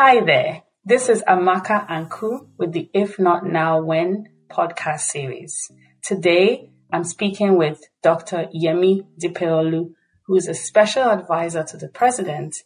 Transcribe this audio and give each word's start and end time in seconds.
Hi 0.00 0.20
there. 0.24 0.62
This 0.84 1.08
is 1.08 1.24
Amaka 1.26 1.84
Anku 1.88 2.46
with 2.56 2.72
the 2.72 2.88
If 2.94 3.18
Not 3.18 3.44
Now 3.44 3.82
When 3.82 4.28
podcast 4.48 5.00
series. 5.00 5.72
Today, 6.04 6.70
I'm 6.92 7.02
speaking 7.02 7.58
with 7.58 7.82
Dr. 8.00 8.46
Yemi 8.54 9.04
Dipeolu, 9.20 9.94
who 10.26 10.36
is 10.36 10.46
a 10.46 10.54
special 10.54 11.02
advisor 11.02 11.64
to 11.64 11.76
the 11.76 11.88
president 11.88 12.62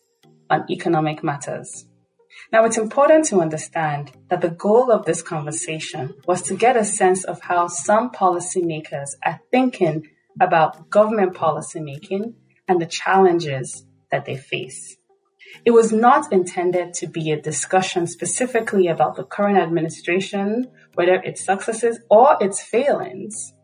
on 0.51 0.67
economic 0.71 1.25
matters. 1.25 1.87
Now, 2.53 2.67
it's 2.67 2.77
important 2.77 3.25
to 3.27 3.41
understand 3.41 4.13
that 4.29 4.43
the 4.43 4.51
goal 4.51 4.93
of 4.93 5.07
this 5.07 5.23
conversation 5.23 6.13
was 6.27 6.43
to 6.43 6.55
get 6.55 6.77
a 6.77 6.85
sense 6.85 7.25
of 7.25 7.41
how 7.41 7.67
some 7.69 8.11
policymakers 8.11 9.09
are 9.25 9.41
thinking 9.51 10.11
about 10.39 10.91
government 10.91 11.33
policymaking 11.33 12.35
and 12.69 12.79
the 12.79 12.87
challenges 12.87 13.87
that 14.11 14.27
they 14.27 14.37
face. 14.37 14.99
It 15.65 15.71
was 15.71 15.93
not 15.93 16.31
intended 16.31 16.93
to 16.95 17.07
be 17.07 17.31
a 17.31 17.41
discussion 17.41 18.07
specifically 18.07 18.87
about 18.89 19.17
the 19.17 19.25
current 19.25 19.57
administration, 19.57 20.71
whether 20.95 21.15
its 21.15 21.43
successes 21.43 22.01
or 22.11 22.37
its 22.39 22.63
failings. 22.63 23.55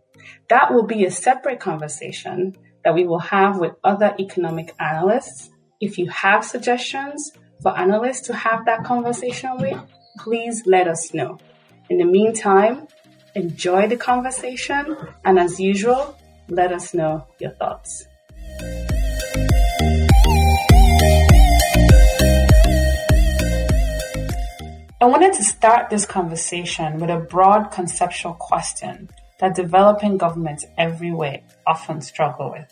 That 0.49 0.72
will 0.72 0.84
be 0.84 1.05
a 1.05 1.10
separate 1.10 1.60
conversation 1.60 2.56
that 2.84 2.94
we 2.94 3.06
will 3.06 3.19
have 3.19 3.59
with 3.59 3.72
other 3.84 4.15
economic 4.19 4.75
analysts. 4.81 5.50
If 5.78 5.99
you 5.99 6.09
have 6.09 6.43
suggestions 6.43 7.32
for 7.60 7.76
analysts 7.78 8.26
to 8.28 8.34
have 8.34 8.64
that 8.66 8.84
conversation 8.84 9.58
with, 9.58 9.78
please 10.19 10.62
let 10.66 10.88
us 10.88 11.12
know. 11.12 11.38
In 11.91 11.98
the 11.98 12.04
meantime, 12.04 12.88
enjoy 13.34 13.88
the 13.88 13.96
conversation 13.96 14.96
and 15.24 15.38
as 15.38 15.58
usual, 15.58 16.16
let 16.48 16.72
us 16.72 16.94
know 16.94 17.26
your 17.38 17.52
thoughts. 17.52 18.06
I 25.00 25.06
wanted 25.06 25.32
to 25.34 25.44
start 25.44 25.90
this 25.90 26.04
conversation 26.04 26.98
with 26.98 27.08
a 27.08 27.19
broad 27.19 27.70
conceptual 27.70 28.34
question 28.34 29.08
that 29.38 29.54
developing 29.54 30.19
governments 30.19 30.66
everywhere 30.76 31.40
often 31.66 32.00
struggle 32.00 32.50
with. 32.50 32.66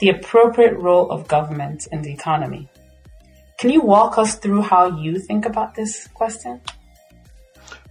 The 0.00 0.08
appropriate 0.08 0.76
role 0.76 1.10
of 1.12 1.28
government 1.28 1.86
in 1.92 2.02
the 2.02 2.12
economy. 2.12 2.68
Can 3.58 3.70
you 3.70 3.82
walk 3.82 4.18
us 4.18 4.36
through 4.36 4.62
how 4.62 4.86
you 4.86 5.18
think 5.18 5.46
about 5.46 5.74
this 5.74 6.08
question? 6.08 6.60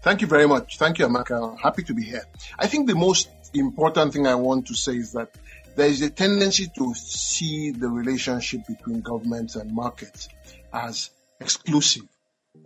Thank 0.01 0.22
you 0.22 0.28
very 0.28 0.47
much. 0.47 0.78
Thank 0.78 1.00
you, 1.00 1.07
Amaka. 1.07 1.57
Happy 1.59 1.84
to 1.84 1.94
be 1.94 2.03
here. 2.03 2.25
I 2.59 2.68
think 2.68 2.88
the 2.88 2.96
most 2.96 3.29
important 3.53 4.13
thing 4.13 4.28
I 4.28 4.35
want 4.35 4.68
to 4.68 4.75
say 4.75 4.97
is 4.97 5.13
that 5.13 5.29
there 5.75 5.88
is 5.88 6.01
a 6.01 6.09
tendency 6.09 6.68
to 6.75 6.94
see 6.94 7.72
the 7.72 7.88
relationship 7.88 8.68
between 8.68 9.01
governments 9.01 9.56
and 9.56 9.74
markets 9.74 10.29
as 10.74 11.09
exclusive. 11.40 12.03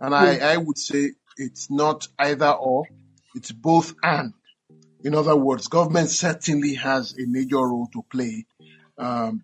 And 0.00 0.14
I, 0.14 0.34
hmm. 0.34 0.44
I 0.44 0.56
would 0.56 0.78
say 0.78 1.12
it's 1.36 1.70
not 1.70 2.08
either 2.18 2.50
or, 2.50 2.84
it's 3.34 3.52
both 3.52 3.94
and. 4.02 4.34
In 5.04 5.14
other 5.14 5.36
words, 5.36 5.68
government 5.68 6.10
certainly 6.10 6.74
has 6.74 7.12
a 7.12 7.26
major 7.26 7.58
role 7.58 7.88
to 7.92 8.02
play 8.10 8.46
um, 8.98 9.42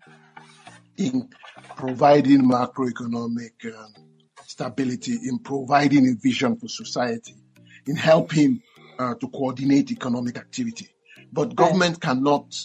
in 0.97 1.29
providing 1.75 2.41
macroeconomic 2.41 3.53
um, 3.65 3.93
stability, 4.45 5.17
in 5.23 5.39
providing 5.39 6.07
a 6.07 6.15
vision 6.15 6.55
for 6.57 6.67
society, 6.67 7.35
in 7.87 7.95
helping 7.95 8.61
uh, 8.99 9.15
to 9.15 9.27
coordinate 9.27 9.91
economic 9.91 10.37
activity. 10.37 10.89
But 11.31 11.55
government 11.55 11.99
cannot 11.99 12.55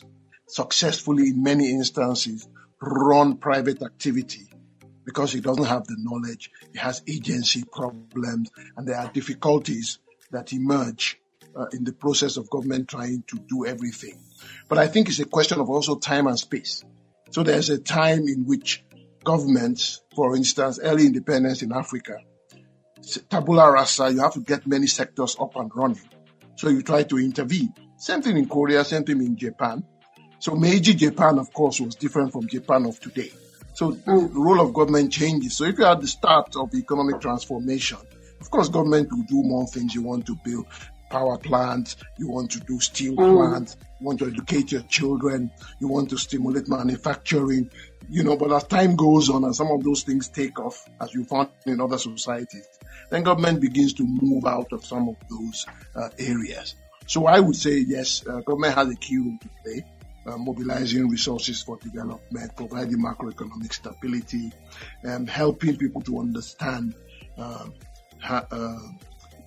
successfully, 0.46 1.28
in 1.28 1.42
many 1.42 1.70
instances, 1.70 2.48
run 2.80 3.36
private 3.36 3.82
activity 3.82 4.46
because 5.04 5.34
it 5.34 5.42
doesn't 5.42 5.64
have 5.64 5.86
the 5.86 5.96
knowledge. 5.98 6.50
It 6.72 6.78
has 6.78 7.02
agency 7.08 7.64
problems, 7.64 8.50
and 8.76 8.86
there 8.86 8.96
are 8.96 9.10
difficulties 9.12 9.98
that 10.30 10.52
emerge 10.52 11.18
uh, 11.56 11.66
in 11.72 11.84
the 11.84 11.92
process 11.92 12.36
of 12.36 12.48
government 12.48 12.88
trying 12.88 13.24
to 13.28 13.38
do 13.38 13.66
everything. 13.66 14.22
But 14.68 14.78
I 14.78 14.86
think 14.86 15.08
it's 15.08 15.18
a 15.18 15.24
question 15.24 15.60
of 15.60 15.68
also 15.68 15.96
time 15.96 16.26
and 16.26 16.38
space. 16.38 16.84
So 17.30 17.42
there's 17.42 17.70
a 17.70 17.78
time 17.78 18.28
in 18.28 18.44
which 18.44 18.84
governments, 19.24 20.02
for 20.14 20.36
instance, 20.36 20.78
early 20.82 21.06
independence 21.06 21.62
in 21.62 21.72
Africa, 21.72 22.18
tabula 23.28 23.70
rasa, 23.72 24.10
you 24.10 24.20
have 24.20 24.34
to 24.34 24.40
get 24.40 24.66
many 24.66 24.86
sectors 24.86 25.36
up 25.40 25.56
and 25.56 25.70
running. 25.74 26.08
So 26.56 26.68
you 26.68 26.82
try 26.82 27.04
to 27.04 27.18
intervene. 27.18 27.72
Same 27.96 28.22
thing 28.22 28.36
in 28.36 28.48
Korea, 28.48 28.84
same 28.84 29.04
thing 29.04 29.20
in 29.20 29.36
Japan. 29.36 29.84
So 30.38 30.54
Meiji 30.54 30.94
Japan, 30.94 31.38
of 31.38 31.52
course, 31.52 31.80
was 31.80 31.94
different 31.94 32.32
from 32.32 32.48
Japan 32.48 32.86
of 32.86 32.98
today. 32.98 33.30
So 33.74 33.92
the 33.92 34.12
role 34.12 34.60
of 34.60 34.74
government 34.74 35.12
changes. 35.12 35.56
So 35.56 35.64
if 35.64 35.78
you're 35.78 35.88
at 35.88 36.00
the 36.00 36.06
start 36.06 36.56
of 36.56 36.74
economic 36.74 37.20
transformation, 37.20 37.98
of 38.40 38.50
course, 38.50 38.68
government 38.68 39.10
will 39.12 39.24
do 39.24 39.42
more 39.42 39.66
things. 39.66 39.94
You 39.94 40.02
want 40.02 40.26
to 40.26 40.36
build 40.44 40.66
power 41.10 41.36
plants, 41.36 41.96
you 42.16 42.28
want 42.28 42.50
to 42.52 42.60
do 42.60 42.80
steel 42.80 43.14
mm. 43.14 43.50
plants, 43.50 43.76
you 44.00 44.06
want 44.06 44.18
to 44.20 44.26
educate 44.26 44.72
your 44.72 44.82
children, 44.82 45.50
you 45.80 45.88
want 45.88 46.08
to 46.08 46.16
stimulate 46.16 46.68
manufacturing, 46.68 47.70
you 48.08 48.22
know, 48.22 48.36
but 48.36 48.52
as 48.52 48.64
time 48.64 48.96
goes 48.96 49.28
on 49.28 49.44
and 49.44 49.54
some 49.54 49.68
of 49.68 49.84
those 49.84 50.02
things 50.02 50.28
take 50.28 50.58
off, 50.58 50.88
as 51.00 51.12
you 51.12 51.24
found 51.24 51.50
in 51.66 51.80
other 51.80 51.98
societies, 51.98 52.66
then 53.10 53.22
government 53.22 53.60
begins 53.60 53.92
to 53.92 54.04
move 54.04 54.46
out 54.46 54.72
of 54.72 54.84
some 54.84 55.08
of 55.08 55.16
those 55.28 55.66
uh, 55.94 56.08
areas. 56.18 56.76
So 57.06 57.26
I 57.26 57.40
would 57.40 57.56
say 57.56 57.78
yes, 57.78 58.24
uh, 58.26 58.40
government 58.40 58.74
has 58.74 58.88
a 58.88 58.94
key 58.94 59.18
role 59.18 59.38
to 59.42 59.48
play. 59.62 59.84
Uh, 60.26 60.36
mobilizing 60.36 61.08
resources 61.08 61.62
for 61.62 61.78
development, 61.78 62.54
providing 62.54 62.98
macroeconomic 62.98 63.72
stability, 63.72 64.52
and 65.02 65.30
helping 65.30 65.78
people 65.78 66.02
to 66.02 66.20
understand, 66.20 66.94
um, 67.38 67.72
ha, 68.20 68.44
uh, 68.50 68.78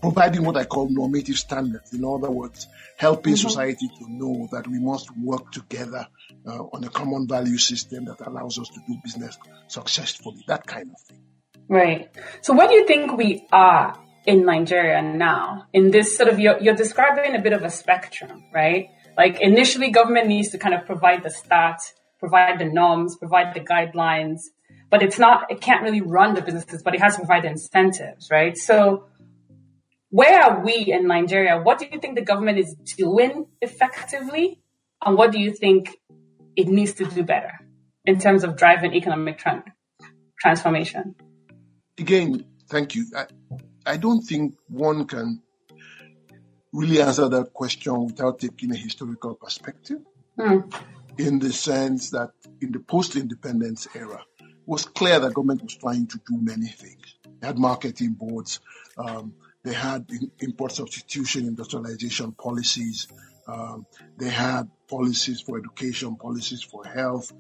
providing 0.04 0.44
what 0.44 0.58
I 0.58 0.66
call 0.66 0.90
normative 0.90 1.38
standards. 1.38 1.94
In 1.94 2.04
other 2.04 2.30
words, 2.30 2.68
helping 2.98 3.36
mm-hmm. 3.36 3.48
society 3.48 3.88
to 4.00 4.12
know 4.12 4.50
that 4.52 4.68
we 4.68 4.78
must 4.78 5.10
work 5.18 5.50
together 5.54 6.06
uh, 6.46 6.64
on 6.74 6.84
a 6.84 6.90
common 6.90 7.26
value 7.26 7.58
system 7.58 8.04
that 8.06 8.20
allows 8.28 8.60
us 8.60 8.68
to 8.68 8.82
do 8.86 8.98
business 9.02 9.38
successfully. 9.68 10.44
That 10.50 10.68
kind 10.68 10.90
of 10.92 11.00
thing. 11.08 11.24
Right. 11.70 12.10
So, 12.42 12.54
what 12.54 12.68
do 12.70 12.76
you 12.76 12.86
think 12.86 13.16
we 13.16 13.48
are 13.54 13.98
in 14.26 14.44
Nigeria 14.46 15.02
now? 15.02 15.68
In 15.72 15.92
this 15.92 16.18
sort 16.18 16.28
of, 16.28 16.38
you're, 16.38 16.60
you're 16.60 16.76
describing 16.76 17.34
a 17.34 17.42
bit 17.42 17.54
of 17.54 17.64
a 17.64 17.70
spectrum, 17.70 18.44
right? 18.54 18.90
Like 19.18 19.40
initially, 19.40 19.90
government 19.90 20.28
needs 20.28 20.50
to 20.50 20.58
kind 20.58 20.76
of 20.76 20.86
provide 20.86 21.24
the 21.24 21.30
stats, 21.30 21.94
provide 22.20 22.60
the 22.60 22.66
norms, 22.66 23.16
provide 23.16 23.54
the 23.54 23.62
guidelines, 23.62 24.42
but 24.94 25.02
it's 25.02 25.18
not, 25.18 25.50
it 25.50 25.62
can't 25.62 25.82
really 25.82 26.02
run 26.02 26.36
the 26.36 26.42
businesses, 26.42 26.84
but 26.84 26.94
it 26.94 27.02
has 27.02 27.16
to 27.16 27.22
provide 27.22 27.46
the 27.46 27.48
incentives, 27.48 28.30
right? 28.30 28.58
So, 28.58 29.06
where 30.14 30.44
are 30.44 30.64
we 30.64 30.76
in 30.76 31.08
Nigeria? 31.08 31.60
What 31.60 31.80
do 31.80 31.88
you 31.92 32.00
think 32.00 32.14
the 32.14 32.22
government 32.22 32.60
is 32.60 32.76
doing 32.76 33.48
effectively? 33.62 34.62
And 35.04 35.18
what 35.18 35.32
do 35.32 35.40
you 35.40 35.52
think 35.52 35.90
it 36.56 36.68
needs 36.68 36.94
to 36.94 37.06
do 37.06 37.24
better 37.24 37.54
in 38.06 38.20
terms 38.20 38.44
of 38.44 38.56
driving 38.56 38.94
economic 38.94 39.44
transformation? 40.40 41.16
Again, 41.98 42.46
thank 42.70 42.94
you. 42.94 43.08
I, 43.18 43.26
I 43.88 43.98
don't 43.98 44.22
think 44.22 44.54
one 44.68 45.06
can 45.08 45.42
really 46.72 47.02
answer 47.02 47.28
that 47.30 47.52
question 47.52 48.06
without 48.06 48.38
taking 48.38 48.72
a 48.72 48.78
historical 48.78 49.34
perspective. 49.34 50.02
Mm. 50.38 50.72
In 51.18 51.40
the 51.40 51.52
sense 51.52 52.12
that 52.12 52.30
in 52.62 52.72
the 52.72 52.80
post-independence 52.80 53.88
era, 53.96 54.24
it 54.40 54.68
was 54.68 54.86
clear 54.86 55.20
that 55.20 55.34
government 55.34 55.64
was 55.64 55.76
trying 55.76 56.06
to 56.06 56.20
do 56.28 56.38
many 56.40 56.68
things. 56.68 57.16
They 57.40 57.48
had 57.48 57.58
marketing 57.58 58.14
boards, 58.14 58.60
um, 58.96 59.34
they 59.64 59.74
had 59.74 60.06
import 60.40 60.74
substitution, 60.74 61.48
industrialization 61.48 62.34
policies. 62.34 63.08
Um, 63.48 63.86
they 64.18 64.30
had 64.30 64.70
policies 64.90 65.40
for 65.42 65.58
education, 65.58 66.18
policies 66.18 66.64
for 66.64 66.86
health. 66.86 67.32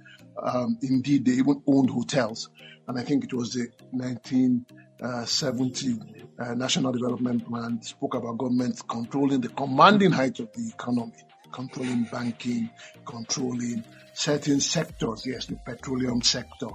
Um, 0.41 0.77
indeed, 0.81 1.25
they 1.25 1.33
even 1.33 1.61
owned 1.67 1.89
hotels. 1.89 2.49
And 2.87 2.97
I 2.99 3.03
think 3.03 3.25
it 3.25 3.33
was 3.33 3.53
the 3.53 3.67
1970 3.91 5.99
uh, 6.39 6.53
National 6.55 6.91
Development 6.91 7.45
Plan 7.45 7.81
spoke 7.81 8.15
about 8.15 8.37
government 8.37 8.81
controlling 8.87 9.41
the 9.41 9.49
commanding 9.49 10.11
height 10.11 10.39
of 10.39 10.51
the 10.53 10.67
economy, 10.67 11.13
controlling 11.51 12.05
banking, 12.05 12.69
controlling 13.05 13.83
certain 14.13 14.59
sectors. 14.59 15.25
Yes, 15.25 15.45
the 15.45 15.55
petroleum 15.57 16.21
sector, 16.21 16.69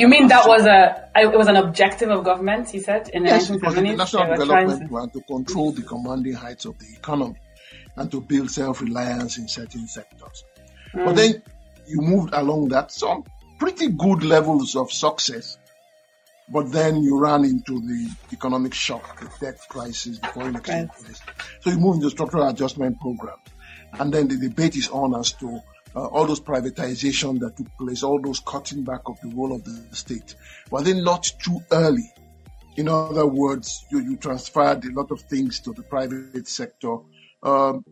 you 0.00 0.08
mean 0.08 0.28
that 0.28 0.48
was 0.48 0.64
a 0.66 1.10
it 1.16 1.36
was 1.36 1.48
an 1.48 1.56
objective 1.56 2.10
of 2.10 2.24
government? 2.24 2.70
He 2.70 2.80
said 2.80 3.08
in 3.12 3.24
the 3.24 3.30
yes, 3.30 3.50
1970s. 3.50 3.96
national 3.96 4.36
development 4.36 4.82
to... 4.82 4.88
plan 4.88 5.10
to 5.10 5.20
control 5.22 5.72
the 5.72 5.82
commanding 5.82 6.34
heights 6.34 6.64
of 6.64 6.78
the 6.78 6.86
economy 6.96 7.38
and 7.96 8.10
to 8.10 8.20
build 8.20 8.50
self-reliance 8.50 9.38
in 9.38 9.48
certain 9.48 9.86
sectors. 9.86 10.44
Mm. 10.94 11.04
But 11.04 11.16
then 11.16 11.42
you 11.86 12.00
moved 12.00 12.32
along 12.34 12.68
that 12.68 12.92
some 12.92 13.24
pretty 13.58 13.88
good 13.88 14.22
levels 14.22 14.76
of 14.76 14.90
success, 14.90 15.58
but 16.48 16.72
then 16.72 17.02
you 17.02 17.18
ran 17.18 17.44
into 17.44 17.80
the 17.80 18.10
economic 18.32 18.74
shock, 18.74 19.20
the 19.20 19.30
debt 19.40 19.60
crisis, 19.68 20.18
the 20.18 20.26
foreign 20.28 20.56
exchange 20.56 20.90
crisis. 20.90 21.20
So 21.60 21.70
you 21.70 21.78
move 21.78 21.96
into 21.96 22.10
structural 22.10 22.48
adjustment 22.48 22.98
program, 23.00 23.36
and 23.94 24.12
then 24.12 24.28
the 24.28 24.36
debate 24.36 24.76
is 24.76 24.88
on 24.88 25.14
as 25.14 25.32
to 25.32 25.60
uh, 25.94 26.06
all 26.06 26.26
those 26.26 26.40
privatization 26.40 27.40
that 27.40 27.56
took 27.56 27.68
place, 27.78 28.02
all 28.02 28.20
those 28.20 28.40
cutting 28.40 28.84
back 28.84 29.02
of 29.06 29.20
the 29.20 29.28
role 29.28 29.54
of 29.54 29.64
the 29.64 29.96
state, 29.96 30.34
were 30.70 30.82
they 30.82 31.00
not 31.00 31.30
too 31.42 31.60
early? 31.72 32.12
In 32.76 32.88
other 32.88 33.26
words, 33.26 33.84
you, 33.90 34.00
you 34.00 34.16
transferred 34.16 34.84
a 34.84 34.92
lot 34.92 35.10
of 35.10 35.20
things 35.22 35.60
to 35.60 35.72
the 35.72 35.82
private 35.82 36.46
sector. 36.46 36.98
Um, 37.42 37.84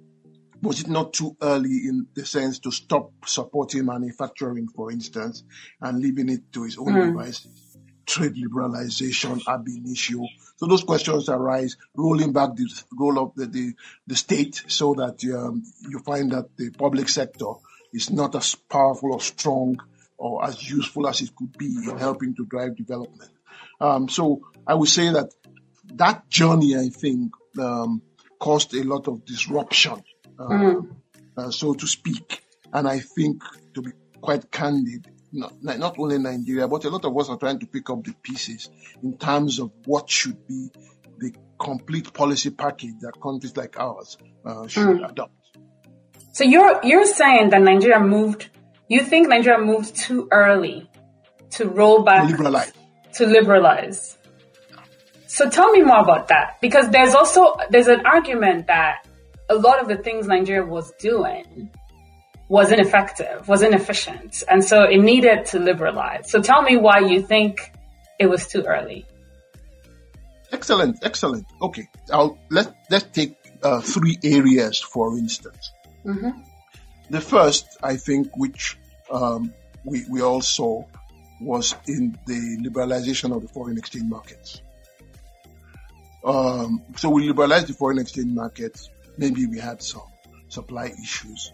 was 0.63 0.81
it 0.81 0.89
not 0.89 1.13
too 1.13 1.37
early 1.41 1.89
in 1.89 2.07
the 2.15 2.25
sense 2.25 2.59
to 2.61 2.71
stop 2.71 3.13
supporting 3.27 3.87
manufacturing, 3.87 4.69
for 4.69 4.91
instance, 4.91 5.45
and 5.81 6.01
leaving 6.01 6.29
it 6.29 6.53
to 6.53 6.65
its 6.65 6.79
own 6.79 6.95
mm. 6.95 7.07
devices? 7.07 7.77
Trade 8.07 8.37
liberalization 8.37 9.43
ab 9.47 9.67
initio. 9.69 10.27
So 10.57 10.67
those 10.67 10.83
questions 10.83 11.29
arise, 11.29 11.77
rolling 11.95 12.33
back 12.33 12.57
the 12.57 12.67
role 12.99 13.19
of 13.19 13.35
the, 13.37 13.47
the, 13.47 13.75
the 14.07 14.17
state 14.17 14.63
so 14.67 14.95
that 14.95 15.23
um, 15.37 15.63
you 15.89 15.99
find 16.01 16.33
that 16.33 16.57
the 16.57 16.71
public 16.71 17.09
sector 17.09 17.53
is 17.93 18.11
not 18.11 18.35
as 18.35 18.55
powerful 18.55 19.13
or 19.13 19.21
strong 19.21 19.79
or 20.17 20.45
as 20.45 20.69
useful 20.69 21.07
as 21.07 21.21
it 21.21 21.35
could 21.35 21.57
be 21.57 21.67
in 21.67 21.99
helping 21.99 22.35
to 22.35 22.45
drive 22.45 22.77
development. 22.77 23.31
Um, 23.81 24.09
so 24.09 24.43
I 24.67 24.75
would 24.75 24.89
say 24.89 25.11
that 25.13 25.33
that 25.95 26.29
journey, 26.29 26.77
I 26.77 26.89
think, 26.89 27.33
um, 27.59 28.03
caused 28.39 28.75
a 28.75 28.83
lot 28.83 29.09
of 29.09 29.25
disruption, 29.25 30.03
uh, 30.39 30.49
mm. 30.49 30.97
uh, 31.37 31.51
so 31.51 31.75
to 31.75 31.87
speak. 31.87 32.43
And 32.73 32.87
I 32.87 32.99
think, 32.99 33.43
to 33.75 33.83
be 33.83 33.93
quite 34.21 34.51
candid, 34.51 35.09
not, 35.33 35.63
not 35.63 35.99
only 35.99 36.19
Nigeria, 36.19 36.69
but 36.69 36.85
a 36.85 36.91
lot 36.91 37.05
of 37.05 37.17
us 37.17 37.29
are 37.29 37.39
trying 37.39 37.59
to 37.61 37.67
pick 37.67 37.89
up 37.91 38.05
the 38.05 38.15
pieces 38.23 38.69
in 39.03 39.17
terms 39.17 39.59
of 39.59 39.71
what 39.87 40.11
should 40.11 40.47
be 40.47 40.71
the 41.19 41.33
complete 41.59 42.13
policy 42.13 42.51
package 42.51 42.95
that 43.01 43.21
countries 43.21 43.57
like 43.57 43.79
ours 43.79 44.19
uh, 44.45 44.67
should 44.67 44.99
mm. 44.99 45.11
adopt. 45.11 45.33
So 46.33 46.45
you're 46.45 46.81
you're 46.85 47.07
saying 47.07 47.51
that 47.51 47.63
Nigeria 47.63 48.01
moved. 48.01 48.49
You 48.89 49.03
think 49.03 49.29
Nigeria 49.29 49.59
moved 49.59 49.97
too 49.97 50.29
early 50.31 50.89
to 51.51 51.69
roll 51.69 52.03
back 52.03 52.25
to 52.25 52.31
liberalize. 52.31 52.73
To 53.15 53.27
liberalize. 53.27 54.19
So 55.27 55.49
tell 55.51 55.71
me 55.71 55.83
more 55.83 56.01
about 56.01 56.29
that 56.29 56.59
because 56.61 56.91
there's 56.91 57.15
also 57.15 57.57
there's 57.71 57.89
an 57.89 58.07
argument 58.07 58.67
that 58.69 59.07
a 59.49 59.55
lot 59.55 59.81
of 59.81 59.89
the 59.89 59.97
things 59.97 60.27
Nigeria 60.27 60.65
was 60.65 60.93
doing 60.99 61.71
was 62.49 62.73
ineffective, 62.73 63.47
was 63.47 63.63
inefficient, 63.63 64.43
and 64.49 64.65
so 64.65 64.85
it 64.85 64.99
needed 64.99 65.45
to 65.47 65.59
liberalize. 65.59 66.31
So 66.31 66.41
tell 66.41 66.63
me 66.63 66.77
why 66.77 67.01
you 67.01 67.21
think 67.21 67.73
it 68.19 68.27
was 68.27 68.47
too 68.47 68.63
early. 68.63 69.05
Excellent, 70.51 71.05
excellent. 71.05 71.47
Okay, 71.61 71.87
I'll 72.11 72.39
let 72.51 72.75
let's 72.91 73.05
take 73.13 73.37
uh, 73.63 73.81
three 73.81 74.19
areas 74.25 74.81
for 74.81 75.19
instance. 75.19 75.73
Mm-hmm. 76.05 76.41
The 77.11 77.21
first, 77.21 77.79
I 77.83 77.97
think, 77.97 78.37
which 78.37 78.79
um, 79.11 79.53
we, 79.85 80.05
we 80.11 80.23
all 80.23 80.41
saw 80.41 80.85
was 81.41 81.75
in 81.87 82.19
the 82.27 82.59
liberalization 82.63 83.35
of 83.35 83.43
the 83.43 83.49
foreign 83.49 83.79
exchange 83.79 84.11
markets. 84.11 84.61
Um, 86.25 86.83
so 86.97 87.11
we 87.11 87.27
liberalized 87.27 87.69
the 87.69 87.75
foreign 87.75 87.99
exchange 87.99 88.33
markets. 88.33 88.91
Maybe 89.17 89.47
we 89.47 89.59
had 89.59 89.83
some 89.83 90.03
supply 90.49 90.93
issues, 91.03 91.53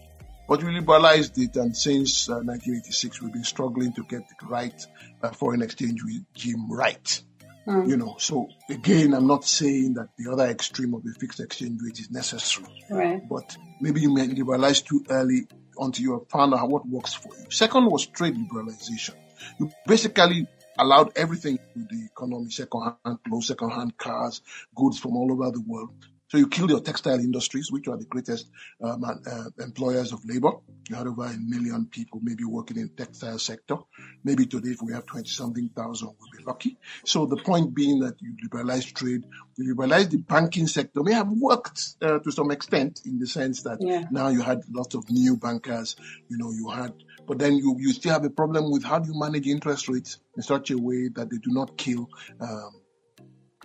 but 0.49 0.63
we 0.63 0.73
liberalized 0.73 1.39
it, 1.39 1.57
and 1.57 1.77
since 1.77 2.29
uh, 2.29 2.41
1986, 2.41 3.23
we've 3.23 3.33
been 3.33 3.45
struggling 3.45 3.93
to 3.93 4.05
get 4.05 4.23
the 4.29 4.47
right 4.47 4.87
uh, 5.23 5.31
foreign 5.31 5.63
exchange 5.63 6.01
regime 6.03 6.71
right. 6.71 7.23
Mm. 7.67 7.89
You 7.89 7.97
know, 7.97 8.17
so 8.19 8.49
again, 8.69 9.15
I'm 9.15 9.27
not 9.27 9.45
saying 9.45 9.95
that 9.95 10.09
the 10.19 10.31
other 10.31 10.47
extreme 10.47 10.95
of 10.95 11.03
the 11.03 11.15
fixed 11.19 11.41
exchange 11.41 11.81
rate 11.83 11.99
is 11.99 12.11
necessary. 12.11 12.67
Right. 12.91 13.27
But 13.29 13.57
maybe 13.81 14.01
you 14.01 14.13
may 14.13 14.27
liberalize 14.27 14.83
too 14.83 15.05
early 15.09 15.47
until 15.79 16.03
you 16.03 16.13
have 16.19 16.29
found 16.29 16.55
out 16.55 16.69
what 16.69 16.87
works 16.87 17.15
for 17.15 17.35
you. 17.37 17.51
Second 17.51 17.91
was 17.91 18.07
trade 18.07 18.35
liberalization. 18.35 19.15
You 19.59 19.71
basically 19.87 20.47
allowed 20.79 21.13
everything 21.17 21.59
to 21.59 21.87
the 21.91 22.07
economy, 22.07 22.51
second 22.51 22.97
hand 23.05 23.19
clothes, 23.27 23.47
second 23.47 23.71
hand 23.71 23.97
cars, 23.97 24.43
goods 24.75 24.99
from 24.99 25.17
all 25.17 25.33
over 25.33 25.51
the 25.51 25.63
world 25.67 25.91
so 26.35 26.39
you 26.39 26.49
killed 26.49 26.71
your 26.71 26.81
textile 26.81 27.21
industries, 27.21 27.71
which 27.71 27.87
are 27.87 27.97
the 27.97 28.07
greatest 28.07 28.51
um, 28.83 29.05
uh, 29.05 29.45
employers 29.61 30.13
of 30.13 30.19
labor. 30.25 30.51
You 30.91 30.97
had 30.97 31.07
over 31.07 31.27
a 31.27 31.37
million 31.39 31.87
people 31.87 32.19
maybe 32.25 32.43
working 32.43 32.77
in 32.77 32.91
the 32.97 33.05
textile 33.05 33.39
sector. 33.39 33.77
Maybe 34.25 34.45
today, 34.45 34.71
if 34.71 34.83
we 34.83 34.93
have 34.95 35.07
20 35.07 35.29
something 35.29 35.69
thousand, 35.77 36.09
we'll 36.09 36.37
be 36.37 36.45
lucky. 36.45 36.77
So 37.05 37.27
the 37.27 37.37
point 37.37 37.73
being 37.73 38.01
that 38.01 38.21
you 38.21 38.35
liberalize 38.43 38.85
trade, 38.85 39.23
you 39.57 39.69
liberalize 39.69 40.09
the 40.09 40.17
banking 40.17 40.67
sector 40.67 41.05
may 41.05 41.13
have 41.13 41.31
worked 41.31 41.95
uh, 42.03 42.19
to 42.19 42.33
some 42.33 42.51
extent 42.51 43.03
in 43.05 43.21
the 43.21 43.29
sense 43.29 43.63
that 43.63 43.79
yeah. 43.81 44.03
now 44.11 44.27
you 44.27 44.43
had 44.43 44.63
lots 44.73 44.97
of 44.97 45.09
new 45.11 45.37
bankers, 45.37 45.95
you 46.29 46.37
know, 46.37 46.51
you 46.51 46.69
had 46.69 46.95
but 47.29 47.39
then 47.39 47.55
you, 47.55 47.77
you 47.79 47.93
still 47.93 48.13
have 48.13 48.25
a 48.25 48.31
problem 48.31 48.73
with 48.73 48.83
how 48.83 48.99
do 48.99 49.11
you 49.11 49.19
manage 49.19 49.47
interest 49.47 49.89
rates 49.89 50.19
in 50.37 50.43
such 50.43 50.73
a 50.73 50.77
way 50.77 51.09
that 51.15 51.31
they 51.31 51.39
do 51.39 51.53
not 51.53 51.79
kill 51.79 52.11
um, 52.41 52.71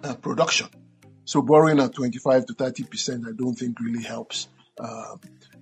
uh, 0.01 0.15
production. 0.15 0.69
So 1.29 1.43
borrowing 1.43 1.79
at 1.79 1.93
25 1.93 2.47
to 2.47 2.53
30 2.55 2.83
percent, 2.85 3.25
I 3.27 3.33
don't 3.37 3.53
think 3.53 3.79
really 3.79 4.01
helps 4.01 4.47
uh, 4.79 5.15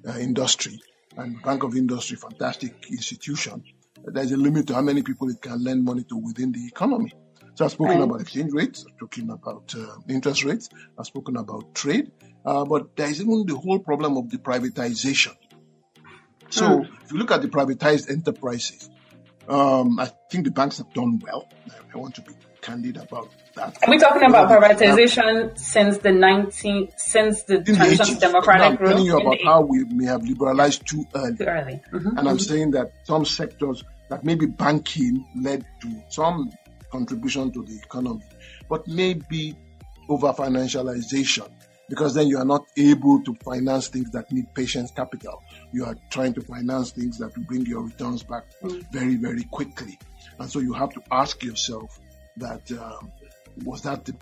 uh, 0.07 0.17
industry. 0.17 0.79
And 1.17 1.41
Bank 1.43 1.63
of 1.63 1.75
Industry, 1.75 2.15
fantastic 2.15 2.89
institution. 2.89 3.65
There's 4.01 4.31
a 4.31 4.37
limit 4.37 4.67
to 4.67 4.75
how 4.75 4.81
many 4.81 5.03
people 5.03 5.29
it 5.29 5.41
can 5.41 5.61
lend 5.61 5.83
money 5.83 6.05
to 6.05 6.15
within 6.15 6.53
the 6.53 6.65
economy. 6.67 7.11
So 7.55 7.65
I've 7.65 7.71
spoken 7.71 7.97
right. 7.97 8.03
about 8.05 8.21
exchange 8.21 8.53
rates, 8.53 8.85
I've 8.87 8.95
spoken 8.95 9.29
about 9.29 9.75
uh, 9.77 9.97
interest 10.07 10.45
rates, 10.45 10.69
I've 10.97 11.05
spoken 11.05 11.35
about 11.35 11.75
trade, 11.75 12.13
uh, 12.45 12.63
but 12.63 12.95
there 12.95 13.09
is 13.09 13.19
even 13.19 13.45
the 13.45 13.57
whole 13.57 13.79
problem 13.79 14.15
of 14.15 14.29
the 14.29 14.37
privatization. 14.37 15.35
So 16.49 16.65
mm. 16.65 17.03
if 17.03 17.11
you 17.11 17.17
look 17.17 17.31
at 17.31 17.41
the 17.41 17.49
privatized 17.49 18.09
enterprises, 18.09 18.89
um, 19.49 19.99
I 19.99 20.09
think 20.31 20.45
the 20.45 20.51
banks 20.51 20.77
have 20.77 20.93
done 20.93 21.19
well. 21.21 21.49
I 21.93 21.97
want 21.97 22.15
to 22.15 22.21
be 22.21 22.31
candid 22.61 22.95
about. 22.95 23.33
Are 23.59 23.73
we 23.87 23.97
talking 23.97 24.23
about 24.23 24.49
privatization 24.49 25.57
since 25.57 25.97
the 25.99 26.11
19, 26.11 26.89
since 26.95 27.43
the 27.43 27.61
transition 27.63 28.15
to 28.15 28.19
democratic? 28.19 28.63
I'm 28.63 28.77
telling 28.77 29.05
you 29.05 29.19
about 29.19 29.37
how 29.43 29.61
we 29.61 29.83
may 29.85 30.05
have 30.05 30.23
liberalized 30.23 30.87
too 30.87 31.05
early. 31.15 31.37
Too 31.37 31.43
early. 31.45 31.81
Mm-hmm. 31.91 32.07
And 32.09 32.19
I'm 32.19 32.25
mm-hmm. 32.25 32.37
saying 32.37 32.71
that 32.71 32.91
some 33.03 33.25
sectors 33.25 33.83
that 34.09 34.23
maybe 34.23 34.45
banking 34.45 35.25
led 35.35 35.65
to 35.81 36.03
some 36.09 36.51
contribution 36.91 37.51
to 37.51 37.63
the 37.63 37.77
economy, 37.77 38.23
but 38.69 38.87
maybe 38.87 39.55
over 40.09 40.31
financialization 40.33 41.49
because 41.89 42.13
then 42.13 42.27
you 42.27 42.37
are 42.37 42.45
not 42.45 42.65
able 42.77 43.21
to 43.23 43.33
finance 43.35 43.87
things 43.87 44.09
that 44.11 44.31
need 44.31 44.53
patient 44.53 44.93
capital. 44.95 45.41
You 45.71 45.85
are 45.85 45.95
trying 46.09 46.33
to 46.33 46.41
finance 46.41 46.91
things 46.91 47.17
that 47.19 47.35
will 47.35 47.45
bring 47.45 47.65
your 47.65 47.83
returns 47.83 48.23
back 48.23 48.43
mm. 48.61 48.83
very, 48.91 49.15
very 49.15 49.43
quickly. 49.43 49.97
And 50.39 50.49
so 50.49 50.59
you 50.59 50.73
have 50.73 50.89
to 50.93 51.01
ask 51.11 51.43
yourself 51.43 51.99
that 52.37 52.71
um, 52.73 53.11
was 53.63 53.81
that 53.83 54.05
the 54.05 54.15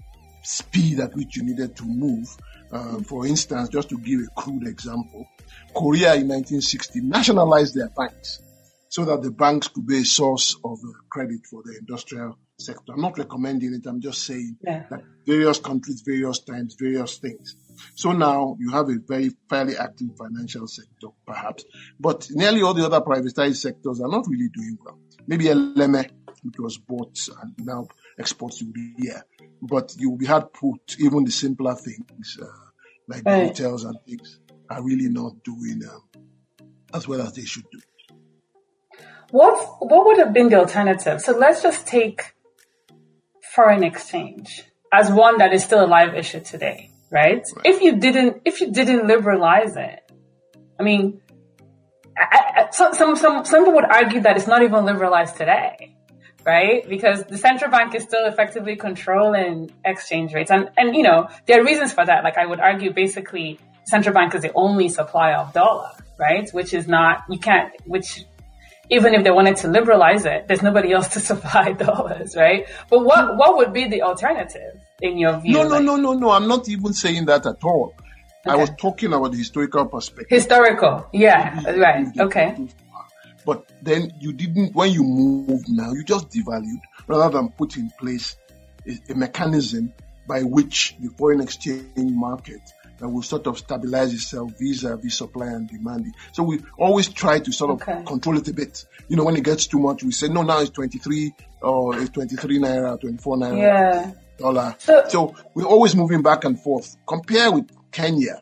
speed 0.44 1.00
at 1.00 1.16
which 1.16 1.36
you 1.36 1.44
needed 1.44 1.76
to 1.78 1.86
move? 1.86 2.28
Uh, 2.72 3.00
for 3.04 3.26
instance, 3.26 3.70
just 3.70 3.90
to 3.90 3.98
give 3.98 4.20
a 4.20 4.42
crude 4.42 4.68
example, 4.68 5.28
Korea 5.74 6.16
in 6.16 6.28
1960 6.28 7.02
nationalized 7.02 7.76
their 7.76 7.90
banks 7.90 8.42
so 8.90 9.06
that 9.06 9.22
the 9.22 9.32
banks 9.32 9.68
could 9.68 9.86
be 9.86 10.00
a 10.00 10.06
source 10.06 10.56
of 10.64 10.80
uh, 10.80 10.92
credit 11.10 11.46
for 11.50 11.62
the 11.64 11.78
industrial 11.78 12.38
sector. 12.58 12.94
I'm 12.94 13.02
not 13.02 13.18
recommending 13.18 13.74
it. 13.74 13.86
I'm 13.86 14.02
just 14.02 14.26
saying 14.26 14.58
yeah. 14.64 14.86
that 14.90 15.04
various 15.26 15.60
countries, 15.60 16.02
various 16.02 16.40
times, 16.40 16.76
various 16.80 17.18
things. 17.18 17.56
So 17.96 18.14
now 18.14 18.56
you 18.60 18.72
have 18.72 18.90
a 18.90 18.96
very 19.06 19.32
fairly 19.50 19.78
active 19.78 20.16
financial 20.18 20.68
sector, 20.68 21.08
perhaps, 21.28 21.66
but 22.00 22.28
nearly 22.32 22.62
all 22.62 22.74
the 22.74 22.86
other 22.86 23.02
privatized 23.02 23.58
sectors 23.58 24.00
are 24.00 24.08
not 24.08 24.26
really 24.28 24.50
doing 24.54 24.78
well. 24.84 24.98
Maybe 25.28 25.46
Eleme, 25.46 26.10
which 26.44 26.60
was 26.60 26.78
bought 26.78 27.18
and 27.42 27.54
now 27.66 27.88
exports 28.18 28.60
to 28.60 28.66
the 28.66 28.94
year, 28.98 29.26
but 29.62 29.96
you 29.98 30.10
will 30.10 30.18
be 30.18 30.26
hard 30.26 30.52
put. 30.54 30.96
Even 31.00 31.24
the 31.24 31.32
simpler 31.32 31.76
things 31.76 32.38
uh, 32.42 32.46
like 33.08 33.24
right. 33.26 33.48
hotels 33.48 33.84
and 33.84 33.98
things 34.06 34.40
are 34.70 34.84
really 34.84 35.10
not 35.10 35.44
doing 35.44 35.82
um, 35.90 36.24
as 36.94 37.08
well 37.08 37.22
as 37.22 37.34
they 37.34 37.46
should 37.46 37.66
do. 37.72 37.80
What 39.32 39.58
what 39.80 40.06
would 40.06 40.18
have 40.20 40.34
been 40.34 40.50
the 40.50 40.60
alternative? 40.60 41.22
So 41.22 41.38
let's 41.38 41.62
just 41.62 41.88
take 41.88 42.34
foreign 43.54 43.84
exchange 43.84 44.64
as 44.94 45.12
one 45.12 45.38
that 45.40 45.54
is 45.54 45.64
still 45.64 45.84
a 45.84 45.88
live 45.88 46.14
issue 46.16 46.42
today, 46.42 46.92
right? 47.12 47.44
right. 47.56 47.66
If 47.66 47.82
you 47.82 47.98
didn't, 47.98 48.42
if 48.46 48.62
you 48.62 48.72
didn't 48.72 49.08
liberalize 49.08 49.76
it, 49.76 50.00
I 50.80 50.84
mean, 50.84 51.22
I, 52.18 52.40
I, 52.58 52.70
some, 52.72 52.94
some, 52.94 53.16
some, 53.16 53.46
some 53.46 53.62
people 53.62 53.74
would 53.74 53.86
argue 53.86 54.22
that 54.22 54.38
it's 54.38 54.48
not 54.48 54.62
even 54.62 54.86
liberalized 54.86 55.36
today, 55.36 55.96
right? 56.46 56.88
Because 56.88 57.24
the 57.24 57.38
central 57.38 57.72
bank 57.72 57.96
is 57.96 58.04
still 58.04 58.26
effectively 58.26 58.76
controlling 58.76 59.72
exchange 59.84 60.34
rates. 60.34 60.52
And, 60.52 60.70
and, 60.78 60.96
you 60.96 61.04
know, 61.04 61.28
there 61.48 61.60
are 61.60 61.64
reasons 61.64 61.92
for 61.94 62.06
that. 62.06 62.24
Like 62.24 62.38
I 62.38 62.46
would 62.46 62.60
argue 62.60 62.94
basically 62.94 63.60
central 63.86 64.14
bank 64.14 64.36
is 64.36 64.44
the 64.44 64.52
only 64.54 64.90
supplier 64.90 65.36
of 65.36 65.54
dollar, 65.54 65.92
right? 66.18 66.50
Which 66.52 66.74
is 66.74 66.88
not, 66.88 67.24
you 67.30 67.40
can't, 67.40 67.74
which 67.86 68.26
even 68.90 69.14
if 69.16 69.24
they 69.24 69.32
wanted 69.32 69.56
to 69.58 69.68
liberalize 69.68 70.26
it, 70.26 70.48
there's 70.48 70.62
nobody 70.62 70.92
else 70.92 71.08
to 71.10 71.20
supply 71.32 71.72
dollars, 71.74 72.36
right? 72.36 72.68
But 72.90 73.04
what 73.04 73.38
what 73.38 73.58
would 73.58 73.74
be 73.74 73.88
the 73.88 74.04
alternative 74.04 74.80
in 75.02 75.18
your 75.18 75.40
view? 75.40 75.54
No, 75.54 75.64
no, 75.64 75.70
like, 75.70 75.84
no, 75.84 75.96
no, 75.96 76.14
no. 76.14 76.30
I'm 76.32 76.48
not 76.48 76.70
even 76.70 76.94
saying 76.94 77.26
that 77.26 77.46
at 77.46 77.64
all. 77.64 77.94
Okay. 78.46 78.54
I 78.54 78.56
was 78.56 78.70
talking 78.78 79.12
about 79.12 79.32
the 79.32 79.40
historical 79.40 79.88
perspective. 79.88 80.28
Historical, 80.30 81.08
yeah, 81.12 81.64
right, 81.72 82.08
okay. 82.20 82.56
But 83.46 83.72
then 83.82 84.14
you 84.20 84.34
didn't, 84.34 84.74
when 84.74 84.92
you 84.92 85.04
moved 85.04 85.70
now, 85.70 85.92
you 85.94 86.04
just 86.04 86.30
devalued 86.30 86.82
rather 87.08 87.38
than 87.38 87.50
put 87.50 87.78
in 87.78 87.92
place 88.00 88.38
a, 88.88 89.12
a 89.12 89.16
mechanism 89.16 89.94
by 90.28 90.42
which 90.42 90.96
the 91.00 91.10
foreign 91.10 91.42
exchange 91.42 91.86
market 91.96 92.62
that 92.98 93.10
will 93.10 93.22
sort 93.22 93.48
of 93.48 93.58
stabilize 93.58 94.14
itself 94.14 94.52
vis-a-vis 94.60 95.16
supply 95.16 95.48
and 95.48 95.70
demand. 95.70 96.14
So 96.32 96.44
we 96.44 96.62
always 96.78 97.10
try 97.10 97.40
to 97.40 97.52
sort 97.52 97.72
of 97.72 97.82
okay. 97.82 98.04
control 98.06 98.38
it 98.38 98.48
a 98.48 98.54
bit. 98.54 98.86
You 99.08 99.18
know, 99.18 99.26
when 99.26 99.36
it 99.36 99.44
gets 99.44 99.68
too 99.68 99.80
much, 99.80 100.04
we 100.04 100.12
say, 100.12 100.28
no, 100.28 100.42
now 100.42 100.62
it's 100.62 100.70
23 100.72 101.34
or 101.62 102.00
it's 102.00 102.10
23 102.12 102.60
naira, 102.60 103.00
24 103.00 103.38
naira. 103.38 103.58
Yeah. 103.58 104.12
Dollar. 104.38 104.76
So, 104.80 105.04
so 105.08 105.36
we're 105.54 105.66
always 105.66 105.96
moving 105.96 106.22
back 106.22 106.44
and 106.44 106.60
forth. 106.60 106.98
Compare 107.08 107.52
with 107.54 107.70
Kenya 107.92 108.42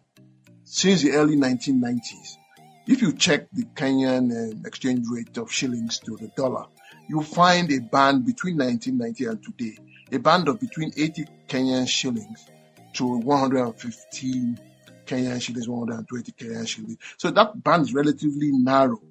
since 0.63 1.03
the 1.03 1.11
early 1.11 1.35
1990s. 1.35 2.37
If 2.85 3.01
you 3.01 3.13
check 3.13 3.49
the 3.51 3.63
Kenyan 3.63 4.31
uh, 4.31 4.67
exchange 4.67 5.05
rate 5.09 5.37
of 5.37 5.51
shillings 5.51 5.99
to 5.99 6.17
the 6.17 6.27
dollar, 6.35 6.65
you 7.07 7.21
find 7.21 7.71
a 7.71 7.79
band 7.79 8.25
between 8.25 8.57
1990 8.57 9.25
and 9.25 9.43
today, 9.43 9.77
a 10.11 10.19
band 10.19 10.47
of 10.47 10.59
between 10.59 10.91
80 10.95 11.25
Kenyan 11.47 11.87
shillings 11.87 12.45
to 12.93 13.05
115 13.05 14.59
Kenyan 15.05 15.41
shillings, 15.41 15.67
120 15.67 16.31
Kenyan 16.33 16.67
shillings. 16.67 16.97
So 17.17 17.31
that 17.31 17.61
band 17.63 17.83
is 17.83 17.93
relatively 17.93 18.51
narrow. 18.51 19.01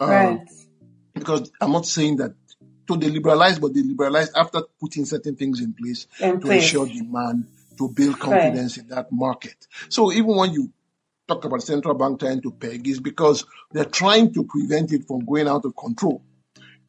Um, 0.00 0.10
right. 0.10 0.48
Because 1.14 1.50
I'm 1.60 1.72
not 1.72 1.86
saying 1.86 2.16
that 2.16 2.34
to 2.88 2.96
they 2.96 3.10
liberalize, 3.10 3.58
but 3.58 3.74
they 3.74 3.82
liberalize 3.82 4.32
after 4.34 4.62
putting 4.80 5.04
certain 5.04 5.36
things 5.36 5.60
in 5.60 5.74
place 5.74 6.06
in 6.20 6.40
to 6.40 6.46
place. 6.46 6.62
ensure 6.62 6.86
demand, 6.86 7.46
to 7.78 7.88
build 7.88 8.18
confidence 8.18 8.78
right. 8.78 8.84
in 8.84 8.94
that 8.94 9.12
market. 9.12 9.66
So 9.88 10.12
even 10.12 10.34
when 10.34 10.52
you 10.52 10.72
talk 11.34 11.44
about 11.44 11.62
central 11.62 11.94
bank 11.94 12.20
trying 12.20 12.42
to 12.42 12.50
peg, 12.50 12.86
is 12.86 13.00
because 13.00 13.44
they're 13.72 13.84
trying 13.84 14.32
to 14.34 14.44
prevent 14.44 14.92
it 14.92 15.06
from 15.06 15.24
going 15.24 15.48
out 15.48 15.64
of 15.64 15.76
control. 15.76 16.22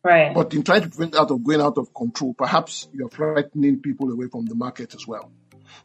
Right. 0.04 0.34
But 0.34 0.54
in 0.54 0.64
trying 0.64 0.82
to 0.82 0.90
prevent 0.90 1.16
out 1.16 1.32
of 1.32 1.44
going 1.44 1.62
out 1.62 1.78
of 1.78 1.94
control, 1.94 2.34
perhaps 2.34 2.90
you're 2.92 3.10
frightening 3.10 3.80
people 3.80 4.12
away 4.12 4.28
from 4.28 4.46
the 4.46 4.56
market 4.56 4.94
as 4.94 5.08
well. 5.08 5.32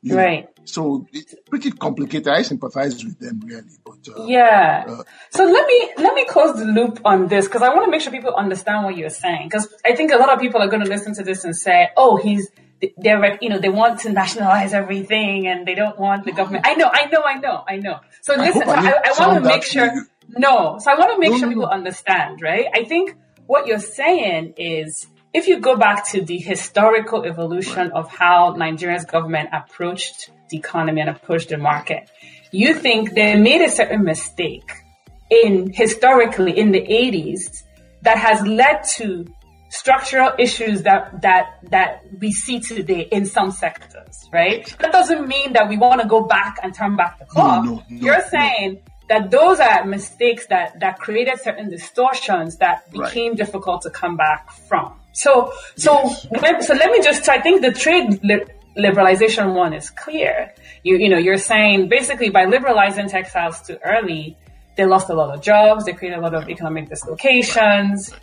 You 0.03 0.17
right. 0.17 0.45
Know? 0.45 0.65
So 0.65 1.07
it's 1.13 1.35
pretty 1.49 1.71
complicated. 1.71 2.29
I 2.29 2.43
sympathize 2.43 3.05
with 3.05 3.19
them 3.19 3.41
really, 3.45 3.63
but 3.85 4.07
uh, 4.17 4.25
yeah. 4.25 4.85
Uh, 4.87 5.03
so 5.31 5.45
let 5.45 5.67
me 5.67 5.93
let 5.97 6.15
me 6.15 6.25
close 6.27 6.59
the 6.59 6.67
loop 6.67 7.01
on 7.05 7.29
this 7.29 7.47
because 7.47 7.63
I 7.63 7.71
want 7.71 7.87
to 7.87 7.91
make 7.91 8.03
sure 8.03 8.13
people 8.13 8.35
understand 8.35 8.85
what 8.85 8.97
you're 8.97 9.09
saying 9.09 9.49
because 9.49 9.73
I 9.85 9.95
think 9.95 10.13
a 10.13 10.17
lot 10.17 10.33
of 10.33 10.41
people 10.41 10.61
are 10.61 10.69
going 10.69 10.83
to 10.83 10.89
listen 10.89 11.15
to 11.15 11.23
this 11.23 11.45
and 11.45 11.57
say, 11.57 11.91
"Oh, 11.97 12.17
he's." 12.17 12.49
They're, 12.97 13.39
you 13.41 13.49
know, 13.49 13.59
they 13.59 13.71
want 13.71 13.99
to 14.03 14.13
nationalize 14.13 14.73
everything 14.73 15.49
and 15.49 15.67
they 15.67 15.75
don't 15.75 15.99
want 15.99 16.25
the 16.25 16.31
government. 16.31 16.65
I 16.65 16.75
know, 16.77 16.89
I 16.89 17.07
know, 17.07 17.23
I 17.25 17.35
know, 17.35 17.65
I 17.67 17.77
know. 17.79 17.99
So 18.29 18.35
listen, 18.35 18.63
I, 18.69 18.83
so 18.83 19.23
I, 19.23 19.25
I 19.25 19.29
want 19.29 19.43
to 19.43 19.49
make 19.49 19.63
sure, 19.63 19.91
no, 20.29 20.79
so 20.79 20.93
I 20.93 20.99
want 20.99 21.13
to 21.13 21.19
make 21.19 21.31
no, 21.31 21.39
sure 21.39 21.49
people 21.49 21.63
no. 21.63 21.71
understand, 21.71 22.43
right? 22.43 22.67
I 22.75 22.85
think 22.85 23.17
what 23.47 23.67
you're 23.67 23.81
saying 23.81 24.53
is 24.59 25.07
if 25.33 25.49
you 25.49 25.61
go 25.61 25.77
back 25.77 26.07
to 26.09 26.21
the 26.21 26.37
historical 26.37 27.25
evolution 27.25 27.91
of 27.93 28.11
how 28.11 28.55
Nigeria's 28.55 29.07
government 29.07 29.49
approached 29.55 30.31
the 30.51 30.59
economy 30.59 31.01
and 31.01 31.09
approached 31.09 31.49
the 31.49 31.57
market, 31.57 32.11
you 32.53 32.75
think 32.75 33.15
they 33.15 33.35
made 33.35 33.63
a 33.63 33.71
certain 33.71 34.05
mistake 34.05 34.73
in 35.31 35.73
historically 35.73 36.59
in 36.59 36.71
the 36.71 36.83
80s 36.83 37.63
that 38.03 38.19
has 38.19 38.47
led 38.47 38.85
to 38.97 39.25
structural 39.69 40.33
issues 40.39 40.83
that 40.83 41.21
that 41.23 41.59
that 41.71 42.05
we 42.19 42.33
see 42.33 42.61
today 42.61 43.03
in 43.13 43.27
some 43.27 43.51
sectors, 43.51 44.29
right? 44.33 44.75
That 44.79 44.93
doesn't 44.93 45.29
mean 45.29 45.53
that 45.53 45.69
we 45.69 45.77
want 45.77 46.01
to 46.01 46.09
go 46.09 46.23
back 46.23 46.59
and 46.63 46.75
turn 46.75 46.97
back 46.97 47.19
the 47.19 47.27
clock. 47.27 47.65
No, 47.65 47.71
no, 47.71 47.83
no, 47.89 48.05
You're 48.05 48.23
saying 48.23 48.81
that 49.09 49.31
those 49.31 49.61
are 49.61 49.85
mistakes 49.85 50.47
that 50.47 50.81
that 50.81 50.99
created 50.99 51.41
certain 51.41 51.71
distortions 51.71 52.57
that 52.59 52.91
became 52.91 53.33
right. 53.33 53.39
difficult 53.39 53.83
to 53.83 53.91
come 53.91 54.17
back 54.17 54.51
from. 54.53 54.99
So, 55.19 55.53
so, 55.75 56.11
yes. 56.31 56.69
so 56.69 56.75
let 56.75 56.93
me 56.93 57.03
just, 57.03 57.29
I 57.29 57.41
think 57.41 57.61
the 57.61 57.73
trade 57.73 58.23
li- 58.23 58.45
liberalization 58.77 59.53
one 59.55 59.73
is 59.73 59.91
clear. 59.91 60.55
You, 60.85 60.97
you 60.97 61.09
know, 61.09 61.19
you're 61.19 61.39
saying 61.39 61.89
basically 61.89 62.31
by 62.31 62.45
liberalizing 62.45 63.09
textiles 63.09 63.61
too 63.63 63.79
early, 63.85 64.37
they 64.77 64.85
lost 64.85 65.11
a 65.11 65.15
lot 65.15 65.35
of 65.35 65.43
jobs, 65.43 65.87
they 65.87 65.93
created 65.93 66.21
a 66.21 66.23
lot 66.23 66.35
of 66.35 66.49
economic 66.49 66.89
dislocations. 66.89 68.15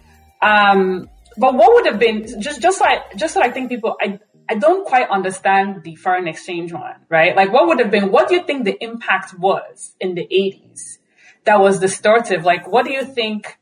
Um, 0.42 1.10
but 1.38 1.56
what 1.56 1.74
would 1.74 1.86
have 1.86 2.00
been 2.00 2.42
just, 2.42 2.62
just 2.62 2.80
like, 2.82 3.16
just 3.16 3.34
so 3.34 3.42
I 3.42 3.52
think 3.52 3.70
people, 3.70 3.96
I, 4.00 4.20
I 4.50 4.56
don't 4.56 4.86
quite 4.86 5.10
understand 5.10 5.84
the 5.84 5.96
foreign 5.96 6.28
exchange 6.28 6.72
one, 6.72 6.96
right? 7.10 7.36
Like 7.36 7.52
what 7.52 7.68
would 7.68 7.80
have 7.80 7.92
been, 7.92 8.12
what 8.12 8.28
do 8.30 8.36
you 8.36 8.44
think 8.44 8.66
the 8.66 8.82
impact 8.84 9.38
was 9.38 9.96
in 10.00 10.16
the 10.16 10.28
80s 10.28 10.98
that 11.46 11.60
was 11.60 11.80
distortive? 11.80 12.44
Like 12.44 12.68
what 12.68 12.86
do 12.86 12.92
you 12.92 13.04
think 13.06 13.58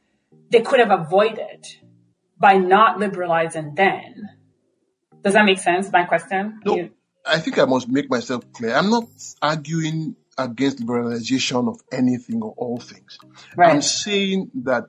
they 0.50 0.62
could 0.62 0.80
have 0.80 0.92
avoided? 0.92 1.68
by 2.44 2.58
not 2.58 3.00
liberalizing 3.00 3.74
then. 3.74 4.30
Does 5.24 5.34
that 5.34 5.46
make 5.46 5.60
sense? 5.60 5.90
My 5.94 6.04
question? 6.04 6.60
No, 6.66 6.76
you... 6.76 6.90
I 7.26 7.40
think 7.40 7.58
I 7.58 7.64
must 7.64 7.88
make 7.88 8.10
myself 8.10 8.44
clear. 8.52 8.76
I'm 8.76 8.90
not 8.90 9.06
arguing 9.42 10.18
against 10.38 10.80
liberalization 10.80 11.70
of 11.70 11.80
anything 11.90 12.42
or 12.42 12.54
all 12.58 12.80
things. 12.80 13.18
Right. 13.56 13.72
I'm 13.72 13.82
saying 13.82 14.52
that 14.66 14.88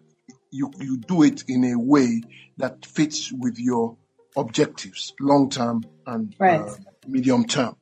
you, 0.54 0.70
you 0.78 0.96
do 0.99 1.25
it 1.25 1.44
in 1.49 1.64
a 1.64 1.78
way 1.78 2.23
that 2.58 2.87
fits 2.87 3.32
with 3.32 3.58
your 3.58 3.96
objectives, 4.37 5.12
long 5.20 5.50
term 5.50 5.82
and 6.06 6.34
right. 6.38 6.61
uh, 6.61 6.75
medium 7.08 7.44
term. 7.44 7.76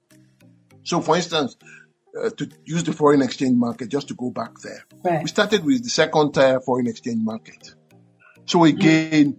So, 0.82 1.00
for 1.00 1.16
instance, 1.16 1.56
uh, 2.18 2.30
to 2.30 2.48
use 2.64 2.82
the 2.84 2.92
foreign 2.92 3.20
exchange 3.20 3.56
market, 3.56 3.88
just 3.88 4.08
to 4.08 4.14
go 4.14 4.30
back 4.30 4.58
there, 4.62 4.84
right. 5.04 5.22
we 5.22 5.28
started 5.28 5.64
with 5.64 5.84
the 5.84 5.90
second 5.90 6.32
tier 6.32 6.60
foreign 6.60 6.86
exchange 6.86 7.20
market. 7.22 7.74
So 8.46 8.64
again, 8.64 9.36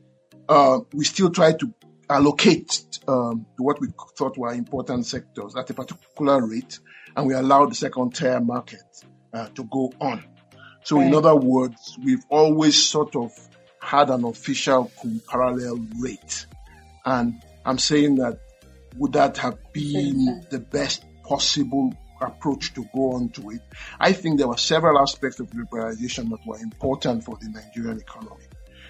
mm. 0.48 0.86
we 0.94 1.04
still 1.04 1.30
try 1.30 1.54
to 1.54 1.74
allocate 2.10 3.00
um, 3.08 3.46
to 3.58 3.63
what 3.63 3.82
we 3.82 3.88
thought 4.18 4.38
were 4.38 4.54
important 4.54 5.06
sectors 5.06 5.56
at 5.56 5.70
a 5.70 5.74
particular 5.74 6.46
rate, 6.48 6.80
and 7.16 7.28
we 7.28 7.34
allow 7.34 7.66
the 7.66 7.75
second 7.75 8.16
tier 8.16 8.40
market 8.40 8.84
uh, 9.34 9.48
to 9.56 9.63
go 9.66 9.92
on. 10.00 10.24
So, 10.84 10.98
right. 10.98 11.08
in 11.08 11.16
other 11.16 11.36
words, 11.36 11.98
we've 12.04 12.24
always 12.30 12.82
sort 12.82 13.16
of 13.16 13.32
had 13.80 14.10
an 14.10 14.25
official 14.25 14.92
parallel 15.30 15.86
rate. 16.00 16.46
And 17.06 17.42
I'm 17.66 17.78
saying 17.78 18.16
that 18.16 18.40
would 18.98 19.13
that 19.13 19.38
have 19.38 19.58
been 19.74 20.46
the 20.50 20.60
best 20.60 21.04
possible 21.24 21.94
approach 22.22 22.74
to 22.74 22.86
go 22.94 23.13
on 23.13 23.30
to 23.30 23.52
it? 23.52 23.62
I 24.00 24.13
think 24.13 24.38
there 24.38 24.48
were 24.48 24.58
several 24.58 25.00
aspects 25.00 25.40
of 25.40 25.50
liberalization 25.52 26.30
that 26.30 26.40
were 26.46 26.58
important 26.58 27.24
for 27.24 27.38
the 27.42 27.50
Nigerian 27.50 28.00
economy. 28.00 28.46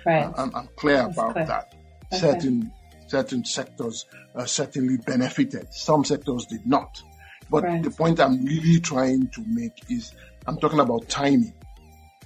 Right. 0.06 0.32
I'm, 0.38 0.54
I'm 0.56 0.70
clear 0.76 0.98
That's 0.98 1.18
about 1.18 1.34
clear. 1.34 1.46
that. 1.46 1.76
Okay. 2.14 2.20
Certain 2.20 2.72
certain 3.08 3.46
sectors 3.46 4.06
uh, 4.36 4.46
certainly 4.46 4.98
benefited. 4.98 5.74
Some 5.74 6.04
sectors 6.04 6.46
did 6.46 6.66
not. 6.66 7.02
But 7.50 7.64
right. 7.64 7.84
the 7.84 7.92
point 7.92 8.20
I'm 8.20 8.44
really 8.44 8.80
trying 8.80 9.28
to 9.30 9.44
make 9.48 9.74
is 9.90 10.14
I'm 10.48 10.58
talking 10.58 10.80
about 10.80 11.08
timing. 11.10 11.54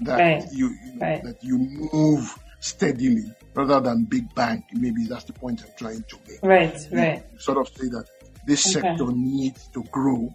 That 0.02 0.20
right. 0.20 0.52
you, 0.52 0.70
you 0.70 1.00
right. 1.00 1.24
that 1.24 1.44
you 1.44 1.58
move 1.58 2.38
steadily 2.60 3.32
rather 3.54 3.80
than 3.80 4.06
big 4.06 4.34
bang. 4.36 4.64
Maybe 4.74 5.06
that's 5.08 5.26
the 5.26 5.34
point 5.34 5.64
I'm 5.64 5.72
trying 5.78 6.04
to 6.04 6.18
make. 6.28 6.40
Right, 6.44 6.92
you 6.92 6.98
right. 6.98 7.42
Sort 7.42 7.58
of 7.58 7.68
say 7.70 7.88
that 7.90 8.06
this 8.46 8.76
okay. 8.76 8.88
sector 8.88 9.12
needs 9.12 9.68
to 9.70 9.84
grow 9.86 10.34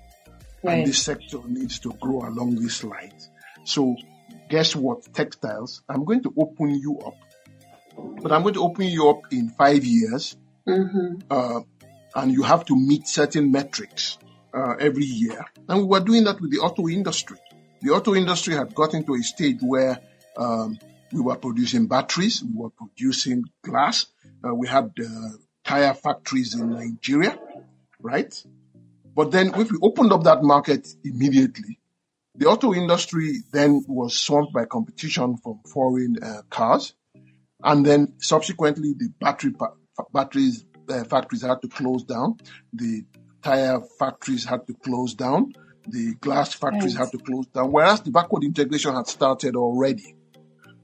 and 0.64 0.86
this 0.86 1.02
sector 1.02 1.38
needs 1.46 1.78
to 1.80 1.92
grow 2.00 2.20
along 2.28 2.56
this 2.56 2.84
line. 2.84 3.12
So 3.64 3.96
guess 4.48 4.76
what? 4.76 5.12
Textiles, 5.12 5.82
I'm 5.88 6.04
going 6.04 6.22
to 6.22 6.34
open 6.36 6.74
you 6.74 6.98
up 6.98 7.16
but 7.96 8.32
I'm 8.32 8.42
going 8.42 8.54
to 8.54 8.62
open 8.62 8.86
you 8.86 9.08
up 9.08 9.32
in 9.32 9.50
five 9.50 9.84
years, 9.84 10.36
mm-hmm. 10.66 11.18
uh, 11.30 11.60
and 12.14 12.32
you 12.32 12.42
have 12.42 12.64
to 12.66 12.76
meet 12.76 13.08
certain 13.08 13.50
metrics 13.50 14.18
uh, 14.54 14.74
every 14.78 15.04
year. 15.04 15.44
And 15.68 15.80
we 15.80 15.84
were 15.86 16.00
doing 16.00 16.24
that 16.24 16.40
with 16.40 16.50
the 16.50 16.58
auto 16.58 16.88
industry. 16.88 17.38
The 17.82 17.90
auto 17.90 18.14
industry 18.14 18.54
had 18.54 18.74
gotten 18.74 19.04
to 19.06 19.14
a 19.14 19.22
stage 19.22 19.58
where 19.60 19.98
um, 20.36 20.78
we 21.12 21.20
were 21.20 21.36
producing 21.36 21.88
batteries, 21.88 22.42
we 22.42 22.54
were 22.54 22.70
producing 22.70 23.44
glass, 23.62 24.06
uh, 24.44 24.54
we 24.54 24.68
had 24.68 24.92
uh, 25.04 25.30
tire 25.64 25.92
factories 25.92 26.54
in 26.54 26.70
Nigeria, 26.70 27.38
right? 28.00 28.32
But 29.14 29.32
then 29.32 29.52
if 29.56 29.70
we 29.70 29.78
opened 29.82 30.12
up 30.12 30.24
that 30.24 30.42
market 30.42 30.88
immediately, 31.04 31.80
the 32.34 32.46
auto 32.46 32.72
industry 32.72 33.40
then 33.52 33.84
was 33.88 34.16
swamped 34.16 34.52
by 34.52 34.64
competition 34.64 35.36
from 35.36 35.60
foreign 35.70 36.16
uh, 36.22 36.42
cars. 36.48 36.94
And 37.62 37.84
then 37.84 38.14
subsequently, 38.18 38.94
the 38.96 39.10
battery 39.20 39.52
batteries 40.12 40.64
uh, 40.88 41.04
factories 41.04 41.42
had 41.42 41.62
to 41.62 41.68
close 41.68 42.04
down. 42.04 42.38
The 42.72 43.04
tire 43.42 43.80
factories 43.98 44.44
had 44.44 44.66
to 44.66 44.74
close 44.74 45.14
down. 45.14 45.52
The 45.86 46.14
glass 46.20 46.54
factories 46.54 46.96
right. 46.96 47.04
had 47.04 47.12
to 47.12 47.18
close 47.18 47.46
down. 47.46 47.72
Whereas 47.72 48.00
the 48.02 48.10
backward 48.10 48.44
integration 48.44 48.94
had 48.94 49.06
started 49.06 49.56
already. 49.56 50.14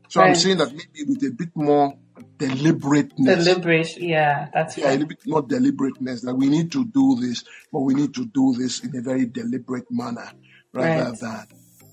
So 0.08 0.20
right. 0.20 0.30
I'm 0.30 0.34
saying 0.34 0.58
that 0.58 0.72
maybe 0.72 1.04
with 1.06 1.22
a 1.24 1.30
bit 1.30 1.50
more 1.54 1.94
deliberateness. 2.38 3.44
Deliberate, 3.44 4.00
yeah, 4.00 4.48
that's 4.52 4.76
yeah, 4.76 4.86
right. 4.86 4.90
a 4.90 4.92
little 4.94 5.08
bit 5.08 5.26
more 5.26 5.42
deliberateness. 5.42 6.22
That 6.22 6.34
we 6.34 6.48
need 6.48 6.72
to 6.72 6.84
do 6.84 7.16
this, 7.20 7.44
but 7.72 7.80
we 7.80 7.94
need 7.94 8.14
to 8.14 8.26
do 8.26 8.54
this 8.58 8.80
in 8.80 8.96
a 8.96 9.02
very 9.02 9.26
deliberate 9.26 9.86
manner 9.90 10.30
rather 10.72 11.10
right. 11.10 11.20
than 11.20 11.46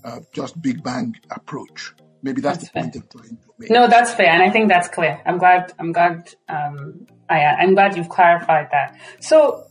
uh, 0.04 0.20
just 0.32 0.60
big 0.60 0.82
bang 0.82 1.14
approach. 1.30 1.92
Maybe 2.22 2.40
that's, 2.40 2.70
that's 2.70 2.72
the 2.72 2.80
point 2.80 2.96
I'm 2.96 3.20
trying 3.20 3.36
to 3.36 3.50
make. 3.58 3.70
No, 3.70 3.86
that's 3.86 4.14
fair, 4.14 4.30
and 4.30 4.42
I 4.42 4.50
think 4.50 4.68
that's 4.68 4.88
clear. 4.88 5.20
I'm 5.26 5.38
glad. 5.38 5.72
I'm 5.78 5.92
glad. 5.92 6.34
Um, 6.48 7.06
I, 7.28 7.44
I'm 7.44 7.74
glad 7.74 7.96
you've 7.96 8.08
clarified 8.08 8.68
that. 8.72 8.98
So, 9.20 9.66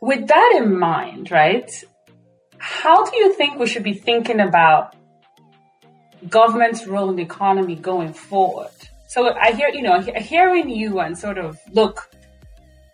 with 0.00 0.28
that 0.28 0.54
in 0.56 0.78
mind, 0.78 1.30
right? 1.30 1.70
How 2.60 3.04
do 3.04 3.16
you 3.16 3.32
think 3.34 3.58
we 3.58 3.66
should 3.66 3.82
be 3.82 3.94
thinking 3.94 4.40
about 4.40 4.94
government's 6.28 6.86
role 6.86 7.10
in 7.10 7.16
the 7.16 7.22
economy 7.22 7.74
going 7.74 8.12
forward? 8.12 8.70
So 9.08 9.34
I 9.34 9.52
hear, 9.52 9.68
you 9.70 9.82
know, 9.82 10.00
hearing 10.00 10.68
you 10.68 11.00
and 11.00 11.18
sort 11.18 11.38
of 11.38 11.58
look, 11.72 12.10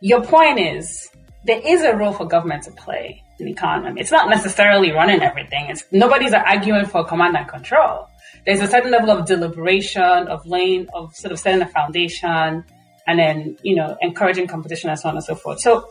your 0.01 0.23
point 0.23 0.59
is 0.59 1.11
there 1.45 1.61
is 1.63 1.83
a 1.83 1.95
role 1.95 2.13
for 2.13 2.27
government 2.27 2.63
to 2.65 2.71
play 2.71 3.23
in 3.39 3.47
the 3.47 3.53
economy. 3.53 4.01
It's 4.01 4.11
not 4.11 4.31
necessarily 4.31 4.93
running 4.93 5.21
everything. 5.21 5.67
It's 5.69 5.85
nobody's 5.91 6.33
arguing 6.33 6.87
for 6.87 7.05
command 7.05 7.37
and 7.37 7.47
control 7.47 8.09
there's 8.47 8.61
a 8.61 8.69
certain 8.69 8.93
level 8.93 9.11
of 9.11 9.27
deliberation, 9.27 10.29
of 10.29 10.47
laying, 10.47 10.89
of 10.95 11.15
sort 11.15 11.33
of 11.33 11.39
setting 11.39 11.61
a 11.61 11.67
foundation, 11.67 12.65
and 13.07 13.19
then, 13.19 13.59
you 13.63 13.75
know, 13.75 13.97
encouraging 14.01 14.47
competition 14.47 14.89
and 14.89 14.99
so 14.99 15.09
on 15.09 15.17
and 15.17 15.25
so 15.25 15.35
forth. 15.35 15.61
So, 15.61 15.89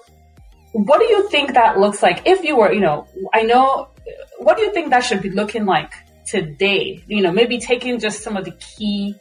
what 0.84 1.00
do 1.00 1.06
you 1.06 1.30
think 1.30 1.54
that 1.54 1.80
looks 1.80 2.04
like 2.04 2.24
if 2.26 2.44
you 2.44 2.58
were, 2.58 2.72
you 2.74 2.82
know, 2.82 3.08
I 3.34 3.44
know, 3.44 3.88
what 4.40 4.58
do 4.58 4.64
you 4.64 4.74
think 4.74 4.90
that 4.90 5.06
should 5.06 5.22
be 5.22 5.30
looking 5.30 5.66
like 5.66 5.94
today? 6.26 7.02
You 7.08 7.22
know, 7.22 7.32
maybe 7.32 7.60
taking 7.60 7.98
just 7.98 8.24
some 8.24 8.36
of 8.36 8.44
the 8.44 8.52
key 8.52 9.16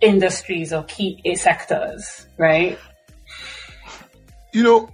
industries 0.00 0.72
or 0.72 0.84
key 0.84 1.20
eh, 1.24 1.34
sectors, 1.34 2.28
right? 2.38 2.78
You 4.52 4.62
know, 4.62 4.90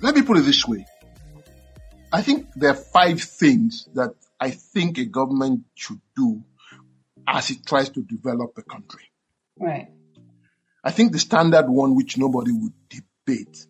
let 0.00 0.14
me 0.14 0.22
put 0.22 0.36
it 0.36 0.42
this 0.42 0.68
way. 0.68 0.86
I 2.12 2.22
think 2.22 2.46
there 2.54 2.70
are 2.70 2.74
five 2.74 3.20
things 3.20 3.88
that 3.94 4.14
I 4.38 4.50
think 4.50 4.98
a 4.98 5.04
government 5.04 5.64
should 5.74 6.00
do 6.16 6.44
as 7.26 7.50
it 7.50 7.66
tries 7.66 7.88
to 7.88 8.02
develop 8.02 8.52
a 8.56 8.62
country. 8.62 9.10
Right. 9.58 9.88
I 10.84 10.92
think 10.92 11.10
the 11.10 11.18
standard 11.18 11.68
one, 11.68 11.96
which 11.96 12.16
nobody 12.18 12.52
would 12.52 12.72
debate, 12.88 13.66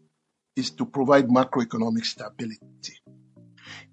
is 0.56 0.70
to 0.72 0.86
provide 0.86 1.28
macroeconomic 1.28 2.04
stability. 2.04 2.98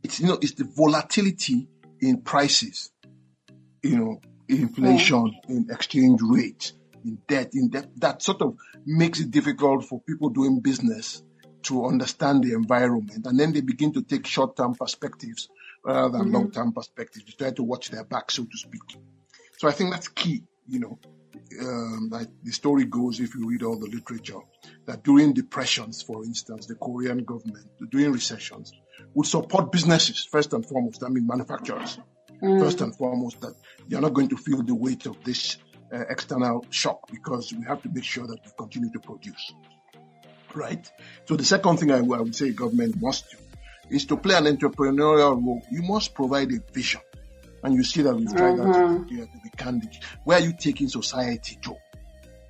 It's 0.04 0.20
you 0.20 0.28
know 0.28 0.38
it's 0.42 0.54
the 0.54 0.66
volatility 0.66 1.68
in 2.00 2.22
prices, 2.22 2.92
you 3.84 3.98
know, 3.98 4.22
inflation, 4.48 5.34
in 5.48 5.68
exchange 5.70 6.20
rate, 6.24 6.74
in 7.06 7.20
debt, 7.28 7.52
in 7.54 7.70
debt 7.70 7.90
that 7.98 8.22
sort 8.22 8.42
of 8.42 8.58
makes 8.86 9.20
it 9.20 9.32
difficult 9.32 9.86
for 9.86 10.02
people 10.02 10.30
doing 10.30 10.60
business 10.60 11.24
to 11.64 11.86
understand 11.86 12.44
the 12.44 12.54
environment, 12.54 13.26
and 13.28 13.40
then 13.40 13.54
they 13.54 13.62
begin 13.62 13.94
to 13.94 14.02
take 14.02 14.26
short-term 14.26 14.74
perspectives 14.74 15.48
rather 15.86 16.10
than 16.10 16.22
mm-hmm. 16.24 16.34
long-term 16.34 16.74
perspectives. 16.74 17.26
They 17.26 17.32
try 17.46 17.52
to 17.52 17.64
watch 17.64 17.90
their 17.92 18.04
back, 18.04 18.32
so 18.32 18.44
to 18.44 18.58
speak. 18.58 18.82
So 19.58 19.68
I 19.68 19.72
think 19.72 19.92
that's 19.92 20.08
key, 20.08 20.44
you 20.68 20.80
know. 20.80 21.00
Um, 21.60 22.10
like 22.12 22.28
the 22.44 22.52
story 22.52 22.86
goes, 22.86 23.20
if 23.20 23.36
you 23.36 23.48
read 23.48 23.64
all 23.64 23.78
the 23.78 23.88
literature, 23.88 24.40
that 24.86 25.04
during 25.04 25.34
depressions, 25.34 26.02
for 26.02 26.24
instance, 26.24 26.66
the 26.68 26.76
Korean 26.76 27.24
government, 27.24 27.68
during 27.90 28.12
recessions, 28.12 28.72
would 29.14 29.28
support 29.28 29.72
businesses 29.72 30.28
first 30.32 30.54
and 30.54 30.66
foremost. 30.66 31.04
I 31.04 31.10
mean, 31.10 31.28
manufacturers 31.28 32.00
mm. 32.42 32.60
first 32.60 32.82
and 32.82 32.96
foremost, 32.96 33.42
that 33.42 33.54
you're 33.88 34.02
not 34.02 34.14
going 34.14 34.30
to 34.30 34.38
feel 34.38 34.64
the 34.64 34.76
weight 34.76 35.06
of 35.06 35.24
this 35.24 35.58
uh, 35.94 36.04
external 36.10 36.66
shock 36.70 37.10
because 37.12 37.54
we 37.54 37.66
have 37.66 37.82
to 37.84 37.90
make 37.90 38.04
sure 38.04 38.28
that 38.28 38.40
we 38.46 38.52
continue 38.58 38.92
to 38.92 39.00
produce. 39.00 39.54
Right. 40.54 40.90
So 41.26 41.36
the 41.36 41.46
second 41.46 41.78
thing 41.78 41.92
I, 41.92 41.98
I 41.98 42.02
would 42.02 42.36
say 42.36 42.52
government 42.52 43.02
must 43.02 43.30
do 43.32 43.38
is 43.90 44.06
to 44.06 44.18
play 44.18 44.36
an 44.36 44.46
entrepreneurial 44.46 45.36
role. 45.44 45.62
You 45.72 45.82
must 45.82 46.14
provide 46.14 46.52
a 46.52 46.60
vision 46.74 47.02
and 47.64 47.74
you 47.74 47.84
see 47.84 48.02
that 48.02 48.16
we've 48.16 48.34
tried 48.36 48.56
mm-hmm. 48.56 49.04
that 49.04 49.10
to, 49.10 49.26
to 49.26 49.44
be 49.44 49.50
candid. 49.56 49.98
Where 50.24 50.38
are 50.40 50.42
you 50.42 50.54
taking 50.54 50.90
society 50.90 51.58
to? 51.64 51.76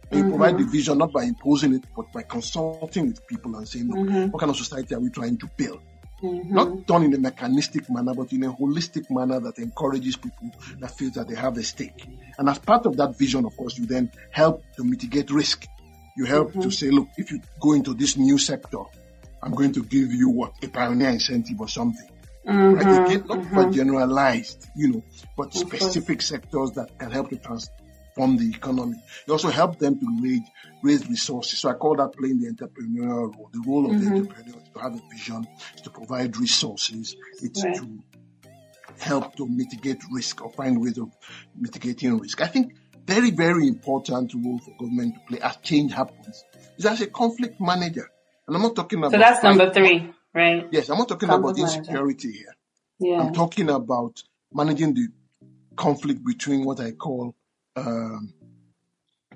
And 0.10 0.19
you 0.19 0.24
mm-hmm. 0.26 0.30
provide 0.30 0.58
the 0.58 0.65
vision 0.65 0.97
not 0.97 1.12
by 1.12 1.24
imposing 1.24 1.74
it, 1.74 1.84
but 1.95 2.12
by 2.12 2.24
consulting 2.24 3.08
with 3.08 3.26
people 3.28 3.56
and 3.56 3.67
saying, 3.67 3.88
look, 3.88 3.97
mm-hmm. 3.97 4.32
what 4.32 4.39
kind 4.39 4.50
of 4.50 4.58
society 4.58 4.95
are 4.95 5.00
we 5.00 5.10
trying 5.10 5.38
to 5.38 5.50
build? 5.56 5.82
Mm-hmm. 6.21 6.54
Not 6.54 6.86
done 6.86 7.04
in 7.04 7.13
a 7.13 7.17
mechanistic 7.17 7.89
manner, 7.89 8.13
but 8.13 8.32
in 8.32 8.43
a 8.43 8.54
holistic 8.54 9.10
manner 9.10 9.39
that 9.39 9.58
encourages 9.58 10.17
people 10.17 10.52
that 10.80 10.91
feel 10.91 11.10
that 11.12 11.28
they 11.28 11.36
have 11.36 11.58
a 11.58 11.63
stake. 11.63 12.06
And 12.38 12.47
as 12.47 12.60
part 12.60 12.86
of 12.86 12.97
that 12.97 13.17
vision, 13.17 13.45
of 13.45 13.58
course, 13.58 13.78
you 13.78 13.86
then 13.86 14.12
help 14.30 14.63
to 14.76 14.84
mitigate 14.84 15.32
risk. 15.32 15.65
You 16.15 16.26
help 16.26 16.52
to 16.54 16.60
mm-hmm. 16.60 16.69
say, 16.69 16.91
look, 16.91 17.08
if 17.17 17.32
you 17.32 17.41
go 17.60 17.74
into 17.74 17.93
this 17.93 18.17
new 18.17 18.38
sector, 18.38 18.84
I'm 19.41 19.54
going 19.54 19.74
to 19.74 19.84
give 19.84 20.12
you 20.12 20.30
what 20.30 20.54
a 20.62 20.67
pioneer 20.67 21.10
incentive 21.10 21.60
or 21.60 21.67
something. 21.67 22.08
Right? 22.45 23.06
Again, 23.06 23.25
not 23.27 23.39
mm-hmm. 23.39 23.71
generalized, 23.71 24.67
you 24.75 24.91
know, 24.93 25.04
but 25.38 25.54
specific 25.54 26.21
sectors 26.21 26.71
that 26.71 26.97
can 26.97 27.12
help 27.12 27.30
to 27.30 27.38
transform 27.38 28.38
the 28.38 28.49
economy. 28.49 28.97
You 29.27 29.34
also 29.34 29.49
help 29.49 29.77
them 29.80 29.99
to 29.99 30.17
raise, 30.21 30.41
raise 30.82 31.08
resources. 31.08 31.60
So 31.60 31.69
I 31.69 31.73
call 31.73 31.95
that 31.97 32.13
playing 32.13 32.39
the 32.39 32.51
entrepreneurial 32.51 33.36
role. 33.36 33.49
The 33.54 33.63
role 33.67 33.86
of 33.86 33.91
mm-hmm. 33.91 34.10
the 34.10 34.19
entrepreneur 34.21 34.58
is 34.58 34.69
to 34.73 34.80
have 34.80 34.95
a 34.95 35.01
vision, 35.12 35.47
is 35.75 35.82
to 35.82 35.89
provide 35.89 36.38
resources, 36.38 37.15
it's 37.41 37.63
right. 37.63 37.75
to 37.75 38.04
help 38.99 39.36
to 39.36 39.47
mitigate 39.47 40.01
risk 40.12 40.41
or 40.41 40.51
find 40.51 40.82
ways 40.82 40.97
of 40.97 41.12
mitigating 41.56 42.17
risk. 42.17 42.41
I 42.41 42.47
think 42.47 42.73
very, 43.06 43.32
very 43.32 43.67
important 43.67 44.34
role 44.34 44.60
for 44.60 44.71
government 44.80 45.15
to 45.15 45.21
play 45.27 45.39
as 45.39 45.58
change 45.58 45.93
happens 45.93 46.43
is 46.77 46.86
as 46.86 47.01
a 47.01 47.08
conflict 47.08 47.60
manager. 47.60 48.10
And 48.47 48.56
I'm 48.56 48.62
not 48.62 48.75
talking 48.75 48.99
about. 48.99 49.12
So 49.12 49.17
that's 49.17 49.43
number 49.43 49.71
three, 49.71 50.12
right? 50.34 50.67
Yes, 50.72 50.89
I'm 50.89 50.98
not 50.98 51.10
talking 51.10 51.30
Conflict 51.30 51.58
about 51.60 51.67
manager. 51.67 51.80
insecurity 51.82 52.32
here. 52.32 52.56
Yeah. 53.00 53.22
I'm 53.22 53.34
talking 53.34 53.70
about 53.70 54.22
managing 54.54 54.94
the 54.94 55.08
conflict 55.76 56.24
between 56.26 56.63
what 56.65 56.80
I 56.80 56.91
call 56.91 57.36
um, 57.76 58.34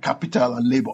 capital 0.02 0.56
and 0.56 0.68
labor. 0.70 0.94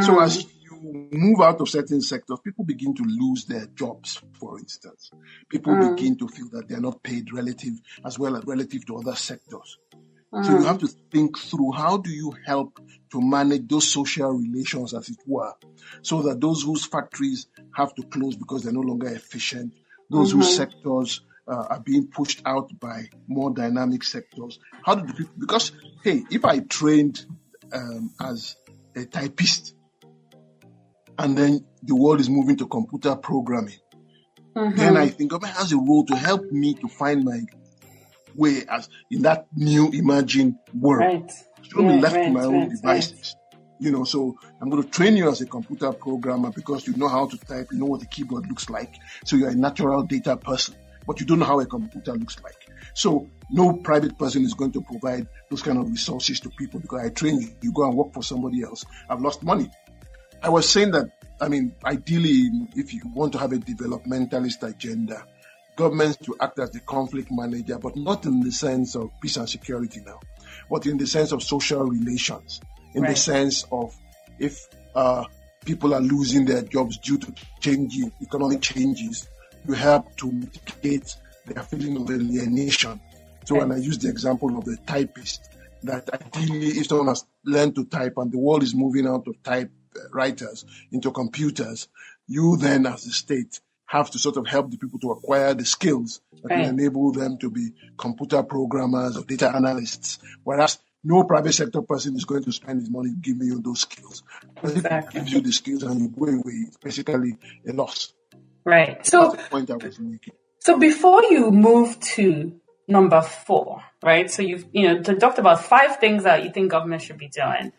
So 0.00 0.14
Mm. 0.14 0.22
as 0.24 0.44
you 0.62 1.08
move 1.12 1.40
out 1.42 1.60
of 1.60 1.68
certain 1.68 2.00
sectors, 2.00 2.38
people 2.42 2.64
begin 2.64 2.94
to 2.94 3.02
lose 3.04 3.44
their 3.44 3.66
jobs, 3.76 4.22
for 4.32 4.58
instance. 4.58 5.10
People 5.50 5.74
Mm. 5.74 5.94
begin 5.96 6.16
to 6.18 6.28
feel 6.28 6.48
that 6.52 6.68
they're 6.68 6.80
not 6.80 7.02
paid 7.02 7.32
relative 7.32 7.74
as 8.04 8.18
well 8.18 8.36
as 8.36 8.44
relative 8.46 8.86
to 8.86 8.96
other 8.96 9.14
sectors. 9.14 9.78
So 10.40 10.52
Mm. 10.52 10.60
you 10.60 10.64
have 10.64 10.78
to 10.78 10.88
think 11.10 11.38
through 11.38 11.72
how 11.72 11.98
do 11.98 12.10
you 12.10 12.34
help 12.46 12.80
to 13.10 13.20
manage 13.20 13.68
those 13.68 13.92
social 13.92 14.32
relations, 14.32 14.94
as 14.94 15.10
it 15.10 15.18
were, 15.26 15.52
so 16.00 16.22
that 16.22 16.40
those 16.40 16.62
whose 16.62 16.86
factories 16.86 17.46
have 17.74 17.94
to 17.96 18.02
close 18.04 18.36
because 18.36 18.62
they're 18.62 18.72
no 18.72 18.80
longer 18.80 19.08
efficient, 19.08 19.74
those 20.08 20.32
whose 20.32 20.56
sectors 20.56 21.20
uh, 21.46 21.66
are 21.70 21.80
being 21.80 22.06
pushed 22.06 22.40
out 22.46 22.70
by 22.80 23.04
more 23.28 23.50
dynamic 23.52 24.02
sectors. 24.04 24.58
How 24.82 24.94
do 24.94 25.12
people? 25.12 25.34
Because 25.38 25.72
hey, 26.02 26.24
if 26.30 26.44
I 26.46 26.60
trained 26.60 27.24
um, 27.72 28.10
as 28.20 28.56
a 28.96 29.04
typist, 29.04 29.74
and 31.18 31.36
then 31.36 31.66
the 31.82 31.94
world 31.94 32.20
is 32.20 32.30
moving 32.30 32.56
to 32.56 32.66
computer 32.66 33.16
programming, 33.16 33.78
then 34.54 34.96
I 34.96 35.08
think 35.08 35.30
government 35.30 35.56
has 35.56 35.72
a 35.72 35.76
role 35.76 36.06
to 36.06 36.16
help 36.16 36.50
me 36.50 36.74
to 36.74 36.88
find 36.88 37.22
my 37.24 37.40
way 38.36 38.64
as 38.68 38.88
in 39.10 39.22
that 39.22 39.46
new 39.54 39.90
emerging 39.90 40.58
world. 40.78 41.00
Right. 41.00 41.32
Shouldn't 41.62 41.88
be 41.88 42.00
left 42.00 42.14
to 42.14 42.20
right, 42.20 42.32
my 42.32 42.44
own 42.44 42.68
devices. 42.68 43.36
You 43.78 43.90
know, 43.90 44.04
so 44.04 44.36
I'm 44.60 44.70
going 44.70 44.82
to 44.82 44.88
train 44.88 45.16
you 45.16 45.28
as 45.28 45.40
a 45.40 45.46
computer 45.46 45.92
programmer 45.92 46.50
because 46.50 46.86
you 46.86 46.96
know 46.96 47.08
how 47.08 47.26
to 47.26 47.36
type, 47.36 47.68
you 47.72 47.78
know 47.78 47.86
what 47.86 48.00
the 48.00 48.06
keyboard 48.06 48.46
looks 48.46 48.70
like. 48.70 48.94
So 49.24 49.36
you're 49.36 49.48
a 49.48 49.54
natural 49.56 50.04
data 50.04 50.36
person, 50.36 50.76
but 51.04 51.18
you 51.18 51.26
don't 51.26 51.40
know 51.40 51.46
how 51.46 51.58
a 51.58 51.66
computer 51.66 52.12
looks 52.12 52.40
like. 52.44 52.54
So 52.94 53.28
no 53.50 53.72
private 53.74 54.16
person 54.18 54.44
is 54.44 54.54
going 54.54 54.72
to 54.72 54.82
provide 54.82 55.26
those 55.50 55.62
kind 55.62 55.78
of 55.78 55.88
resources 55.88 56.38
to 56.40 56.50
people 56.50 56.78
because 56.78 57.00
I 57.04 57.08
train 57.08 57.40
you, 57.40 57.48
you 57.60 57.72
go 57.72 57.84
and 57.88 57.96
work 57.96 58.12
for 58.12 58.22
somebody 58.22 58.62
else. 58.62 58.84
I've 59.08 59.20
lost 59.20 59.42
money. 59.42 59.68
I 60.42 60.48
was 60.48 60.68
saying 60.68 60.92
that, 60.92 61.10
I 61.40 61.48
mean, 61.48 61.74
ideally, 61.84 62.50
if 62.76 62.94
you 62.94 63.00
want 63.14 63.32
to 63.32 63.38
have 63.38 63.52
a 63.52 63.56
developmentalist 63.56 64.62
agenda, 64.62 65.24
governments 65.76 66.18
to 66.18 66.36
act 66.40 66.58
as 66.58 66.70
the 66.70 66.80
conflict 66.80 67.28
manager, 67.30 67.78
but 67.78 67.96
not 67.96 68.24
in 68.26 68.40
the 68.40 68.52
sense 68.52 68.94
of 68.94 69.10
peace 69.20 69.36
and 69.36 69.48
security 69.48 70.00
now, 70.04 70.20
but 70.70 70.86
in 70.86 70.96
the 70.98 71.06
sense 71.06 71.32
of 71.32 71.42
social 71.42 71.84
relations, 71.84 72.60
in 72.94 73.04
the 73.04 73.16
sense 73.16 73.64
of 73.72 73.94
if 74.38 74.66
uh, 74.94 75.24
people 75.64 75.94
are 75.94 76.00
losing 76.00 76.44
their 76.44 76.62
jobs 76.62 76.98
due 76.98 77.18
to 77.18 77.32
changing 77.60 78.12
economic 78.20 78.60
changes, 78.60 79.28
you 79.66 79.74
help 79.74 80.14
to 80.16 80.30
mitigate 80.30 81.16
their 81.46 81.62
feeling 81.62 81.96
of 81.96 82.10
alienation. 82.10 83.00
So 83.44 83.56
when 83.56 83.72
I 83.72 83.76
use 83.76 83.98
the 83.98 84.08
example 84.08 84.56
of 84.56 84.64
the 84.64 84.76
typist, 84.86 85.48
that 85.84 86.08
ideally 86.14 86.68
if 86.68 86.86
someone 86.86 87.08
has 87.08 87.24
learned 87.44 87.74
to 87.76 87.84
type 87.84 88.14
and 88.16 88.30
the 88.30 88.38
world 88.38 88.62
is 88.62 88.74
moving 88.74 89.06
out 89.06 89.26
of 89.26 89.42
type 89.42 89.70
uh, 89.96 90.00
writers 90.12 90.64
into 90.92 91.10
computers, 91.10 91.88
you 92.28 92.56
then 92.56 92.86
as 92.86 93.04
the 93.04 93.10
state 93.10 93.60
have 93.92 94.10
to 94.10 94.18
sort 94.18 94.38
of 94.38 94.46
help 94.46 94.70
the 94.70 94.78
people 94.78 94.98
to 94.98 95.10
acquire 95.10 95.52
the 95.52 95.66
skills 95.66 96.22
that 96.42 96.48
Right. 96.50 96.60
will 96.60 96.68
enable 96.70 97.12
them 97.12 97.36
to 97.38 97.50
be 97.50 97.72
computer 97.98 98.42
programmers 98.42 99.18
or 99.18 99.24
data 99.24 99.54
analysts. 99.54 100.18
Whereas 100.44 100.78
no 101.04 101.24
private 101.24 101.52
sector 101.52 101.82
person 101.82 102.16
is 102.16 102.24
going 102.24 102.42
to 102.44 102.52
spend 102.52 102.80
his 102.80 102.88
money 102.90 103.10
giving 103.20 103.48
you 103.48 103.60
those 103.60 103.80
skills. 103.80 104.22
Because 104.54 104.72
if 104.72 104.76
Exactly. 104.78 105.20
it 105.20 105.24
gives 105.24 105.32
you 105.34 105.40
the 105.42 105.52
skills 105.52 105.82
and 105.82 106.00
you 106.00 106.08
go 106.08 106.24
away, 106.24 106.54
it's 106.68 106.78
basically 106.78 107.36
a 107.68 107.72
loss. 107.74 108.14
Right. 108.64 109.04
So 109.04 109.32
That's 109.32 109.44
the 109.44 109.50
point 109.50 109.70
I 109.70 109.76
was 109.76 109.98
making. 109.98 110.32
So 110.60 110.78
before 110.78 111.24
you 111.24 111.50
move 111.50 112.00
to 112.16 112.52
number 112.88 113.20
four, 113.20 113.82
right? 114.02 114.30
So 114.30 114.40
you've 114.40 114.64
you 114.72 114.84
know 114.88 115.02
talked 115.02 115.38
about 115.38 115.62
five 115.64 115.96
things 115.98 116.24
that 116.24 116.44
you 116.44 116.50
think 116.50 116.70
government 116.70 117.02
should 117.02 117.18
be 117.18 117.28
doing. 117.28 117.72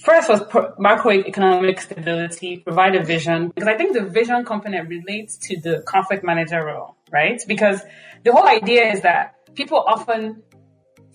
First 0.00 0.28
was 0.28 0.42
pro- 0.44 0.72
macroeconomic 0.76 1.80
stability, 1.80 2.58
provide 2.58 2.96
a 2.96 3.04
vision, 3.04 3.48
because 3.48 3.68
I 3.68 3.76
think 3.76 3.94
the 3.94 4.04
vision 4.04 4.44
component 4.44 4.88
relates 4.88 5.36
to 5.48 5.60
the 5.60 5.82
conflict 5.86 6.24
manager 6.24 6.64
role, 6.64 6.96
right? 7.10 7.40
Because 7.46 7.82
the 8.24 8.32
whole 8.32 8.46
idea 8.46 8.90
is 8.92 9.02
that 9.02 9.34
people 9.54 9.84
often 9.86 10.42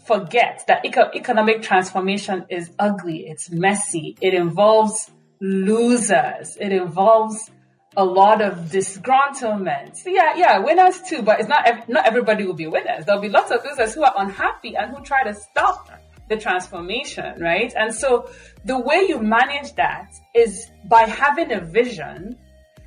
forget 0.05 0.63
that 0.67 0.85
eco- 0.85 1.11
economic 1.13 1.61
transformation 1.61 2.45
is 2.49 2.71
ugly, 2.79 3.27
it's 3.27 3.49
messy, 3.49 4.15
it 4.21 4.33
involves 4.33 5.11
losers, 5.41 6.57
it 6.57 6.71
involves 6.71 7.51
a 7.97 8.05
lot 8.05 8.41
of 8.41 8.53
disgruntlement. 8.69 9.97
So 9.97 10.09
yeah, 10.11 10.33
yeah, 10.35 10.59
winners 10.59 11.01
too, 11.01 11.23
but 11.23 11.39
it's 11.39 11.49
not 11.49 11.67
ev- 11.67 11.89
not 11.89 12.05
everybody 12.05 12.45
will 12.45 12.53
be 12.53 12.67
winners. 12.67 13.05
There'll 13.05 13.21
be 13.21 13.29
lots 13.29 13.51
of 13.51 13.65
losers 13.65 13.95
who 13.95 14.03
are 14.03 14.13
unhappy 14.15 14.75
and 14.75 14.95
who 14.95 15.03
try 15.03 15.23
to 15.23 15.33
stop 15.33 15.89
the 16.29 16.37
transformation, 16.37 17.39
right? 17.41 17.73
And 17.75 17.93
so 17.93 18.29
the 18.65 18.79
way 18.79 19.05
you 19.07 19.19
manage 19.19 19.73
that 19.75 20.13
is 20.35 20.69
by 20.89 21.01
having 21.01 21.51
a 21.53 21.61
vision 21.61 22.37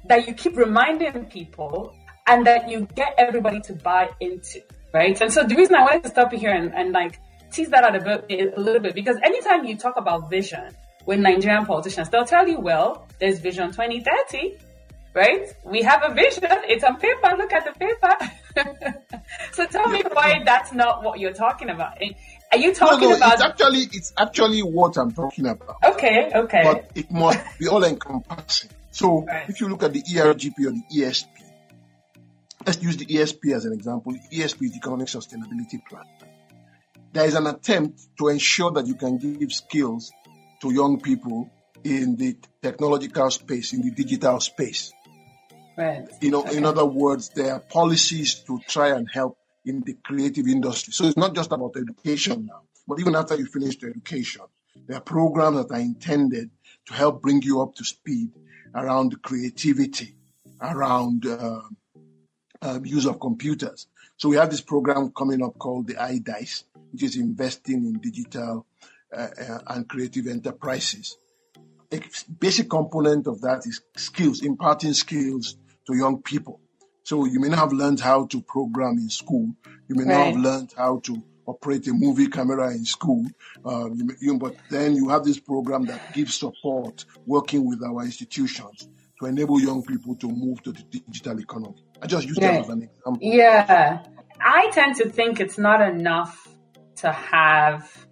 that 0.07 0.27
you 0.27 0.35
keep 0.35 0.57
reminding 0.57 1.27
people 1.27 1.95
and 2.27 2.47
that 2.47 2.69
you 2.69 2.87
get 2.95 3.15
everybody 3.19 3.61
to 3.61 3.73
buy 3.75 4.11
into, 4.21 4.61
right? 4.93 5.21
And 5.21 5.33
so 5.33 5.45
the 5.45 5.55
reason 5.55 5.75
I 5.75 5.83
wanted 5.83 6.03
to 6.05 6.11
stop 6.11 6.33
you 6.33 6.39
here 6.39 6.53
and, 6.53 6.75
and 6.75 6.93
like 6.93 7.19
tease 7.51 7.69
that 7.71 7.85
out 7.85 7.97
a 7.97 8.01
bit, 8.01 8.55
a 8.57 8.61
little 8.61 8.81
bit, 8.81 8.95
because 8.95 9.17
anytime 9.23 9.65
you 9.65 9.77
talk 9.77 9.97
about 9.97 10.31
vision 10.31 10.75
with 11.07 11.19
Nigerian 11.19 11.67
politicians, 11.67 12.09
they'll 12.09 12.25
tell 12.25 12.47
you, 12.47 12.61
well, 12.61 13.09
there's 13.19 13.41
Vision 13.41 13.69
2030, 13.69 14.59
right? 15.15 15.49
We 15.65 15.83
have 15.83 16.03
a 16.05 16.15
vision. 16.15 16.45
It's 16.69 16.85
on 16.85 16.97
paper. 16.97 17.35
Look 17.37 17.53
at 17.53 17.65
the 17.65 17.73
paper. 17.73 19.03
so 19.53 19.67
tell 19.67 19.89
me 19.89 20.03
why 20.13 20.43
that's 20.45 20.73
not 20.73 21.03
what 21.03 21.19
you're 21.19 21.33
talking 21.33 21.71
about. 21.71 21.99
Are 22.53 22.59
you 22.59 22.69
No, 22.69 22.75
talking 22.75 23.11
no, 23.11 23.17
about? 23.17 23.35
it's 23.35 23.43
actually 23.43 23.79
it's 23.93 24.13
actually 24.19 24.61
what 24.63 24.97
I'm 24.97 25.13
talking 25.13 25.47
about. 25.47 25.77
okay, 25.85 26.31
okay. 26.35 26.63
but 26.65 26.91
it 26.95 27.11
must 27.11 27.39
be 27.59 27.69
all 27.69 27.85
encompassing. 27.85 28.71
So 28.91 29.25
Right. 29.25 29.49
if 29.49 29.61
you 29.61 29.69
look 29.69 29.83
at 29.85 29.93
the 29.93 30.03
ERGP 30.03 30.59
or 30.67 30.73
the 30.73 30.83
ESP, 30.93 31.29
let's 32.67 32.83
use 32.83 32.97
the 32.97 33.07
ESP 33.07 33.55
as 33.55 33.65
an 33.65 33.73
example. 33.73 34.13
ESP 34.33 34.63
is 34.65 34.73
the 34.73 34.77
Economic 34.79 35.07
Sustainability 35.09 35.79
Plan. 35.89 36.05
There 37.13 37.25
is 37.27 37.35
an 37.35 37.47
attempt 37.47 38.01
to 38.19 38.29
ensure 38.29 38.71
that 38.73 38.87
you 38.87 38.95
can 38.95 39.19
give 39.19 39.53
skills 39.53 40.11
to 40.61 40.73
young 40.73 41.01
people 41.01 41.51
in 41.85 42.17
the 42.17 42.37
technological 42.63 43.31
space, 43.31 43.73
in 43.73 43.83
the 43.83 43.91
digital 43.93 44.39
space. 44.41 44.93
right. 45.79 46.07
You 46.21 46.31
know, 46.31 46.43
in 46.45 46.65
other 46.67 46.85
words, 46.85 47.31
there 47.31 47.53
are 47.55 47.61
policies 47.61 48.35
to 48.47 48.61
try 48.69 48.89
and 48.89 49.09
help 49.11 49.39
in 49.65 49.83
the 49.85 49.95
creative 50.05 50.47
industry. 50.47 50.93
So 50.93 51.05
it's 51.05 51.17
not 51.17 51.35
just 51.35 51.53
about 51.53 51.77
education 51.77 52.47
now, 52.47 52.63
but 52.87 52.99
even 52.99 53.15
after 53.15 53.37
you 53.37 53.47
finish 53.47 53.79
the 53.79 53.89
education, 53.89 54.43
there 54.87 54.97
are 54.97 55.03
programs 55.03 55.59
that 55.59 55.75
are 55.75 55.81
intended 55.81 56.51
to 56.87 56.95
help 56.95 57.23
bring 57.23 57.43
you 57.43 57.61
up 57.61 57.75
to 57.77 57.85
speed 57.85 58.31
around 58.75 59.21
creativity, 59.23 60.15
around 60.61 61.27
uh, 61.27 61.61
um, 62.63 62.85
use 62.85 63.07
of 63.07 63.21
computers. 63.21 63.87
So 64.17 64.29
we 64.29 64.37
have 64.37 64.51
this 64.51 64.61
program 64.61 65.13
coming 65.17 65.43
up 65.43 65.59
called 65.59 65.87
the 65.87 65.95
iDice, 65.95 66.65
which 66.93 67.03
is 67.03 67.17
investing 67.17 67.85
in 67.87 68.01
digital 68.01 68.67
uh, 69.17 69.29
uh, 69.41 69.59
and 69.69 69.89
creative 69.89 70.27
enterprises. 70.27 71.17
A 71.93 72.01
basic 72.39 72.71
component 72.71 73.27
of 73.27 73.41
that 73.41 73.67
is 73.67 73.81
skills, 73.97 74.43
imparting 74.43 74.93
skills 74.93 75.57
to 75.87 75.97
young 75.97 76.23
people. 76.23 76.61
So 77.11 77.25
you 77.25 77.41
may 77.41 77.49
not 77.49 77.59
have 77.59 77.73
learned 77.73 77.99
how 77.99 78.27
to 78.27 78.41
program 78.41 78.97
in 78.99 79.09
school. 79.09 79.53
You 79.89 79.97
may 79.97 80.05
not 80.05 80.27
have 80.27 80.37
learned 80.37 80.73
how 80.77 81.01
to 81.01 81.21
operate 81.45 81.89
a 81.89 81.93
movie 81.93 82.29
camera 82.29 82.71
in 82.71 82.85
school. 82.85 83.27
Um, 83.65 83.95
you 83.97 84.05
may, 84.05 84.15
you, 84.21 84.39
but 84.39 84.55
then 84.71 84.95
you 84.95 85.09
have 85.09 85.25
this 85.25 85.41
program 85.41 85.87
that 85.87 86.13
gives 86.15 86.37
support 86.37 87.05
working 87.27 87.69
with 87.69 87.83
our 87.83 88.05
institutions 88.05 88.89
to 89.19 89.27
enable 89.27 89.61
young 89.61 89.83
people 89.83 90.15
to 90.19 90.29
move 90.29 90.63
to 90.63 90.71
the 90.71 90.85
digital 90.85 91.41
economy. 91.41 91.85
I 92.01 92.07
just 92.07 92.29
use 92.29 92.37
that 92.37 92.49
Right. 92.49 92.61
as 92.61 92.69
an 92.69 92.83
example. 92.85 93.19
Yeah. 93.21 94.05
I 94.41 94.71
tend 94.71 94.95
to 94.99 95.11
think 95.11 95.41
it's 95.41 95.59
not 95.59 95.83
enough 95.83 96.47
to 96.99 97.11
have 97.11 98.07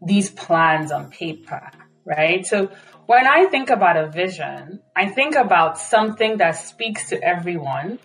these 0.00 0.30
plans 0.30 0.90
on 0.90 1.10
paper, 1.10 1.70
right? 2.06 2.46
So 2.46 2.70
when 3.04 3.26
I 3.26 3.44
think 3.44 3.68
about 3.68 3.98
a 3.98 4.08
vision, 4.08 4.80
I 4.96 5.10
think 5.10 5.34
about 5.34 5.78
something 5.78 6.38
that 6.38 6.52
speaks 6.52 7.10
to 7.10 7.22
everyone, 7.22 7.98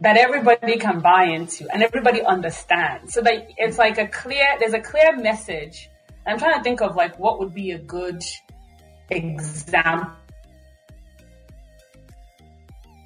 that 0.00 0.16
everybody 0.16 0.76
can 0.76 1.00
buy 1.00 1.24
into 1.24 1.68
and 1.72 1.82
everybody 1.82 2.22
understands. 2.22 3.14
So 3.14 3.22
that 3.22 3.50
it's 3.56 3.78
like 3.78 3.98
a 3.98 4.06
clear, 4.06 4.46
there's 4.58 4.74
a 4.74 4.80
clear 4.80 5.16
message. 5.16 5.90
I'm 6.26 6.38
trying 6.38 6.58
to 6.58 6.62
think 6.62 6.80
of 6.80 6.96
like 6.96 7.18
what 7.18 7.38
would 7.38 7.54
be 7.54 7.72
a 7.72 7.78
good 7.78 8.22
example. 9.10 10.10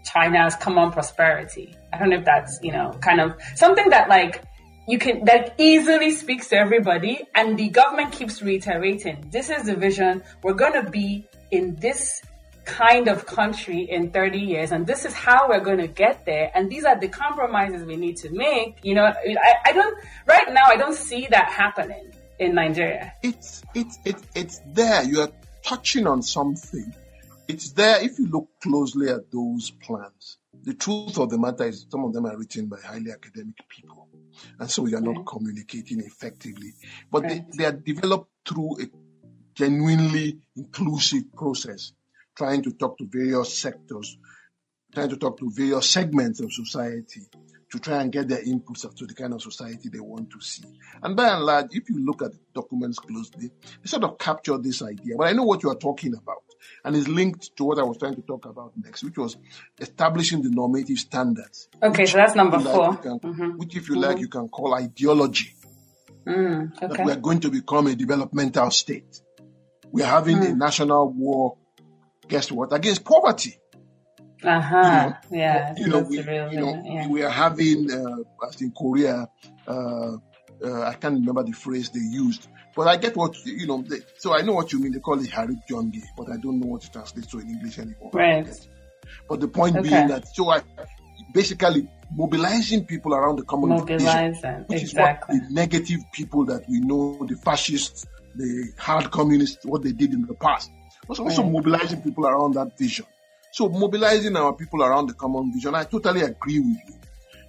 China's 0.04 0.54
common 0.56 0.90
prosperity. 0.90 1.74
I 1.92 1.98
don't 1.98 2.10
know 2.10 2.16
if 2.16 2.24
that's, 2.24 2.58
you 2.62 2.72
know, 2.72 2.92
kind 3.02 3.20
of 3.20 3.34
something 3.54 3.90
that 3.90 4.08
like 4.08 4.42
you 4.86 4.98
can, 4.98 5.24
that 5.26 5.54
easily 5.58 6.12
speaks 6.12 6.48
to 6.48 6.56
everybody 6.56 7.26
and 7.34 7.58
the 7.58 7.68
government 7.68 8.12
keeps 8.12 8.40
reiterating, 8.40 9.28
this 9.30 9.50
is 9.50 9.64
the 9.64 9.76
vision. 9.76 10.22
We're 10.42 10.54
going 10.54 10.82
to 10.82 10.90
be 10.90 11.26
in 11.50 11.76
this 11.76 12.22
kind 12.68 13.08
of 13.08 13.26
country 13.26 13.82
in 13.82 14.10
30 14.10 14.38
years 14.38 14.72
and 14.72 14.86
this 14.86 15.04
is 15.04 15.14
how 15.14 15.48
we're 15.48 15.60
going 15.60 15.78
to 15.78 15.88
get 15.88 16.24
there 16.26 16.52
and 16.54 16.70
these 16.70 16.84
are 16.84 17.00
the 17.00 17.08
compromises 17.08 17.82
we 17.84 17.96
need 17.96 18.16
to 18.16 18.30
make 18.30 18.76
you 18.82 18.94
know? 18.94 19.04
I, 19.06 19.54
I 19.66 19.72
don't 19.72 19.96
right 20.26 20.52
now 20.52 20.64
i 20.66 20.76
don't 20.76 20.94
see 20.94 21.26
that 21.30 21.50
happening 21.50 22.12
in 22.38 22.54
nigeria. 22.54 23.14
It's 23.22 23.62
it's 23.74 23.98
it's 24.04 24.22
it's 24.34 24.60
there. 24.66 25.02
You 25.04 25.22
are 25.22 25.32
touching 25.62 26.06
on 26.06 26.22
something. 26.22 26.94
It's 27.48 27.72
there 27.72 28.02
if 28.02 28.18
you 28.18 28.26
look 28.26 28.48
closely 28.62 29.08
at 29.08 29.30
those 29.30 29.70
plans. 29.70 30.38
The 30.62 30.74
truth 30.74 31.18
of 31.18 31.30
the 31.30 31.38
matter 31.38 31.64
is 31.64 31.86
some 31.90 32.04
of 32.04 32.12
them 32.12 32.26
are 32.26 32.36
written 32.36 32.66
by 32.66 32.78
highly 32.80 33.10
academic 33.10 33.56
people 33.68 34.08
and 34.58 34.70
so 34.70 34.82
we 34.82 34.94
are 34.94 35.00
not 35.00 35.26
communicating 35.26 36.00
effectively. 36.00 36.72
But 37.10 37.22
right. 37.22 37.50
they, 37.50 37.56
they 37.56 37.64
are 37.64 37.72
developed 37.72 38.30
through 38.46 38.82
a 38.82 38.86
genuinely 39.54 40.38
inclusive 40.56 41.32
process 41.34 41.92
trying 42.38 42.62
to 42.62 42.70
talk 42.70 42.96
to 42.98 43.04
various 43.06 43.58
sectors, 43.58 44.16
trying 44.94 45.08
to 45.08 45.16
talk 45.16 45.38
to 45.38 45.50
various 45.50 45.90
segments 45.90 46.40
of 46.40 46.52
society 46.52 47.22
to 47.70 47.78
try 47.78 48.00
and 48.00 48.12
get 48.12 48.28
their 48.28 48.42
inputs 48.42 48.82
to 48.96 49.04
the 49.04 49.12
kind 49.12 49.34
of 49.34 49.42
society 49.42 49.90
they 49.90 50.00
want 50.00 50.30
to 50.30 50.40
see. 50.40 50.64
And 51.02 51.14
by 51.14 51.28
and 51.28 51.44
large, 51.44 51.66
if 51.72 51.90
you 51.90 52.02
look 52.02 52.22
at 52.22 52.32
the 52.32 52.38
documents 52.54 52.98
closely, 52.98 53.50
they 53.82 53.86
sort 53.86 54.04
of 54.04 54.16
capture 54.18 54.56
this 54.56 54.80
idea. 54.80 55.16
But 55.18 55.26
I 55.26 55.32
know 55.32 55.42
what 55.42 55.62
you 55.62 55.68
are 55.68 55.76
talking 55.76 56.14
about. 56.14 56.44
And 56.84 56.96
it's 56.96 57.08
linked 57.08 57.56
to 57.56 57.64
what 57.64 57.78
I 57.78 57.82
was 57.82 57.98
trying 57.98 58.14
to 58.14 58.22
talk 58.22 58.46
about 58.46 58.72
next, 58.76 59.02
which 59.02 59.18
was 59.18 59.36
establishing 59.78 60.42
the 60.42 60.50
normative 60.50 60.98
standards. 60.98 61.68
Okay, 61.82 62.06
so 62.06 62.16
that's 62.16 62.34
number 62.34 62.58
four. 62.60 62.96
Can, 62.96 63.18
mm-hmm. 63.20 63.58
Which, 63.58 63.76
if 63.76 63.88
you 63.88 63.96
mm-hmm. 63.96 64.04
like, 64.04 64.18
you 64.18 64.28
can 64.28 64.48
call 64.48 64.74
ideology. 64.74 65.54
Mm, 66.26 66.72
okay. 66.76 66.86
That 66.86 67.04
we 67.04 67.12
are 67.12 67.16
going 67.16 67.40
to 67.40 67.50
become 67.50 67.88
a 67.88 67.94
developmental 67.94 68.70
state. 68.70 69.20
We 69.90 70.02
are 70.02 70.10
having 70.10 70.38
mm. 70.38 70.52
a 70.52 70.54
national 70.54 71.10
war 71.10 71.56
guess 72.28 72.52
what? 72.52 72.72
Against 72.72 73.04
poverty. 73.04 73.58
Uh 74.44 74.60
huh. 74.60 75.12
You 75.30 75.36
know, 75.36 75.42
yeah. 75.42 75.74
You 75.76 75.88
know, 75.88 76.00
we, 76.00 76.18
you 76.18 76.60
know 76.60 76.82
yeah. 76.84 77.08
we 77.08 77.22
are 77.22 77.30
having, 77.30 77.90
uh, 77.90 78.46
as 78.46 78.60
in 78.60 78.70
Korea, 78.70 79.28
uh, 79.66 80.16
uh, 80.64 80.82
I 80.82 80.94
can't 80.94 81.14
remember 81.14 81.42
the 81.42 81.52
phrase 81.52 81.90
they 81.90 82.00
used, 82.00 82.46
but 82.76 82.86
I 82.86 82.96
get 82.96 83.16
what 83.16 83.34
you 83.44 83.66
know. 83.66 83.82
They, 83.82 83.98
so 84.18 84.34
I 84.34 84.42
know 84.42 84.52
what 84.52 84.72
you 84.72 84.80
mean. 84.80 84.92
They 84.92 85.00
call 85.00 85.20
it 85.20 85.30
Harib 85.30 85.60
Jonge, 85.68 86.02
but 86.16 86.30
I 86.30 86.36
don't 86.36 86.60
know 86.60 86.68
what 86.68 86.84
it 86.84 86.92
translates 86.92 87.28
to 87.28 87.40
in 87.40 87.50
English 87.50 87.78
anymore. 87.78 88.10
Right. 88.12 88.48
But 89.28 89.40
the 89.40 89.48
point 89.48 89.76
okay. 89.76 89.88
being 89.88 90.08
that 90.08 90.28
so 90.28 90.50
I 90.50 90.62
basically 91.32 91.88
mobilizing 92.14 92.86
people 92.86 93.14
around 93.14 93.36
the 93.36 93.44
common 93.44 93.70
Mobilize 93.70 94.36
vision, 94.36 94.64
which 94.68 94.82
exactly. 94.82 95.36
is 95.36 95.42
what 95.42 95.48
the 95.48 95.54
negative 95.54 96.00
people 96.12 96.44
that 96.46 96.62
we 96.68 96.80
know, 96.80 97.18
the 97.26 97.36
fascists, 97.36 98.06
the 98.34 98.72
hard 98.78 99.10
communists, 99.10 99.64
what 99.64 99.82
they 99.82 99.92
did 99.92 100.12
in 100.12 100.26
the 100.26 100.34
past. 100.34 100.70
But 101.08 101.18
also 101.20 101.42
mobilizing 101.42 102.02
people 102.02 102.26
around 102.26 102.54
that 102.54 102.76
vision. 102.78 103.06
So 103.50 103.68
mobilizing 103.68 104.36
our 104.36 104.52
people 104.52 104.82
around 104.84 105.06
the 105.06 105.14
common 105.14 105.52
vision, 105.52 105.74
I 105.74 105.84
totally 105.84 106.20
agree 106.20 106.60
with 106.60 106.78
you. 106.86 106.94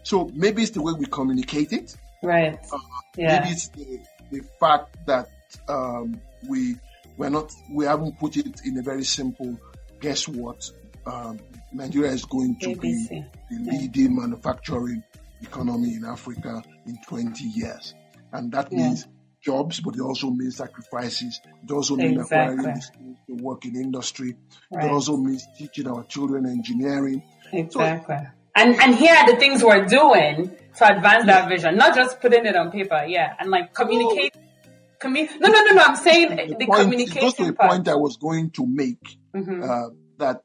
So 0.03 0.31
maybe 0.33 0.63
it's 0.63 0.71
the 0.71 0.81
way 0.81 0.93
we 0.97 1.05
communicate 1.05 1.73
it. 1.73 1.95
Right. 2.23 2.57
Uh, 2.71 2.77
yeah. 3.17 3.39
Maybe 3.39 3.51
it's 3.51 3.67
the, 3.69 3.99
the 4.31 4.41
fact 4.59 4.95
that 5.05 5.29
um, 5.67 6.19
we 6.47 6.75
we're 7.17 7.29
not 7.29 7.53
we 7.71 7.85
haven't 7.85 8.17
put 8.17 8.37
it 8.37 8.61
in 8.65 8.77
a 8.77 8.81
very 8.81 9.03
simple. 9.03 9.57
Guess 9.99 10.27
what? 10.27 10.71
Um, 11.05 11.39
Nigeria 11.73 12.11
is 12.11 12.25
going 12.25 12.57
to 12.59 12.67
ABC. 12.67 12.79
be 12.79 13.25
the 13.51 13.71
leading 13.71 14.15
yeah. 14.15 14.21
manufacturing 14.21 15.03
economy 15.41 15.95
in 15.95 16.05
Africa 16.05 16.63
in 16.85 16.97
20 17.07 17.43
years, 17.43 17.93
and 18.31 18.51
that 18.51 18.71
yeah. 18.71 18.77
means 18.77 19.07
jobs, 19.41 19.79
but 19.79 19.95
it 19.95 20.01
also 20.01 20.29
means 20.29 20.57
sacrifices. 20.57 21.39
It 21.63 21.71
also 21.71 21.95
means 21.95 22.21
exactly. 22.21 22.55
acquiring 22.55 22.81
skills 22.81 23.17
to 23.27 23.43
work 23.43 23.65
in 23.65 23.75
industry. 23.75 24.35
Right. 24.71 24.85
It 24.85 24.91
also 24.91 25.17
means 25.17 25.45
teaching 25.57 25.87
our 25.87 26.03
children 26.03 26.45
engineering. 26.45 27.23
Exactly. 27.51 28.15
So, 28.15 28.25
and 28.55 28.75
and 28.75 28.95
here 28.95 29.15
are 29.15 29.31
the 29.31 29.37
things 29.37 29.63
we're 29.63 29.85
doing 29.85 30.55
to 30.77 30.95
advance 30.95 31.25
yeah. 31.25 31.41
that 31.41 31.49
vision, 31.49 31.77
not 31.77 31.95
just 31.95 32.19
putting 32.19 32.45
it 32.45 32.55
on 32.55 32.71
paper. 32.71 33.05
Yeah, 33.07 33.33
and 33.39 33.49
like 33.49 33.73
communicate. 33.73 34.33
Oh. 34.35 34.41
No, 35.01 35.09
no, 35.11 35.49
no, 35.49 35.73
no. 35.75 35.81
I'm 35.81 35.95
saying 35.95 36.35
the, 36.35 36.55
the 36.59 36.65
point, 36.65 36.81
communication. 36.81 37.21
Just 37.21 37.37
to 37.37 37.45
the 37.45 37.53
point 37.53 37.87
I 37.87 37.95
was 37.95 38.17
going 38.17 38.51
to 38.51 38.65
make 38.67 39.01
mm-hmm. 39.33 39.63
uh, 39.63 39.95
that 40.17 40.41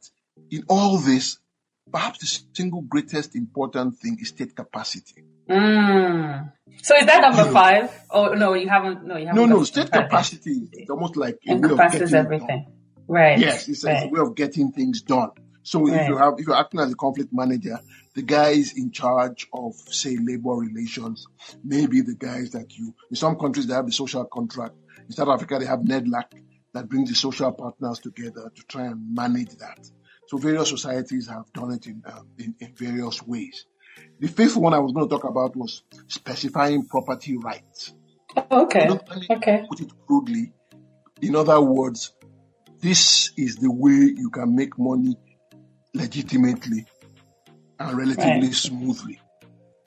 in 0.49 0.63
all 0.69 0.99
this, 0.99 1.39
perhaps 1.91 2.21
the 2.21 2.55
single 2.55 2.83
greatest 2.83 3.35
important 3.35 3.99
thing 3.99 4.17
is 4.21 4.29
state 4.29 4.55
capacity. 4.55 5.25
Mm. 5.49 6.53
So 6.83 6.97
is 6.97 7.07
that 7.07 7.21
number 7.21 7.51
five? 7.51 7.91
Oh 8.11 8.35
no, 8.35 8.55
you 8.55 8.69
haven't. 8.69 9.05
No, 9.05 9.17
you 9.17 9.27
haven't. 9.27 9.49
No, 9.49 9.57
no. 9.57 9.65
State 9.65 9.91
capacity 9.93 10.69
is 10.73 10.91
almost 10.91 11.17
like 11.17 11.39
a 11.47 11.53
encompasses 11.53 12.15
everything. 12.15 12.67
Right. 13.07 13.39
Yes, 13.39 13.69
it's 13.69 13.85
right. 13.85 14.05
a 14.05 14.09
way 14.09 14.21
of 14.21 14.35
getting 14.35 14.73
things 14.73 15.03
done. 15.03 15.31
So 15.63 15.87
right. 15.87 16.03
if 16.03 16.09
you 16.09 16.17
have, 16.17 16.35
if 16.39 16.47
you're 16.47 16.57
acting 16.57 16.81
as 16.81 16.93
a 16.93 16.95
conflict 16.95 17.31
manager, 17.33 17.81
the 18.15 18.23
guys 18.23 18.75
in 18.77 18.91
charge 18.91 19.49
of, 19.53 19.75
say, 19.75 20.17
labor 20.17 20.53
relations, 20.53 21.27
maybe 21.65 22.03
the 22.03 22.15
guys 22.15 22.51
that 22.51 22.77
you, 22.77 22.95
in 23.11 23.17
some 23.17 23.37
countries 23.37 23.67
they 23.67 23.75
have 23.75 23.87
the 23.87 23.93
social 23.93 24.25
contract. 24.27 24.75
In 25.07 25.13
South 25.13 25.29
Africa 25.29 25.59
they 25.59 25.67
have 25.67 25.81
NEDLAC 25.81 26.25
that 26.75 26.89
brings 26.89 27.09
the 27.09 27.15
social 27.15 27.53
partners 27.53 27.99
together 27.99 28.51
to 28.55 28.63
try 28.65 28.87
and 28.87 29.15
manage 29.15 29.57
that. 29.57 29.91
So 30.29 30.37
various 30.37 30.69
societies 30.69 31.29
have 31.29 31.53
done 31.53 31.73
it 31.73 31.87
in, 31.87 32.03
um, 32.07 32.29
in, 32.39 32.55
in 32.61 32.75
various 32.75 33.23
ways. 33.23 33.67
The 34.21 34.29
fifth 34.29 34.57
one 34.57 34.75
I 34.75 34.79
was 34.79 34.93
going 34.93 35.09
to 35.09 35.15
talk 35.15 35.25
about 35.25 35.57
was 35.57 35.83
specifying 36.09 36.87
property 36.87 37.37
rights. 37.37 37.93
Okay. 38.51 38.89
okay. 39.31 39.65
Put 39.69 39.81
it 39.81 39.93
crudely. 40.07 40.53
In 41.23 41.37
other 41.37 41.61
words, 41.61 42.13
this 42.81 43.33
is 43.37 43.57
the 43.57 43.71
way 43.71 43.93
you 43.93 44.31
can 44.31 44.55
make 44.55 44.79
money 44.79 45.17
legitimately 45.95 46.87
and 47.79 47.99
relatively 47.99 48.49
right. 48.49 48.55
smoothly. 48.55 49.21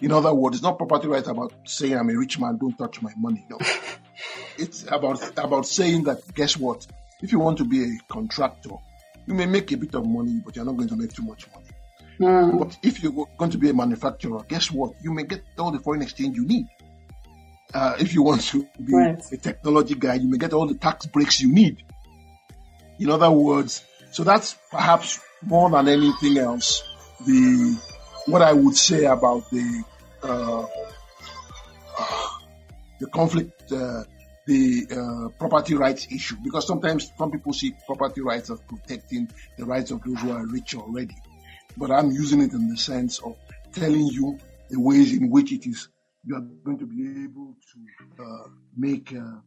In 0.01 0.11
other 0.11 0.33
words, 0.33 0.57
it's 0.57 0.63
not 0.63 0.77
property 0.77 1.07
rights 1.07 1.27
about 1.27 1.53
saying 1.65 1.97
I'm 1.97 2.09
a 2.09 2.17
rich 2.17 2.39
man, 2.39 2.57
don't 2.57 2.77
touch 2.77 3.01
my 3.01 3.11
money. 3.17 3.45
No. 3.49 3.57
it's 4.57 4.83
about 4.89 5.37
about 5.37 5.65
saying 5.65 6.03
that 6.03 6.33
guess 6.33 6.55
what? 6.55 6.85
If 7.21 7.31
you 7.31 7.39
want 7.39 7.57
to 7.57 7.65
be 7.65 7.83
a 7.83 7.97
contractor, 8.07 8.75
you 9.25 9.33
may 9.33 9.47
make 9.47 9.71
a 9.71 9.77
bit 9.77 9.95
of 9.95 10.05
money, 10.05 10.41
but 10.45 10.55
you're 10.55 10.65
not 10.65 10.77
going 10.77 10.89
to 10.89 10.95
make 10.95 11.13
too 11.13 11.23
much 11.23 11.47
money. 11.51 11.66
Mm. 12.19 12.59
But 12.59 12.77
if 12.81 13.03
you're 13.03 13.27
going 13.37 13.51
to 13.51 13.57
be 13.57 13.69
a 13.69 13.73
manufacturer, 13.73 14.41
guess 14.47 14.71
what? 14.71 14.93
You 15.01 15.13
may 15.13 15.23
get 15.23 15.43
all 15.57 15.71
the 15.71 15.79
foreign 15.79 16.01
exchange 16.01 16.35
you 16.35 16.45
need. 16.45 16.67
Uh, 17.73 17.95
if 17.99 18.13
you 18.13 18.23
want 18.23 18.41
to 18.41 18.67
be 18.83 18.93
right. 18.93 19.21
a 19.31 19.37
technology 19.37 19.95
guy, 19.95 20.15
you 20.15 20.29
may 20.29 20.37
get 20.37 20.53
all 20.53 20.65
the 20.65 20.75
tax 20.75 21.05
breaks 21.05 21.41
you 21.41 21.51
need. 21.51 21.83
In 22.99 23.09
other 23.09 23.29
words, 23.29 23.83
so 24.11 24.23
that's 24.23 24.55
perhaps 24.71 25.19
more 25.43 25.69
than 25.69 25.87
anything 25.87 26.37
else 26.37 26.83
the 27.25 27.79
what 28.25 28.41
I 28.41 28.53
would 28.53 28.75
say 28.75 29.05
about 29.05 29.49
the 29.51 29.83
uh, 30.23 30.63
uh, 31.99 32.27
the 32.99 33.07
conflict, 33.07 33.71
uh, 33.71 34.03
the 34.45 34.87
uh, 34.91 35.29
property 35.37 35.75
rights 35.75 36.07
issue, 36.09 36.37
because 36.43 36.65
sometimes 36.65 37.11
some 37.17 37.31
people 37.31 37.53
see 37.53 37.75
property 37.85 38.21
rights 38.21 38.49
as 38.49 38.59
protecting 38.61 39.29
the 39.57 39.65
rights 39.65 39.91
of 39.91 40.01
those 40.03 40.19
who 40.21 40.31
are 40.31 40.45
rich 40.47 40.73
already 40.75 41.15
but 41.77 41.91
I'm 41.91 42.11
using 42.11 42.41
it 42.41 42.53
in 42.53 42.67
the 42.67 42.77
sense 42.77 43.19
of 43.19 43.35
telling 43.73 44.07
you 44.07 44.37
the 44.69 44.79
ways 44.79 45.13
in 45.13 45.29
which 45.29 45.51
it 45.51 45.65
is 45.67 45.87
you 46.27 46.35
are 46.35 46.41
going 46.63 46.77
to 46.77 46.85
be 46.85 47.23
able 47.23 47.55
to 47.73 48.23
uh, 48.23 48.49
make. 48.75 49.15
Uh, 49.15 49.37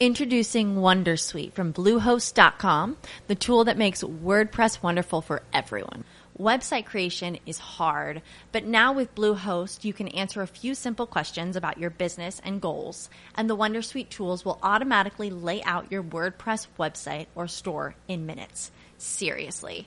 Introducing 0.00 0.76
Wondersuite 0.76 1.52
from 1.52 1.72
Bluehost.com, 1.72 2.96
the 3.28 3.34
tool 3.34 3.64
that 3.64 3.78
makes 3.78 4.02
WordPress 4.02 4.82
wonderful 4.82 5.20
for 5.20 5.42
everyone. 5.52 6.04
Website 6.36 6.86
creation 6.86 7.38
is 7.46 7.58
hard, 7.58 8.20
but 8.50 8.64
now 8.64 8.92
with 8.92 9.14
Bluehost, 9.14 9.84
you 9.84 9.92
can 9.92 10.08
answer 10.08 10.42
a 10.42 10.48
few 10.48 10.74
simple 10.74 11.06
questions 11.06 11.54
about 11.54 11.78
your 11.78 11.90
business 11.90 12.40
and 12.44 12.60
goals, 12.60 13.08
and 13.36 13.48
the 13.48 13.56
Wondersuite 13.56 14.08
tools 14.08 14.44
will 14.44 14.58
automatically 14.62 15.30
lay 15.30 15.62
out 15.62 15.92
your 15.92 16.02
WordPress 16.02 16.66
website 16.76 17.26
or 17.36 17.46
store 17.46 17.94
in 18.08 18.26
minutes. 18.26 18.72
Seriously. 18.98 19.86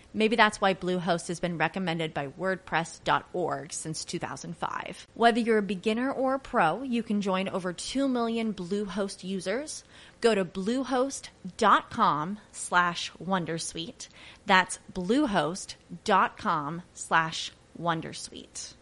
Maybe 0.13 0.35
that's 0.35 0.59
why 0.59 0.73
Bluehost 0.73 1.27
has 1.29 1.39
been 1.39 1.57
recommended 1.57 2.13
by 2.13 2.27
WordPress.org 2.27 3.71
since 3.71 4.03
2005. 4.03 5.07
Whether 5.13 5.39
you're 5.39 5.59
a 5.59 5.63
beginner 5.63 6.11
or 6.11 6.33
a 6.35 6.39
pro, 6.39 6.83
you 6.83 7.01
can 7.01 7.21
join 7.21 7.47
over 7.47 7.71
2 7.71 8.07
million 8.07 8.53
Bluehost 8.53 9.23
users. 9.23 9.83
Go 10.19 10.35
to 10.35 10.43
bluehost.com 10.43 12.39
slash 12.51 13.11
Wondersuite. 13.23 14.09
That's 14.45 14.79
bluehost.com 14.93 16.81
slash 16.93 17.51
Wondersuite? 17.79 18.73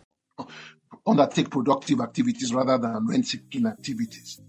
Undertake 1.06 1.50
productive 1.50 2.02
activities 2.02 2.54
rather 2.54 2.78
than 2.78 3.08
rent-seeking 3.08 3.68
activities. 3.68 4.42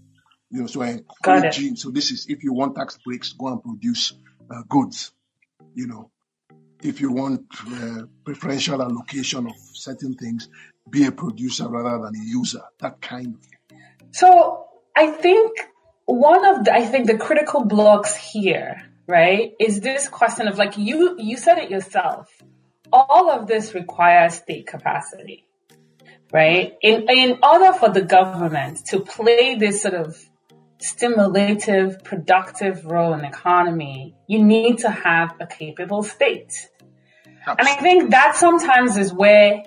You 0.49 0.61
know, 0.61 0.67
so 0.67 0.81
I 0.81 0.99
encourage 1.23 1.59
you. 1.59 1.75
So 1.75 1.91
this 1.91 2.11
is 2.11 2.25
if 2.27 2.43
you 2.43 2.53
want 2.53 2.75
tax 2.75 2.97
breaks, 3.05 3.33
go 3.33 3.47
and 3.47 3.63
produce 3.63 4.13
uh, 4.49 4.63
goods. 4.67 5.13
You 5.73 5.87
know, 5.87 6.11
if 6.83 7.01
you 7.01 7.11
want 7.11 7.45
uh, 7.67 8.03
preferential 8.23 8.81
allocation 8.81 9.47
of 9.47 9.55
certain 9.73 10.13
things, 10.13 10.49
be 10.89 11.05
a 11.05 11.11
producer 11.11 11.67
rather 11.67 12.03
than 12.03 12.15
a 12.15 12.25
user. 12.25 12.61
That 12.79 13.01
kind 13.01 13.35
of 13.35 13.41
thing. 13.41 13.79
So 14.11 14.65
I 14.95 15.07
think 15.11 15.57
one 16.05 16.45
of 16.45 16.65
the, 16.65 16.73
I 16.73 16.85
think 16.85 17.07
the 17.07 17.17
critical 17.17 17.65
blocks 17.65 18.15
here, 18.15 18.89
right, 19.07 19.53
is 19.59 19.79
this 19.81 20.07
question 20.07 20.47
of 20.47 20.57
like 20.57 20.77
you 20.77 21.15
you 21.19 21.37
said 21.37 21.57
it 21.57 21.69
yourself. 21.69 22.29
All 22.91 23.31
of 23.31 23.47
this 23.47 23.73
requires 23.73 24.35
state 24.35 24.67
capacity, 24.67 25.45
right? 26.33 26.73
In 26.81 27.07
in 27.09 27.39
order 27.41 27.71
for 27.73 27.89
the 27.89 28.01
government 28.01 28.85
to 28.87 28.99
play 28.99 29.55
this 29.55 29.81
sort 29.81 29.93
of 29.93 30.17
stimulative, 30.81 32.03
productive 32.03 32.85
role 32.85 33.13
in 33.13 33.21
the 33.21 33.27
economy, 33.27 34.15
you 34.27 34.43
need 34.43 34.79
to 34.79 34.89
have 34.89 35.35
a 35.39 35.47
capable 35.47 36.03
state. 36.03 36.69
Absolutely. 37.47 37.55
And 37.59 37.67
I 37.67 37.75
think 37.75 38.11
that 38.11 38.35
sometimes 38.35 38.97
is 38.97 39.13
where 39.13 39.63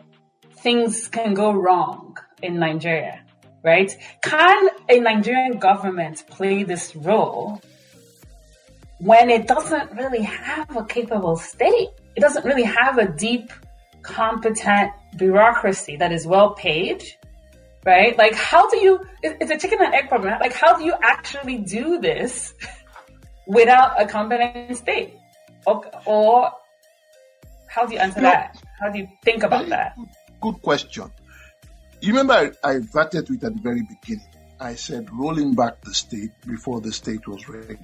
things 0.59 1.09
can 1.09 1.35
go 1.35 1.53
wrong 1.53 2.16
in 2.42 2.59
Nigeria, 2.59 3.24
right? 3.62 3.96
Can 4.22 4.68
a 4.88 5.00
Nigerian 5.00 5.59
government 5.59 6.24
play 6.29 6.62
this 6.62 6.94
role 6.96 7.61
when 8.98 9.31
it 9.31 9.46
doesn't 9.46 9.92
really 9.92 10.22
have 10.22 10.77
a 10.77 10.85
capable 10.85 11.37
state? 11.37 11.88
It 12.16 12.20
doesn't 12.20 12.44
really 12.44 12.64
have 12.64 12.98
a 12.98 13.09
deep, 13.09 13.53
competent 14.03 14.92
bureaucracy 15.16 15.96
that 15.96 16.12
is 16.12 16.27
well 16.27 16.55
paid 16.55 17.05
right? 17.85 18.16
Like, 18.16 18.35
how 18.35 18.68
do 18.68 18.79
you, 18.79 19.01
it's 19.23 19.51
a 19.51 19.59
chicken 19.59 19.79
and 19.81 19.94
egg 19.94 20.09
problem. 20.09 20.38
Like, 20.40 20.55
how 20.55 20.77
do 20.77 20.85
you 20.85 20.94
actually 21.03 21.59
do 21.59 22.01
this 22.01 22.55
without 23.47 24.01
a 24.01 24.07
competent 24.07 24.77
state? 24.77 25.14
Or, 25.66 25.85
or 26.07 26.53
how 27.66 27.87
do 27.87 27.94
you 27.94 28.01
answer 28.01 28.20
you 28.20 28.27
that? 28.27 28.62
How 28.81 28.90
do 28.90 28.99
you 28.99 29.09
think 29.23 29.42
about 29.42 29.68
that? 29.68 29.97
Good 30.40 30.62
question. 30.62 31.11
You 32.01 32.12
remember 32.12 32.35
I, 32.35 32.68
I 32.68 32.75
vetted 32.81 33.31
it 33.31 33.44
at 33.44 33.55
the 33.55 33.61
very 33.62 33.83
beginning. 33.83 34.29
I 34.61 34.75
said 34.75 35.09
rolling 35.12 35.55
back 35.55 35.81
the 35.83 35.94
state 35.94 36.31
before 36.47 36.81
the 36.81 36.92
state 36.92 37.27
was 37.27 37.49
ready. 37.49 37.79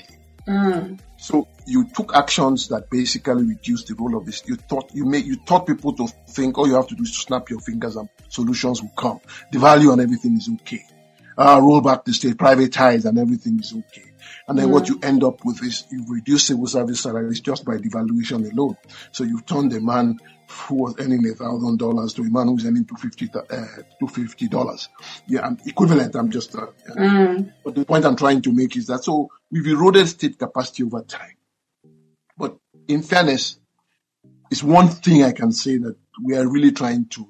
Mm. 0.46 0.98
So 1.16 1.48
you 1.66 1.88
took 1.88 2.14
actions 2.14 2.68
that 2.68 2.90
basically 2.90 3.44
reduced 3.44 3.88
the 3.88 3.94
role 3.94 4.16
of 4.16 4.26
this. 4.26 4.42
You 4.46 4.56
thought 4.56 4.90
you 4.94 5.04
made 5.04 5.24
you 5.24 5.36
taught 5.44 5.66
people 5.66 5.92
to 5.94 6.06
think 6.28 6.58
all 6.58 6.66
you 6.66 6.74
have 6.74 6.86
to 6.88 6.94
do 6.94 7.02
is 7.02 7.10
to 7.12 7.18
snap 7.18 7.50
your 7.50 7.60
fingers 7.60 7.96
and 7.96 8.08
solutions 8.30 8.82
will 8.82 8.92
come. 8.96 9.20
The 9.52 9.58
value 9.58 9.92
and 9.92 10.00
everything 10.00 10.36
is 10.38 10.48
okay. 10.62 10.82
Uh, 11.36 11.60
roll 11.62 11.80
back 11.80 12.04
the 12.04 12.12
state, 12.12 12.36
privatize 12.36 13.04
and 13.04 13.18
everything 13.18 13.60
is 13.60 13.72
okay. 13.72 14.10
And 14.48 14.58
then 14.58 14.68
mm. 14.68 14.72
what 14.72 14.88
you 14.88 14.98
end 15.02 15.22
up 15.22 15.44
with 15.44 15.62
is 15.62 15.86
you 15.90 16.04
reduce 16.08 16.46
civil 16.46 16.66
service 16.66 17.00
salaries 17.00 17.40
just 17.40 17.64
by 17.64 17.76
devaluation 17.76 18.50
alone. 18.50 18.76
So 19.12 19.24
you've 19.24 19.46
turned 19.46 19.72
a 19.72 19.80
man 19.80 20.18
who 20.48 20.76
was 20.76 20.96
earning 20.98 21.26
a 21.28 21.34
thousand 21.34 21.78
dollars 21.78 22.12
to 22.14 22.22
a 22.22 22.30
man 22.30 22.48
who's 22.48 22.66
earning 22.66 22.84
two 22.84 22.96
fifty 22.96 23.30
uh, 23.32 23.66
two 24.00 24.08
fifty 24.08 24.48
dollars. 24.48 24.88
Yeah, 25.26 25.46
I'm 25.46 25.58
equivalent. 25.64 26.16
I'm 26.16 26.30
just. 26.30 26.54
Uh, 26.54 26.66
mm. 26.88 27.52
But 27.64 27.74
the 27.74 27.84
point 27.84 28.04
I'm 28.04 28.16
trying 28.16 28.42
to 28.42 28.52
make 28.52 28.76
is 28.76 28.86
that 28.86 29.04
so 29.04 29.30
we've 29.50 29.66
eroded 29.66 30.08
state 30.08 30.38
capacity 30.38 30.82
over 30.82 31.02
time. 31.02 31.36
But 32.36 32.56
in 32.88 33.02
fairness, 33.02 33.58
it's 34.50 34.62
one 34.62 34.88
thing 34.88 35.22
I 35.22 35.32
can 35.32 35.52
say 35.52 35.78
that 35.78 35.96
we 36.22 36.36
are 36.36 36.48
really 36.48 36.72
trying 36.72 37.06
to 37.10 37.28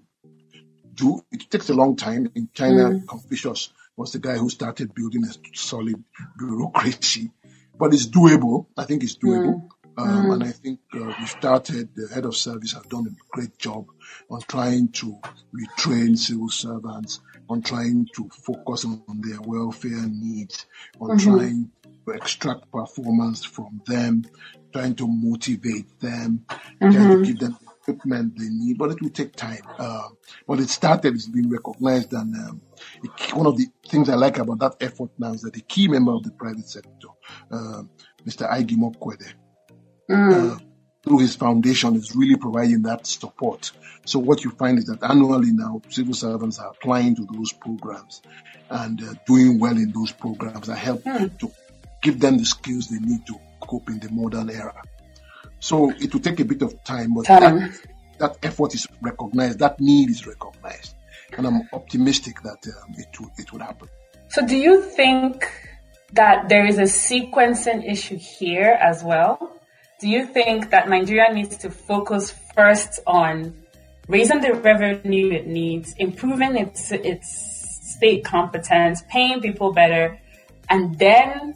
do. 1.00 1.24
It 1.32 1.50
takes 1.50 1.70
a 1.70 1.74
long 1.74 1.96
time. 1.96 2.30
In 2.34 2.48
China, 2.52 2.90
mm. 2.90 3.06
Confucius 3.06 3.72
was 3.96 4.12
the 4.12 4.18
guy 4.18 4.36
who 4.36 4.48
started 4.50 4.94
building 4.94 5.24
a 5.24 5.32
solid 5.54 6.02
bureaucracy, 6.38 7.30
but 7.78 7.92
it's 7.92 8.06
doable. 8.08 8.66
I 8.76 8.84
think 8.84 9.02
it's 9.02 9.16
doable. 9.16 9.62
Mm. 9.62 9.68
Um, 9.98 10.26
mm. 10.26 10.34
And 10.34 10.44
I 10.44 10.52
think 10.52 10.80
uh, 10.94 11.12
we 11.18 11.26
started, 11.26 11.90
the 11.94 12.08
head 12.14 12.24
of 12.24 12.36
service 12.36 12.72
has 12.72 12.82
done 12.84 13.06
a 13.06 13.36
great 13.36 13.58
job 13.58 13.86
on 14.30 14.40
trying 14.42 14.88
to 14.88 15.18
retrain 15.54 16.16
civil 16.16 16.48
servants, 16.48 17.20
on 17.48 17.62
trying 17.62 18.06
to 18.14 18.28
focus 18.28 18.84
on 18.84 19.20
their 19.20 19.40
welfare 19.40 20.06
needs, 20.08 20.66
on 21.00 21.10
mm-hmm. 21.10 21.36
trying 21.36 21.70
to 22.06 22.12
extract 22.12 22.70
performance 22.70 23.44
from 23.44 23.82
them, 23.86 24.24
trying 24.72 24.94
to 24.94 25.06
motivate 25.06 25.98
them, 26.00 26.44
mm-hmm. 26.48 26.92
trying 26.92 27.08
to 27.08 27.14
mm-hmm. 27.14 27.22
give 27.24 27.38
them 27.40 27.58
equipment 27.80 28.38
they 28.38 28.48
need, 28.48 28.78
but 28.78 28.90
it 28.90 29.00
will 29.00 29.10
take 29.10 29.34
time. 29.34 29.62
Uh, 29.78 30.08
but 30.46 30.60
it 30.60 30.68
started, 30.68 31.14
it's 31.14 31.28
been 31.28 31.50
recognized, 31.50 32.12
and 32.12 32.34
um, 32.36 32.60
it, 33.02 33.34
one 33.34 33.46
of 33.46 33.56
the 33.56 33.66
things 33.86 34.08
I 34.08 34.14
like 34.14 34.38
about 34.38 34.58
that 34.60 34.76
effort 34.80 35.10
now 35.18 35.32
is 35.32 35.42
that 35.42 35.56
a 35.56 35.60
key 35.60 35.88
member 35.88 36.12
of 36.12 36.22
the 36.22 36.30
private 36.30 36.68
sector, 36.68 37.08
uh, 37.50 37.82
Mr. 38.26 38.50
Aig-Imoukhuede, 38.50 39.32
mm. 40.10 40.54
uh, 40.54 40.58
through 41.02 41.18
his 41.18 41.34
foundation 41.34 41.96
is 41.96 42.14
really 42.14 42.36
providing 42.36 42.82
that 42.82 43.06
support. 43.06 43.72
So 44.04 44.18
what 44.18 44.44
you 44.44 44.50
find 44.50 44.78
is 44.78 44.86
that 44.86 45.02
annually 45.02 45.52
now 45.52 45.80
civil 45.88 46.14
servants 46.14 46.58
are 46.58 46.70
applying 46.70 47.16
to 47.16 47.26
those 47.32 47.52
programs 47.52 48.22
and 48.68 49.02
uh, 49.02 49.14
doing 49.26 49.58
well 49.58 49.76
in 49.76 49.92
those 49.92 50.12
programs 50.12 50.66
that 50.66 50.76
help 50.76 51.02
mm. 51.04 51.38
to 51.38 51.50
give 52.02 52.20
them 52.20 52.38
the 52.38 52.44
skills 52.44 52.88
they 52.88 52.98
need 52.98 53.26
to 53.26 53.34
cope 53.60 53.88
in 53.88 53.98
the 54.00 54.10
modern 54.10 54.50
era. 54.50 54.82
So 55.60 55.90
it 55.90 56.12
will 56.12 56.20
take 56.20 56.40
a 56.40 56.44
bit 56.44 56.62
of 56.62 56.82
time, 56.84 57.14
but 57.14 57.26
time. 57.26 57.58
That, 57.60 57.80
that, 58.18 58.36
effort 58.42 58.74
is 58.74 58.86
recognized, 59.00 59.58
that 59.60 59.80
need 59.80 60.10
is 60.10 60.26
recognized, 60.26 60.94
and 61.36 61.46
I'm 61.46 61.68
optimistic 61.72 62.42
that 62.42 62.66
um, 62.66 62.94
it 62.98 63.18
will 63.18 63.30
it 63.38 63.52
will 63.52 63.60
happen. 63.60 63.88
So 64.28 64.46
do 64.46 64.56
you 64.56 64.82
think 64.82 65.50
that 66.12 66.48
there 66.48 66.66
is 66.66 66.78
a 66.78 66.82
sequencing 66.82 67.88
issue 67.90 68.16
here 68.16 68.76
as 68.80 69.02
well? 69.02 69.60
do 70.00 70.08
you 70.08 70.26
think 70.26 70.70
that 70.70 70.88
Nigeria 70.88 71.32
needs 71.32 71.58
to 71.58 71.70
focus 71.70 72.34
first 72.54 73.00
on 73.06 73.54
raising 74.08 74.40
the 74.40 74.54
revenue 74.54 75.30
it 75.30 75.46
needs, 75.46 75.94
improving 75.98 76.56
its 76.56 76.90
its 76.90 77.28
state 77.96 78.24
competence, 78.24 79.02
paying 79.10 79.40
people 79.40 79.72
better, 79.72 80.18
and 80.70 80.98
then 80.98 81.54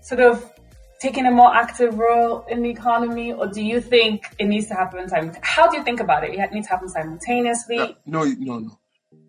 sort 0.00 0.20
of 0.20 0.50
taking 1.00 1.26
a 1.26 1.30
more 1.30 1.54
active 1.54 1.98
role 1.98 2.44
in 2.48 2.62
the 2.62 2.70
economy, 2.70 3.32
or 3.32 3.46
do 3.46 3.62
you 3.62 3.80
think 3.80 4.24
it 4.38 4.46
needs 4.46 4.66
to 4.68 4.74
happen 4.74 5.08
simultaneously? 5.08 5.40
How 5.42 5.70
do 5.70 5.76
you 5.76 5.84
think 5.84 6.00
about 6.00 6.24
it? 6.24 6.34
It 6.34 6.52
needs 6.52 6.66
to 6.66 6.72
happen 6.72 6.88
simultaneously. 6.88 7.96
No, 8.06 8.24
no, 8.24 8.58
no 8.58 8.78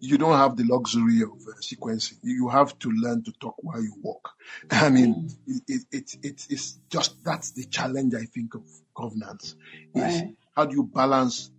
you 0.02 0.18
don't 0.18 0.38
have 0.38 0.56
the 0.56 0.64
luxury 0.64 1.22
of 1.22 1.30
uh, 1.30 1.54
sequencing. 1.62 2.18
You 2.22 2.50
have 2.50 2.78
to 2.80 2.90
learn 2.90 3.24
to 3.24 3.32
talk 3.34 3.56
while 3.60 3.82
you 3.82 3.94
walk. 4.02 4.32
I 4.72 4.90
mean, 4.90 5.30
mm. 5.48 5.62
it, 5.68 5.86
it, 5.92 6.16
it, 6.24 6.46
it's 6.50 6.80
just, 6.90 7.24
that's 7.24 7.52
the 7.52 7.66
challenge, 7.66 8.14
I 8.16 8.26
think, 8.26 8.56
of 8.56 8.64
governance 8.96 9.56
is 9.96 10.02
right. 10.02 10.36
how 10.56 10.66
do 10.66 10.76
you 10.76 10.84
balance 10.84 11.52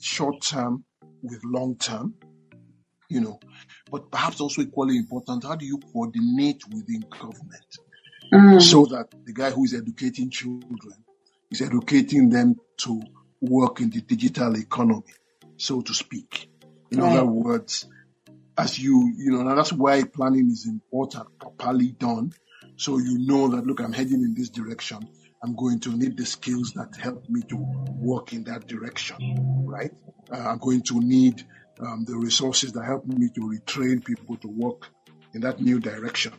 short 0.00 0.42
term 0.42 0.84
with 1.22 1.42
long 1.44 1.76
term, 1.76 2.14
you 3.08 3.20
know, 3.20 3.40
but 3.90 4.10
perhaps 4.10 4.40
also 4.40 4.62
equally 4.62 4.96
important, 4.96 5.44
how 5.44 5.56
do 5.56 5.66
you 5.66 5.78
coordinate 5.78 6.62
within 6.68 7.00
government 7.10 7.78
mm. 8.32 8.62
so 8.62 8.86
that 8.86 9.08
the 9.24 9.32
guy 9.32 9.50
who 9.50 9.64
is 9.64 9.74
educating 9.74 10.30
children 10.30 10.94
is 11.50 11.62
educating 11.62 12.30
them 12.30 12.56
to 12.76 13.02
work 13.40 13.80
in 13.80 13.90
the 13.90 14.00
digital 14.00 14.56
economy, 14.56 15.14
so 15.56 15.80
to 15.80 15.94
speak 15.94 16.48
in 16.90 17.00
right. 17.00 17.12
other 17.12 17.26
words, 17.26 17.86
as 18.56 18.78
you, 18.78 19.12
you 19.16 19.30
know, 19.30 19.54
that's 19.54 19.72
why 19.72 20.02
planning 20.04 20.50
is 20.50 20.66
important, 20.66 21.26
properly 21.38 21.88
done. 21.92 22.32
So 22.76 22.98
you 22.98 23.18
know 23.18 23.48
that, 23.48 23.66
look, 23.66 23.80
I'm 23.80 23.92
heading 23.92 24.22
in 24.22 24.34
this 24.34 24.48
direction. 24.48 25.08
I'm 25.42 25.54
going 25.54 25.80
to 25.80 25.90
need 25.90 26.16
the 26.16 26.26
skills 26.26 26.72
that 26.72 26.96
help 26.96 27.28
me 27.28 27.42
to 27.42 27.56
work 27.56 28.32
in 28.32 28.44
that 28.44 28.66
direction, 28.66 29.16
right? 29.66 29.92
Uh, 30.32 30.36
I'm 30.36 30.58
going 30.58 30.82
to 30.82 31.00
need 31.00 31.44
um, 31.80 32.04
the 32.04 32.16
resources 32.16 32.72
that 32.72 32.84
help 32.84 33.06
me 33.06 33.28
to 33.34 33.40
retrain 33.40 34.04
people 34.04 34.36
to 34.38 34.48
work 34.48 34.88
in 35.34 35.42
that 35.42 35.60
new 35.60 35.78
direction. 35.78 36.32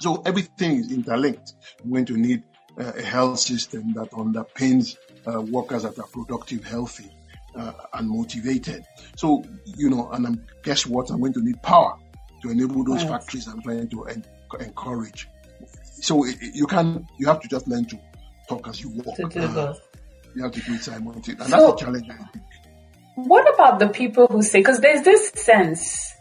So 0.00 0.22
everything 0.24 0.76
is 0.76 0.92
interlinked. 0.92 1.52
I'm 1.82 1.90
going 1.90 2.06
to 2.06 2.16
need 2.16 2.42
uh, 2.78 2.92
a 2.96 3.02
health 3.02 3.38
system 3.38 3.92
that 3.94 4.10
underpins 4.12 4.96
uh, 5.26 5.42
workers 5.42 5.82
that 5.82 5.98
are 5.98 6.06
productive, 6.06 6.64
healthy 6.64 7.10
uh, 7.54 7.72
and 7.94 8.08
motivated. 8.08 8.84
So, 9.16 9.44
you 9.64 9.90
know, 9.90 10.10
and 10.10 10.26
um, 10.26 10.46
guess 10.62 10.86
what? 10.86 11.10
I'm 11.10 11.20
going 11.20 11.34
to 11.34 11.42
need 11.42 11.62
power 11.62 11.96
to 12.42 12.50
enable 12.50 12.82
those 12.84 13.04
right. 13.04 13.20
factories 13.20 13.46
I'm 13.46 13.60
trying 13.62 13.88
to 13.88 14.04
en- 14.04 14.24
encourage. 14.58 15.28
So 15.84 16.24
it, 16.24 16.36
it, 16.40 16.54
you 16.54 16.66
can, 16.66 17.06
you 17.18 17.26
have 17.26 17.40
to 17.40 17.48
just 17.48 17.68
learn 17.68 17.84
to 17.86 17.98
talk 18.48 18.66
as 18.68 18.80
you 18.80 18.90
walk. 19.04 19.20
Uh, 19.20 19.74
you 20.34 20.42
have 20.42 20.52
to 20.52 20.60
do 20.62 20.74
it 20.74 20.82
simultaneously. 20.82 21.34
And 21.34 21.44
so, 21.44 21.50
that's 21.50 21.66
the 21.72 21.84
challenge, 21.84 22.08
I 22.08 22.16
think. 22.32 22.44
What 23.16 23.52
about 23.52 23.80
the 23.80 23.88
people 23.88 24.28
who 24.28 24.42
say, 24.42 24.60
because 24.60 24.80
there's 24.80 25.02
this 25.02 25.28
sense, 25.30 26.14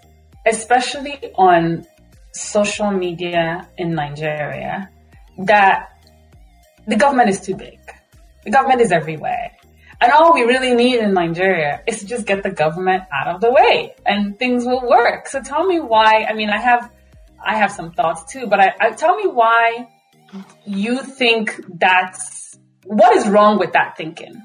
especially 0.45 1.31
on 1.35 1.85
social 2.31 2.91
media 2.91 3.67
in 3.77 3.95
Nigeria, 3.95 4.89
that 5.39 5.89
the 6.87 6.95
government 6.95 7.29
is 7.29 7.39
too 7.41 7.55
big. 7.55 7.79
The 8.43 8.51
government 8.51 8.81
is 8.81 8.91
everywhere 8.91 9.51
And 10.01 10.11
all 10.13 10.33
we 10.33 10.43
really 10.43 10.73
need 10.73 10.99
in 10.99 11.13
Nigeria 11.13 11.81
is 11.85 11.99
to 11.99 12.05
just 12.05 12.25
get 12.25 12.41
the 12.41 12.51
government 12.51 13.03
out 13.13 13.27
of 13.35 13.41
the 13.41 13.51
way 13.51 13.95
and 14.05 14.39
things 14.39 14.63
will 14.65 14.87
work. 14.87 15.27
So 15.27 15.41
tell 15.41 15.65
me 15.65 15.79
why, 15.81 16.23
I 16.23 16.33
mean, 16.33 16.49
I 16.49 16.57
have, 16.57 16.89
I 17.45 17.57
have 17.57 17.71
some 17.71 17.91
thoughts 17.91 18.31
too, 18.31 18.47
but 18.47 18.61
I, 18.61 18.73
I 18.79 18.91
tell 18.91 19.15
me 19.17 19.27
why 19.27 19.89
you 20.65 21.03
think 21.03 21.59
that's, 21.67 22.57
what 22.85 23.15
is 23.17 23.27
wrong 23.27 23.59
with 23.59 23.73
that 23.73 23.97
thinking? 23.97 24.41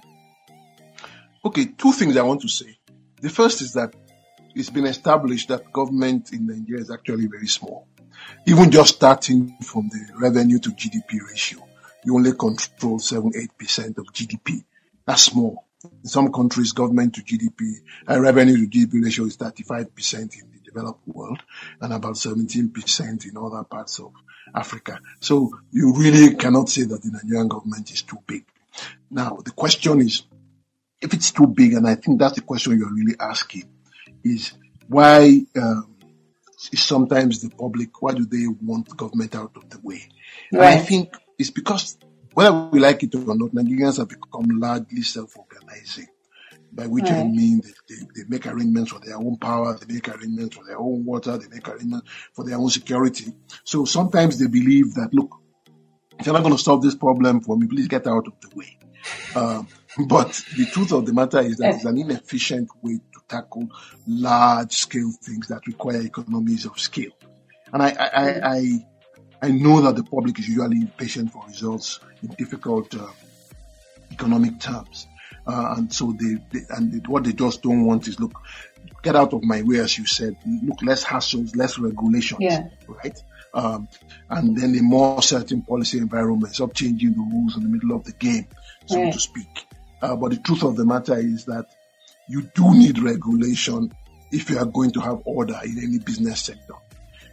Okay, 1.45 1.67
two 1.67 1.93
things 1.93 2.17
I 2.17 2.23
want 2.23 2.41
to 2.41 2.49
say. 2.49 2.77
The 3.21 3.31
first 3.31 3.63
is 3.63 3.75
that 3.75 3.95
it's 4.55 4.71
been 4.71 4.87
established 4.87 5.49
that 5.49 5.73
government 5.73 6.33
in 6.33 6.47
Nigeria 6.47 6.83
is 6.83 6.91
actually 6.91 7.27
very 7.27 7.47
small. 7.47 7.87
Even 8.47 8.71
just 8.71 8.97
starting 8.97 9.57
from 9.63 9.89
the 9.89 10.07
revenue 10.19 10.59
to 10.59 10.71
GDP 10.71 11.21
ratio, 11.29 11.67
you 12.05 12.15
only 12.15 12.33
control 12.33 12.99
7 12.99 13.33
8% 13.33 13.99
of 13.99 14.07
GDP. 14.13 14.65
That's 15.07 15.23
small. 15.23 15.65
In 15.85 16.09
some 16.09 16.33
countries, 16.33 16.73
government 16.73 17.15
to 17.15 17.23
GDP, 17.23 17.75
uh, 18.09 18.21
revenue 18.21 18.57
to 18.57 18.67
GDP 18.67 19.05
ratio 19.05 19.25
is 19.27 19.37
35% 19.37 20.15
in 20.15 20.51
the 20.53 20.61
developed 20.65 21.07
world 21.07 21.41
and 21.81 21.93
about 21.93 22.15
17% 22.15 23.27
in 23.27 23.37
other 23.37 23.65
parts 23.65 23.99
of 23.99 24.13
Africa. 24.55 24.99
So 25.21 25.51
you 25.71 25.95
really 25.95 26.37
cannot 26.37 26.69
say 26.69 26.85
that 26.85 27.03
the 27.03 27.11
Nigerian 27.11 27.49
government 27.49 27.91
is 27.91 28.03
too 28.03 28.19
big. 28.27 28.45
Now, 29.11 29.39
the 29.45 29.51
question 29.51 30.01
is, 30.01 30.23
if 31.01 31.13
it's 31.13 31.33
too 31.33 31.47
big, 31.47 31.75
and 31.75 31.87
I 31.87 31.97
think 31.97 32.19
that's 32.19 32.35
the 32.37 32.41
question 32.41 32.79
you're 32.79 32.93
really 32.93 33.17
asking, 33.21 33.65
is 34.25 34.53
why 34.89 35.43
um, 35.57 35.95
sometimes 36.57 37.41
the 37.41 37.51
public, 37.51 38.01
why 38.03 38.13
do 38.13 38.25
they 38.25 38.47
want 38.63 38.97
government 38.97 39.35
out 39.35 39.53
of 39.57 39.69
the 39.71 39.79
way? 39.83 40.09
Right. 40.53 40.65
And 40.65 40.65
I 40.65 40.77
think 40.79 41.17
it's 41.39 41.51
because 41.51 41.99
whether 42.33 42.53
we 42.53 42.81
like 42.81 43.03
it 43.03 43.15
or 43.15 43.37
not, 43.37 43.53
Nigerians 43.53 43.99
have 43.99 44.09
become 44.09 44.61
largely 44.61 45.03
self-organizing. 45.03 46.09
By 46.73 46.89
which 46.89 47.05
right. 47.05 47.21
I 47.21 47.25
mean 47.25 47.61
they, 47.61 47.95
they, 47.95 48.03
they, 48.17 48.23
make 48.29 48.47
arrangements 48.49 48.91
for 48.91 48.99
their 48.99 49.17
own 49.17 49.37
power, 49.37 49.79
they 49.79 49.95
make 49.95 50.09
arrangements 50.09 50.57
for 50.57 50.65
their 50.65 50.79
own 50.79 51.05
water, 51.05 51.39
they 51.39 51.47
make 51.47 51.69
arrangements 51.69 52.11
for 52.33 52.45
their 52.45 52.57
own 52.57 52.69
security. 52.69 53.33
So 53.63 53.85
sometimes 53.85 54.41
they 54.41 54.49
believe 54.49 54.95
that, 54.95 55.15
look, 55.15 55.37
if 56.19 56.27
you're 56.27 56.35
not 56.35 56.43
going 56.43 56.57
to 56.57 56.63
solve 56.63 56.83
this 56.83 56.97
problem 56.97 57.43
for 57.43 57.57
me, 57.57 57.69
please 57.69 57.87
get 57.87 58.09
out 58.09 58.27
of 58.27 58.33
the 58.41 58.57
way. 58.57 58.77
Um, 59.37 59.69
but 60.09 60.33
the 60.57 60.67
truth 60.67 60.93
of 60.93 61.07
the 61.07 61.13
matter 61.13 61.39
is 61.41 61.59
that 61.59 61.77
it's 61.77 61.85
an 61.85 61.97
inefficient 61.97 62.69
way 62.83 62.99
tackle 63.29 63.69
large 64.07 64.73
scale 64.73 65.13
things 65.23 65.49
that 65.49 65.67
require 65.67 66.01
economies 66.01 66.67
of 66.67 66.79
scale. 66.79 67.13
And 67.73 67.83
I, 67.83 67.91
I, 67.91 68.57
I, 68.57 68.87
I 69.43 69.51
know 69.51 69.81
that 69.83 69.97
the 69.97 70.05
public 70.05 70.39
is 70.39 70.49
usually 70.49 70.81
impatient 70.81 71.33
for 71.33 71.45
results 71.47 72.01
in 72.23 72.29
difficult 72.39 72.95
uh, 72.95 73.07
economic 74.13 74.61
terms. 74.61 75.07
Uh, 75.47 75.75
and 75.77 75.93
so 75.93 76.17
they, 76.19 76.37
they 76.53 76.65
and 76.71 76.93
they, 76.93 76.99
what 77.09 77.25
they 77.25 77.33
just 77.33 77.63
don't 77.63 77.85
want 77.85 78.09
is 78.09 78.19
look, 78.19 78.33
get 79.03 79.17
out 79.17 79.35
of 79.35 79.43
my 79.43 79.63
way, 79.63 79.79
as 79.79 79.99
you 79.99 80.07
said. 80.07 80.37
Look, 80.63 80.83
less 80.83 81.05
hassles, 81.05 81.57
less 81.57 81.79
regulations, 81.79 82.41
yeah. 82.41 82.69
right? 82.87 83.19
Um, 83.53 83.89
and 84.31 84.57
then 84.57 84.75
a 84.77 84.83
more 84.83 85.23
certain 85.23 85.63
policy 85.63 85.99
environment. 85.99 86.55
Stop 86.55 86.75
changing 86.75 87.13
the 87.13 87.19
rules 87.19 87.57
in 87.57 87.63
the 87.63 87.69
middle 87.69 87.95
of 87.95 88.05
the 88.05 88.13
game, 88.13 88.47
so 88.87 89.01
right. 89.01 89.13
to 89.13 89.21
speak. 89.21 89.67
Uh, 90.01 90.17
but 90.17 90.31
the 90.31 90.39
truth 90.39 90.63
of 90.63 90.77
the 90.77 90.85
matter 90.85 91.17
is 91.19 91.45
that 91.45 91.67
you 92.29 92.43
do 92.55 92.75
need 92.75 92.99
regulation 92.99 93.93
if 94.33 94.51
you 94.51 94.59
are 94.59 94.67
going 94.67 94.91
to 94.93 95.01
have 95.01 95.21
order 95.25 95.59
in 95.65 95.79
any 95.79 95.99
business 95.99 96.43
sector. 96.43 96.75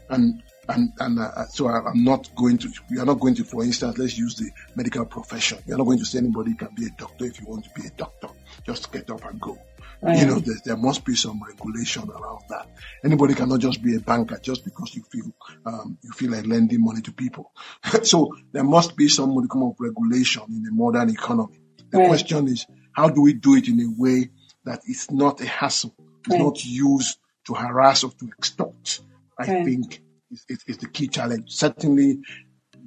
And 0.10 0.44
and 0.70 0.94
and 1.00 1.20
uh, 1.20 1.46
so 1.46 1.68
I, 1.68 1.89
am 1.89 2.04
not 2.04 2.30
going 2.36 2.58
to. 2.60 2.70
You 2.89 3.02
are 3.02 3.06
not 3.06 3.20
going 3.20 3.36
to, 3.36 3.44
for 3.44 3.64
instance, 3.64 3.98
let's 3.98 4.18
use 4.18 4.36
the 4.36 4.50
medical 4.76 5.06
profession. 5.06 5.60
You 5.66 5.76
are 5.76 5.78
not 5.78 5.86
going 5.86 6.00
to 6.00 6.06
say 6.06 6.20
anybody 6.20 6.54
can 6.56 6.70
be 6.76 6.86
a 6.86 6.89
doctor 6.98 7.26
if 7.26 7.39
you 7.39 7.48
want 7.48 7.66
to 7.66 7.70
be 7.72 7.88
a 7.88 7.92
doctor. 7.92 8.28
Just 8.66 8.92
get 8.92 9.10
up 9.10 9.24
and 9.26 9.39
go. 9.39 9.58
Right. 10.02 10.18
You 10.18 10.26
know, 10.26 10.39
there, 10.39 10.56
there, 10.66 10.78
must 10.78 11.06
be 11.06 11.16
some 11.16 11.42
regulation 11.48 12.10
around 12.10 12.42
that. 12.50 12.68
Anybody 13.04 13.36
cannot 13.36 13.60
just 13.60 13.84
be 13.84 13.96
a 13.96 14.00
banker 14.00 14.39
just 14.42 14.66
because 14.66 14.96
you 14.96 15.04
feel 15.04 15.32
um, 15.66 15.98
you 16.02 16.12
feel 16.12 16.32
like 16.32 16.48
lending 16.48 16.84
money 16.84 17.02
to 17.02 17.12
people. 17.12 17.52
so 18.04 18.32
there 18.52 18.64
must 18.64 18.96
be 18.96 19.08
some 19.08 19.36
modicum 19.36 19.64
of 19.64 19.76
regulation 19.80 20.44
in 20.50 20.64
the 20.64 20.72
modern 20.72 21.10
economy. 21.10 21.60
The 21.92 22.00
right. 22.00 22.08
question 22.08 22.48
is, 22.48 22.66
how 22.94 23.10
do 23.10 23.22
we 23.22 23.34
do 23.34 23.56
it 23.56 23.68
in 23.68 23.80
a 23.80 23.94
way 23.96 24.32
that 24.66 24.82
is 24.88 25.09
not 25.12 25.41
a 25.41 25.47
hassle, 25.47 25.95
it's 26.26 26.30
right. 26.30 26.39
not 26.39 26.64
used 26.64 27.18
to 27.47 27.53
harass 27.53 28.03
or 28.03 28.12
to 28.12 28.30
extort? 28.38 28.99
I 29.38 29.45
think 29.64 30.01
is, 30.30 30.45
is, 30.47 30.64
is 30.68 30.78
the 30.78 30.88
key 30.88 31.07
challenge. 31.07 31.51
Certainly, 31.51 32.20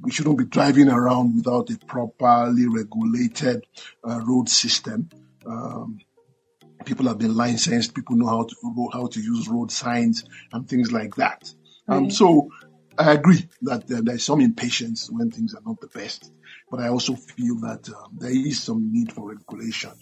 we 0.00 0.10
shouldn't 0.10 0.38
be 0.38 0.44
driving 0.44 0.88
around 0.88 1.36
without 1.36 1.70
a 1.70 1.78
properly 1.86 2.66
regulated 2.66 3.64
uh, 4.08 4.20
road 4.20 4.48
system. 4.48 5.08
Um, 5.46 5.98
people 6.84 7.06
have 7.08 7.18
been 7.18 7.34
licensed. 7.34 7.94
People 7.94 8.16
know 8.16 8.26
how 8.26 8.44
to 8.44 8.88
how 8.92 9.06
to 9.06 9.20
use 9.20 9.48
road 9.48 9.70
signs 9.70 10.24
and 10.52 10.68
things 10.68 10.92
like 10.92 11.16
that. 11.16 11.52
Um, 11.88 12.10
so 12.10 12.50
I 12.98 13.12
agree 13.12 13.48
that 13.62 13.90
uh, 13.90 14.00
there 14.02 14.14
is 14.14 14.24
some 14.24 14.40
impatience 14.40 15.10
when 15.10 15.30
things 15.30 15.54
are 15.54 15.62
not 15.66 15.80
the 15.80 15.88
best, 15.88 16.32
but 16.70 16.80
I 16.80 16.88
also 16.88 17.14
feel 17.14 17.56
that 17.60 17.88
um, 17.88 18.18
there 18.18 18.30
is 18.30 18.62
some 18.62 18.92
need 18.92 19.12
for 19.12 19.30
regulation. 19.30 19.92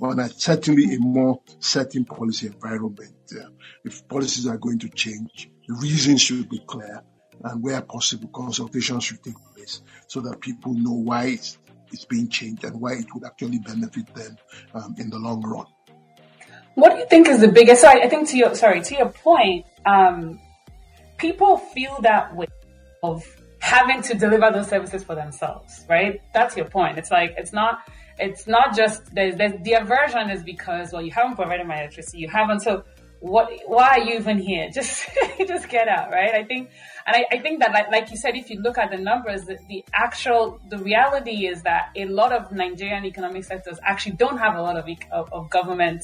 Well, 0.00 0.16
certainly 0.30 0.94
a 0.94 0.98
more 0.98 1.42
certain 1.58 2.06
policy 2.06 2.46
environment. 2.46 3.14
Uh, 3.30 3.50
if 3.84 4.08
policies 4.08 4.46
are 4.46 4.56
going 4.56 4.78
to 4.78 4.88
change, 4.88 5.50
the 5.68 5.74
reasons 5.74 6.22
should 6.22 6.48
be 6.48 6.58
clear, 6.66 7.02
and 7.44 7.62
where 7.62 7.82
possible, 7.82 8.28
consultations 8.28 9.04
should 9.04 9.22
take 9.22 9.34
place 9.54 9.82
so 10.06 10.20
that 10.22 10.40
people 10.40 10.72
know 10.72 10.94
why 10.94 11.26
it's, 11.26 11.58
it's 11.92 12.06
being 12.06 12.28
changed 12.28 12.64
and 12.64 12.80
why 12.80 12.94
it 12.94 13.12
would 13.12 13.24
actually 13.24 13.58
benefit 13.58 14.06
them 14.14 14.38
um, 14.72 14.94
in 14.96 15.10
the 15.10 15.18
long 15.18 15.42
run. 15.42 15.66
What 16.76 16.92
do 16.94 16.98
you 17.00 17.06
think 17.06 17.28
is 17.28 17.40
the 17.40 17.48
biggest? 17.48 17.82
Sorry, 17.82 18.02
I 18.02 18.08
think 18.08 18.26
to 18.30 18.38
your 18.38 18.54
sorry 18.54 18.80
to 18.80 18.94
your 18.96 19.10
point, 19.10 19.66
um, 19.84 20.40
people 21.18 21.58
feel 21.58 22.00
that 22.00 22.34
way 22.34 22.46
of 23.02 23.22
having 23.58 24.00
to 24.02 24.14
deliver 24.14 24.50
those 24.50 24.68
services 24.68 25.04
for 25.04 25.14
themselves, 25.14 25.84
right? 25.90 26.22
That's 26.32 26.56
your 26.56 26.66
point. 26.66 26.96
It's 26.96 27.10
like 27.10 27.34
it's 27.36 27.52
not 27.52 27.80
it's 28.20 28.46
not 28.46 28.76
just 28.76 29.14
there's, 29.14 29.36
there's 29.36 29.60
the 29.62 29.72
aversion 29.74 30.30
is 30.30 30.42
because 30.42 30.92
well 30.92 31.02
you 31.02 31.10
haven't 31.10 31.36
provided 31.36 31.66
my 31.66 31.78
electricity, 31.80 32.18
you 32.18 32.28
haven't 32.28 32.60
so 32.60 32.84
what 33.20 33.50
why 33.66 33.88
are 33.88 34.00
you 34.00 34.18
even 34.18 34.38
here? 34.38 34.70
Just 34.74 35.08
just 35.46 35.68
get 35.68 35.88
out 35.88 36.10
right? 36.10 36.34
I 36.34 36.44
think 36.44 36.70
and 37.06 37.16
i, 37.16 37.36
I 37.36 37.38
think 37.38 37.60
that 37.60 37.72
like, 37.72 37.90
like 37.90 38.10
you 38.10 38.16
said 38.16 38.34
if 38.36 38.50
you 38.50 38.60
look 38.60 38.78
at 38.78 38.90
the 38.90 38.96
numbers 38.96 39.44
the, 39.44 39.58
the, 39.68 39.84
actual 39.92 40.60
the 40.68 40.78
reality 40.78 41.46
is 41.46 41.62
that 41.62 41.90
a 41.96 42.06
lot 42.06 42.32
of 42.32 42.52
nigerian 42.52 43.04
economic 43.04 43.44
sectors 43.44 43.78
actually 43.82 44.16
don't 44.16 44.38
have 44.38 44.54
a 44.56 44.62
lot 44.62 44.76
of, 44.76 44.88
of, 45.12 45.32
of 45.32 45.50
government 45.50 46.02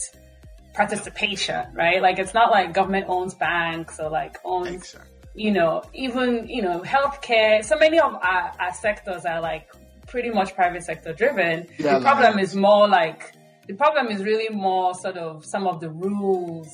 participation 0.74 1.66
right? 1.74 2.02
Like 2.02 2.18
it's 2.18 2.34
not 2.34 2.50
like 2.50 2.74
government 2.74 3.06
owns 3.08 3.34
banks 3.34 3.98
or 3.98 4.10
like 4.10 4.38
owns 4.44 4.68
exactly. 4.74 5.10
you 5.34 5.52
know 5.52 5.82
even 5.94 6.48
you 6.48 6.62
know 6.62 6.80
healthcare. 6.80 7.64
So 7.64 7.76
many 7.78 7.98
of 7.98 8.14
our, 8.14 8.52
our 8.60 8.74
sectors 8.74 9.24
are 9.24 9.40
like 9.40 9.68
pretty 10.06 10.30
much 10.30 10.54
private 10.54 10.82
sector 10.82 11.12
driven 11.12 11.66
yeah, 11.78 11.98
the 11.98 12.04
problem 12.04 12.38
is 12.38 12.54
more 12.54 12.88
like 12.88 13.32
the 13.66 13.74
problem 13.74 14.08
is 14.08 14.22
really 14.22 14.54
more 14.54 14.94
sort 14.94 15.16
of 15.16 15.44
some 15.44 15.66
of 15.66 15.80
the 15.80 15.90
rules 15.90 16.68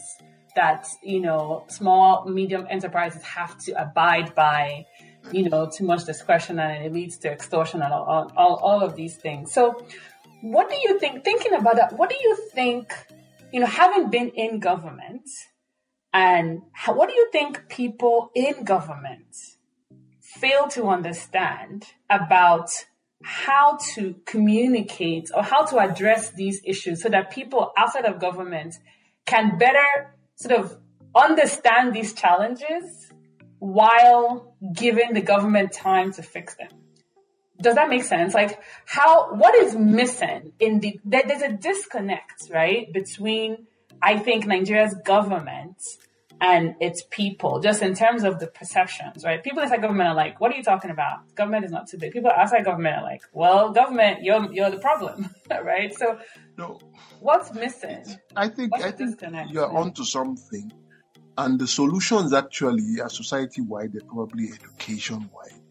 that 0.55 0.87
you 1.03 1.21
know 1.21 1.65
small 1.69 2.25
medium 2.29 2.67
enterprises 2.69 3.23
have 3.23 3.57
to 3.59 3.73
abide 3.81 4.35
by 4.35 4.85
you 5.31 5.49
know 5.49 5.71
too 5.75 5.85
much 5.85 6.05
discretion 6.05 6.59
and 6.59 6.85
it 6.85 6.93
leads 6.93 7.17
to 7.19 7.31
extortion 7.31 7.83
and 7.83 7.93
all, 7.93 8.31
all, 8.37 8.57
all 8.57 8.83
of 8.83 8.97
these 8.97 9.17
things. 9.17 9.53
So 9.53 9.87
what 10.43 10.69
do 10.69 10.77
you 10.77 10.99
think 10.99 11.25
thinking 11.25 11.55
about 11.55 11.77
that 11.77 11.93
what 11.97 12.11
do 12.11 12.17
you 12.21 12.37
think 12.53 12.93
you 13.53 13.61
know 13.61 13.67
having 13.67 14.11
been 14.11 14.29
in 14.31 14.59
government 14.59 15.29
and 16.13 16.63
how, 16.73 16.95
what 16.95 17.09
do 17.09 17.15
you 17.15 17.29
think 17.33 17.69
people 17.69 18.31
in 18.35 18.65
government 18.65 19.35
fail 20.21 20.69
to 20.69 20.89
understand 20.89 21.87
about 22.11 22.71
how 23.23 23.79
to 23.95 24.15
communicate 24.27 25.31
or 25.35 25.43
how 25.43 25.65
to 25.65 25.79
address 25.79 26.31
these 26.33 26.61
issues 26.65 27.03
so 27.03 27.09
that 27.09 27.31
people 27.31 27.73
outside 27.77 28.05
of 28.05 28.21
government 28.21 28.75
can 29.27 29.59
better 29.59 30.15
sort 30.37 30.59
of 30.59 30.77
understand 31.15 31.95
these 31.95 32.13
challenges 32.13 33.13
while 33.59 34.55
giving 34.73 35.13
the 35.13 35.21
government 35.21 35.73
time 35.73 36.13
to 36.13 36.23
fix 36.23 36.57
them. 36.57 36.69
Does 37.61 37.77
that 37.77 37.89
make 37.89 38.03
sense? 38.03 38.35
Like 38.35 38.61
how, 38.87 39.35
what 39.35 39.55
is 39.55 39.77
missing 39.77 40.53
in 40.59 40.81
the, 40.81 40.99
there's 41.05 41.43
a 41.43 41.53
disconnect, 41.53 42.51
right? 42.51 42.93
Between, 42.93 43.67
I 44.03 44.19
think, 44.19 44.47
Nigeria's 44.47 44.97
government 45.05 45.81
and 46.43 46.75
its 46.81 47.05
people, 47.09 47.61
just 47.61 47.83
in 47.83 47.95
terms 47.95 48.25
of 48.25 48.41
the 48.41 48.49
perceptions, 48.49 49.25
right? 49.25 49.45
People 49.45 49.63
inside 49.63 49.81
government 49.81 50.09
are 50.09 50.15
like, 50.15 50.41
what 50.41 50.53
are 50.53 50.57
you 50.57 50.65
talking 50.65 50.91
about? 50.91 51.33
Government 51.37 51.65
is 51.65 51.71
not 51.71 51.87
too 51.87 51.99
big. 51.99 52.13
People 52.13 52.33
outside 52.37 52.65
government 52.65 52.97
are 52.97 53.05
like, 53.05 53.23
well, 53.33 53.71
government, 53.71 54.25
you're, 54.25 54.53
you're 54.53 54.69
the 54.69 54.79
problem, 54.79 55.33
right? 55.51 55.95
So 55.95 56.19
no. 56.59 56.81
what's 57.21 57.55
missing? 57.55 58.05
I 58.35 58.49
think, 58.49 58.73
what's 58.73 58.85
I 58.85 58.91
think 58.91 59.21
you're 59.51 59.73
onto 59.73 60.03
something. 60.03 60.73
And 61.39 61.61
the 61.61 61.69
solutions 61.69 62.33
actually 62.33 63.01
are 63.01 63.09
society 63.09 63.61
wide, 63.61 63.93
they're 63.93 64.03
probably 64.03 64.51
education 64.53 65.31
wide. 65.33 65.62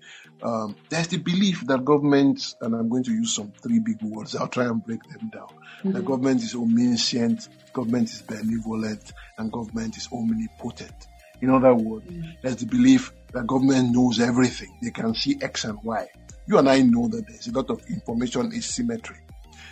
Um, 0.43 0.75
there's 0.89 1.07
the 1.07 1.17
belief 1.17 1.65
that 1.67 1.85
government, 1.85 2.55
and 2.61 2.75
I'm 2.75 2.89
going 2.89 3.03
to 3.03 3.11
use 3.11 3.35
some 3.35 3.51
three 3.61 3.79
big 3.79 4.01
words, 4.01 4.35
I'll 4.35 4.47
try 4.47 4.65
and 4.65 4.83
break 4.83 5.03
them 5.03 5.29
down. 5.29 5.47
Mm-hmm. 5.79 5.91
The 5.93 6.01
government 6.01 6.41
is 6.41 6.55
omniscient, 6.55 7.49
government 7.73 8.09
is 8.09 8.21
benevolent, 8.21 9.13
and 9.37 9.51
government 9.51 9.97
is 9.97 10.07
omnipotent. 10.11 11.07
In 11.41 11.49
other 11.49 11.73
words, 11.73 12.05
mm-hmm. 12.05 12.29
there's 12.41 12.57
the 12.57 12.65
belief 12.65 13.11
that 13.33 13.47
government 13.47 13.91
knows 13.91 14.19
everything. 14.19 14.77
They 14.81 14.91
can 14.91 15.13
see 15.13 15.37
X 15.41 15.65
and 15.65 15.81
Y. 15.83 16.07
You 16.47 16.57
and 16.57 16.69
I 16.69 16.81
know 16.81 17.07
that 17.07 17.27
there's 17.27 17.47
a 17.47 17.51
lot 17.51 17.69
of 17.69 17.81
information 17.89 18.51
asymmetry. 18.53 19.17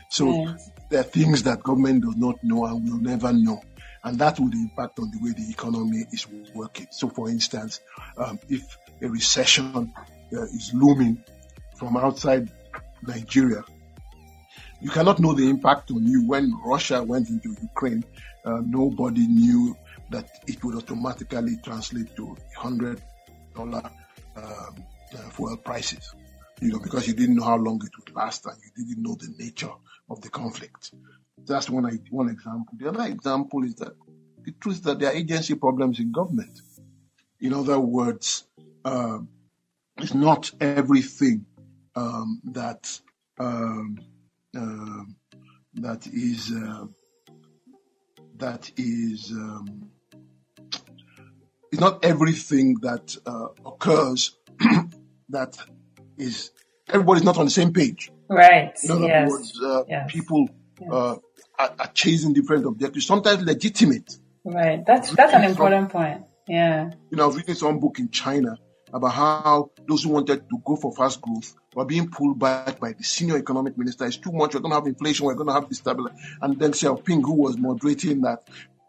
So 0.09 0.45
yes. 0.45 0.72
there 0.89 1.01
are 1.01 1.03
things 1.03 1.43
that 1.43 1.61
government 1.61 2.03
does 2.03 2.15
not 2.15 2.43
know 2.43 2.65
and 2.65 2.89
will 2.89 2.99
never 2.99 3.34
know. 3.34 3.61
And 4.03 4.17
that 4.20 4.39
would 4.39 4.53
impact 4.53 4.99
on 4.99 5.11
the 5.11 5.20
way 5.22 5.34
the 5.34 5.49
economy 5.49 6.05
is 6.11 6.26
working. 6.55 6.88
So 6.89 7.09
for 7.09 7.30
instance, 7.30 7.82
um, 8.17 8.39
if 8.47 8.78
a 9.01 9.09
recession 9.09 9.93
is 10.32 10.71
looming 10.73 11.23
from 11.77 11.97
outside 11.97 12.49
Nigeria, 13.05 13.63
you 14.82 14.89
cannot 14.89 15.19
know 15.19 15.34
the 15.34 15.49
impact 15.49 15.91
on 15.91 16.05
you. 16.05 16.25
When 16.27 16.53
Russia 16.63 17.03
went 17.03 17.30
into 17.30 17.55
Ukraine, 17.61 18.03
uh, 18.45 18.61
nobody 18.65 19.27
knew 19.27 19.75
that 20.09 20.30
it 20.47 20.63
would 20.63 20.75
automatically 20.75 21.57
translate 21.63 22.15
to 22.15 22.36
hundred 22.57 23.01
dollar 23.55 23.84
um, 24.36 24.84
uh, 25.13 25.30
fuel 25.32 25.57
prices. 25.57 26.13
You 26.61 26.73
know, 26.73 26.80
because 26.80 27.07
you 27.07 27.13
didn't 27.13 27.36
know 27.36 27.45
how 27.45 27.57
long 27.57 27.82
it 27.86 27.91
would 27.97 28.15
last 28.15 28.45
and 28.45 28.55
you 28.77 28.86
didn't 28.86 29.03
know 29.03 29.15
the 29.15 29.34
nature 29.38 29.71
of 30.09 30.21
the 30.21 30.30
conflict. 30.30 30.91
That's 31.45 31.69
one 31.69 31.86
one 32.11 32.30
example. 32.30 32.73
The 32.77 32.89
other 32.89 33.05
example 33.05 33.63
is 33.63 33.75
that 33.75 33.93
the 34.43 34.51
truth 34.53 34.75
is 34.75 34.82
that 34.84 34.99
there 34.99 35.09
are 35.09 35.15
agency 35.15 35.55
problems 35.55 35.99
in 35.99 36.11
government. 36.11 36.59
In 37.39 37.53
other 37.53 37.80
words, 37.80 38.45
uh, 38.84 39.19
it's 40.02 40.14
not 40.14 40.52
everything 40.60 41.45
um, 41.95 42.41
that 42.45 43.00
um, 43.38 44.00
uh, 44.56 45.04
that 45.76 46.08
is 46.08 46.52
uh, 46.52 46.86
that 48.38 48.72
is 48.78 49.32
um, 49.32 49.89
it's 51.72 51.82
not 51.82 52.04
everything 52.04 52.76
that 52.82 53.16
uh, 53.26 53.47
occurs 53.66 54.36
that 55.30 55.58
is 56.18 56.52
everybody's 56.88 57.24
not 57.24 57.38
on 57.38 57.45
the 57.45 57.52
same 57.52 57.74
page. 57.74 58.12
Right. 58.28 58.78
In 58.84 58.91
other 58.91 59.08
yes. 59.08 59.30
words, 59.30 59.62
uh, 59.64 59.84
yes. 59.88 60.12
people 60.12 60.50
yes. 60.80 60.89
Uh, 60.91 61.16
are, 61.58 61.76
are, 61.80 61.91
chasing 61.93 62.34
different 62.34 62.66
objectives, 62.66 63.06
sometimes 63.06 63.43
legitimate. 63.43 64.18
Right. 64.43 64.86
That's 64.86 65.12
that's 65.12 65.34
an 65.34 65.43
important 65.43 65.89
point. 65.89 66.26
Yeah. 66.47 66.91
You 67.12 67.18
know, 67.18 67.24
I 67.24 67.28
was 67.28 67.38
reading 67.38 67.56
some 67.56 67.80
book 67.80 68.00
in 68.00 68.10
China 68.10 68.58
about 68.94 69.14
how 69.14 69.72
those 69.88 70.04
who 70.04 70.10
wanted 70.10 70.50
to 70.50 70.62
go 70.66 70.76
for 70.76 70.94
fast 70.94 71.22
growth 71.22 71.56
were 71.76 71.86
being 71.86 72.10
pulled 72.10 72.40
back 72.40 72.80
by 72.80 72.94
the 72.94 73.04
senior 73.04 73.38
economic 73.38 73.78
minister. 73.78 74.06
It's 74.06 74.18
too 74.18 74.32
much. 74.32 74.54
We're 74.54 74.62
going 74.62 74.72
to 74.72 74.76
have 74.76 74.88
inflation. 74.88 75.26
We're 75.26 75.36
going 75.36 75.48
to 75.48 75.54
have 75.54 75.70
destabilization. 75.70 76.18
And 76.42 76.58
Deng 76.60 76.72
Xiaoping, 76.72 77.22
who 77.22 77.34
was 77.34 77.58
moderating 77.58 78.22
that, 78.22 78.48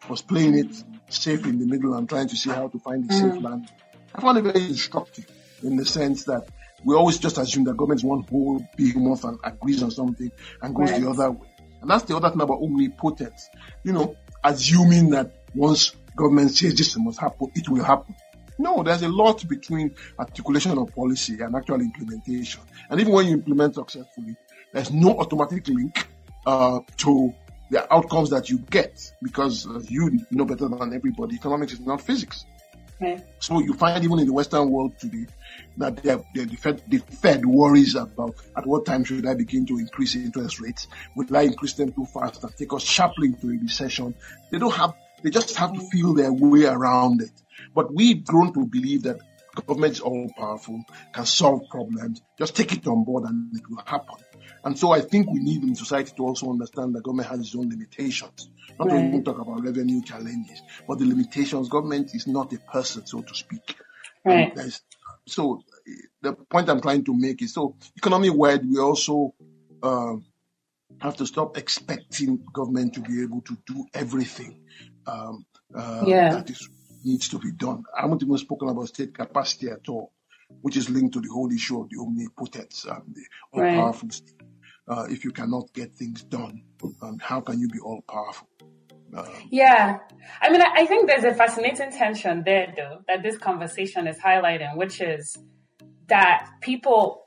was 0.09 0.23
playing 0.23 0.59
it 0.59 0.85
safe 1.09 1.45
in 1.45 1.59
the 1.59 1.67
middle 1.67 1.95
and 1.95 2.09
trying 2.09 2.29
to 2.29 2.37
see 2.37 2.51
how 2.51 2.69
to 2.69 2.79
find 2.79 3.09
the 3.09 3.15
mm. 3.15 3.33
safe 3.33 3.43
land. 3.43 3.69
I 4.15 4.21
found 4.21 4.39
it 4.39 4.43
very 4.43 4.65
instructive 4.65 5.27
in 5.63 5.77
the 5.77 5.85
sense 5.85 6.25
that 6.25 6.49
we 6.85 6.95
always 6.95 7.19
just 7.19 7.39
assume 7.39 7.65
that 7.65 7.77
government 7.77 8.01
is 8.01 8.05
one 8.05 8.23
whole 8.23 8.67
behemoth 8.77 9.25
and 9.25 9.39
agrees 9.45 9.83
on 9.83 9.91
something 9.91 10.31
and 10.63 10.75
goes 10.75 10.91
right. 10.91 11.01
the 11.01 11.11
other 11.11 11.31
way. 11.31 11.49
And 11.81 11.91
that's 11.91 12.05
the 12.05 12.17
other 12.17 12.31
thing 12.31 12.41
about 12.41 12.61
omnipotence. 12.61 13.49
You 13.85 13.93
know, 13.93 14.17
assuming 14.43 15.11
that 15.11 15.33
once 15.55 15.95
government 16.17 16.53
says 16.53 16.75
this 16.75 16.97
must 16.97 17.19
happen, 17.19 17.51
it 17.55 17.69
will 17.69 17.85
happen. 17.85 18.15
No, 18.61 18.83
there's 18.83 19.03
a 19.03 19.09
lot 19.09 19.49
between 19.49 19.95
articulation 20.19 20.77
of 20.77 20.95
policy 20.95 21.41
and 21.41 21.57
actual 21.57 21.81
implementation. 21.81 22.61
And 22.91 23.01
even 23.01 23.13
when 23.15 23.27
you 23.27 23.33
implement 23.33 23.75
successfully, 23.75 24.37
there's 24.73 24.93
no 24.93 25.19
automatic 25.19 25.67
link 25.69 26.07
uh, 26.47 26.81
to 26.99 27.35
the 27.71 27.93
outcomes 27.93 28.29
that 28.31 28.51
you 28.51 28.59
get 28.59 29.01
because 29.23 29.67
uh, 29.67 29.81
you 29.89 30.21
know 30.31 30.45
better 30.45 30.69
than 30.69 30.93
everybody. 30.93 31.37
Economics 31.37 31.73
is 31.73 31.81
not 31.81 32.03
physics. 32.03 32.45
So 33.39 33.61
you 33.61 33.73
find 33.73 34.05
even 34.05 34.19
in 34.19 34.27
the 34.27 34.33
Western 34.35 34.69
world 34.69 34.99
today 34.99 35.25
that 35.79 35.97
the, 36.03 36.23
the, 36.35 36.57
Fed, 36.57 36.83
the 36.89 36.99
Fed 36.99 37.47
worries 37.47 37.95
about 37.95 38.35
at 38.55 38.67
what 38.67 38.85
time 38.85 39.05
should 39.05 39.27
I 39.27 39.33
begin 39.33 39.65
to 39.67 39.79
increase 39.79 40.15
interest 40.17 40.61
rates? 40.61 40.87
Will 41.17 41.35
I 41.35 41.43
increase 41.43 41.73
them 41.73 41.93
too 41.93 42.05
fast 42.05 42.45
and 42.45 42.55
take 42.55 42.75
us 42.75 42.83
sharply 42.83 43.29
into 43.29 43.47
a 43.49 43.59
recession? 43.59 44.15
They 44.51 44.59
don't 44.59 44.75
have, 44.75 44.93
they 45.23 45.31
just 45.31 45.57
have 45.57 45.73
to 45.73 45.81
feel 45.81 46.13
their 46.13 46.31
way 46.31 46.67
around 46.67 47.23
it. 47.23 47.31
But 47.75 47.95
we've 47.95 48.25
grown 48.25 48.53
to 48.55 48.67
believe 48.67 49.03
that 49.05 49.19
government 49.67 49.95
is 49.95 50.01
all 50.01 50.31
powerful, 50.37 50.83
can 51.13 51.27
solve 51.27 51.63
problems, 51.71 52.23
just 52.39 52.57
take 52.57 52.73
it 52.73 52.87
on 52.87 53.05
board 53.05 53.25
and 53.25 53.57
it 53.57 53.69
will 53.69 53.83
happen. 53.85 54.17
And 54.65 54.79
so 54.79 54.93
I 54.93 55.01
think 55.01 55.31
we 55.31 55.41
need 55.41 55.63
in 55.63 55.75
society 55.75 56.13
to 56.17 56.23
also 56.25 56.51
understand 56.51 56.95
that 56.95 57.03
government 57.03 57.29
has 57.29 57.41
its 57.41 57.55
own 57.57 57.71
limitations. 57.71 58.51
Not 58.79 58.91
right. 58.91 59.05
even 59.05 59.25
talk 59.25 59.39
about 59.39 59.63
revenue 59.63 60.03
challenges, 60.03 60.63
but 60.87 60.99
the 60.99 61.07
limitations. 61.07 61.69
Government 61.69 62.15
is 62.15 62.27
not 62.27 62.53
a 62.53 62.59
person, 62.59 63.07
so 63.07 63.23
to 63.23 63.35
speak. 63.35 63.77
Right. 64.25 64.53
So 65.27 65.63
the 66.21 66.35
point 66.35 66.69
I'm 66.69 66.81
trying 66.81 67.05
to 67.05 67.19
make 67.19 67.41
is 67.43 67.55
so 67.55 67.77
economy 67.97 68.31
wide, 68.31 68.69
we 68.69 68.79
also 68.79 69.35
uh, 69.83 70.17
have 71.01 71.17
to 71.17 71.27
stop 71.27 71.57
expecting 71.57 72.45
government 72.53 72.95
to 72.95 73.01
be 73.01 73.23
able 73.23 73.41
to 73.43 73.57
do 73.67 73.87
everything 73.95 74.61
um, 75.07 75.47
uh, 75.75 76.05
yeah. 76.07 76.35
that 76.35 76.51
is, 76.51 76.69
needs 77.05 77.29
to 77.29 77.39
be 77.39 77.53
done. 77.53 77.85
I 77.97 78.03
haven't 78.03 78.23
even 78.23 78.39
spoken 78.39 78.69
about 78.69 78.89
state 78.89 79.15
capacity 79.15 79.69
at 79.69 79.89
all, 79.89 80.13
which 80.61 80.77
is 80.77 80.91
linked 80.91 81.15
to 81.15 81.21
the 81.21 81.29
whole 81.29 81.51
issue 81.53 81.81
of 81.81 81.89
the 81.89 81.99
omnipotence, 81.99 82.85
and 82.85 83.15
the 83.15 83.23
all-powerful 83.53 84.09
right. 84.09 84.15
state 84.15 84.41
uh, 84.91 85.07
if 85.09 85.25
you 85.25 85.31
cannot 85.31 85.73
get 85.73 85.95
things 85.95 86.23
done? 86.25 86.63
Um, 87.03 87.19
how 87.21 87.41
can 87.41 87.61
you 87.61 87.69
be 87.69 87.79
all 87.79 88.03
powerful? 88.03 88.49
Um, 89.17 89.27
yeah. 89.51 89.99
I 90.41 90.51
mean, 90.51 90.63
I 90.63 90.87
think 90.87 91.09
there's 91.09 91.25
a 91.25 91.35
fascinating 91.35 91.93
tension 91.93 92.43
there, 92.45 92.73
though, 92.77 92.99
that 93.09 93.23
this 93.23 93.39
conversation 93.39 94.07
is 94.07 94.19
highlighting, 94.19 94.77
which 94.77 95.01
is 95.01 95.37
that 96.09 96.49
people 96.61 97.27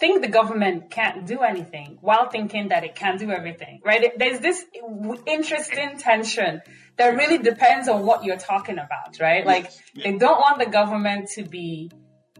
think 0.00 0.22
the 0.22 0.28
government 0.28 0.90
can't 0.90 1.26
do 1.26 1.40
anything 1.40 1.98
while 2.00 2.28
thinking 2.28 2.68
that 2.68 2.84
it 2.84 2.94
can 2.94 3.16
do 3.18 3.30
everything, 3.30 3.80
right? 3.84 4.12
There's 4.18 4.40
this 4.40 4.64
interesting 5.26 5.98
tension 5.98 6.62
that 6.96 7.16
really 7.16 7.38
depends 7.38 7.88
on 7.88 8.04
what 8.06 8.24
you're 8.24 8.38
talking 8.38 8.78
about, 8.78 9.18
right? 9.20 9.44
Like, 9.44 9.70
they 9.94 10.16
don't 10.16 10.38
want 10.38 10.58
the 10.58 10.66
government 10.66 11.28
to 11.34 11.42
be 11.42 11.90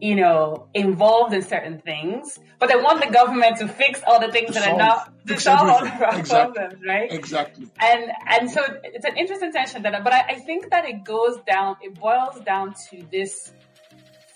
you 0.00 0.14
know, 0.14 0.68
involved 0.74 1.32
in 1.32 1.42
certain 1.42 1.78
things, 1.80 2.38
but 2.58 2.68
they 2.68 2.76
want 2.76 3.02
the 3.02 3.10
government 3.10 3.56
to 3.58 3.68
fix 3.68 4.02
all 4.06 4.20
the 4.20 4.30
things 4.30 4.54
that 4.54 4.68
are 4.68 4.76
not 4.76 5.26
to 5.26 5.40
solve 5.40 5.68
all 5.68 5.80
the 5.80 5.86
exactly. 6.18 6.30
problems, 6.30 6.84
right? 6.86 7.12
Exactly. 7.12 7.68
And 7.80 8.10
and 8.28 8.50
so 8.50 8.62
it's 8.84 9.04
an 9.04 9.16
interesting 9.16 9.52
tension 9.52 9.82
that, 9.82 10.04
but 10.04 10.12
I, 10.12 10.20
I 10.28 10.34
think 10.40 10.70
that 10.70 10.84
it 10.84 11.04
goes 11.04 11.38
down, 11.46 11.76
it 11.80 11.94
boils 11.98 12.40
down 12.40 12.74
to 12.90 13.02
this 13.10 13.52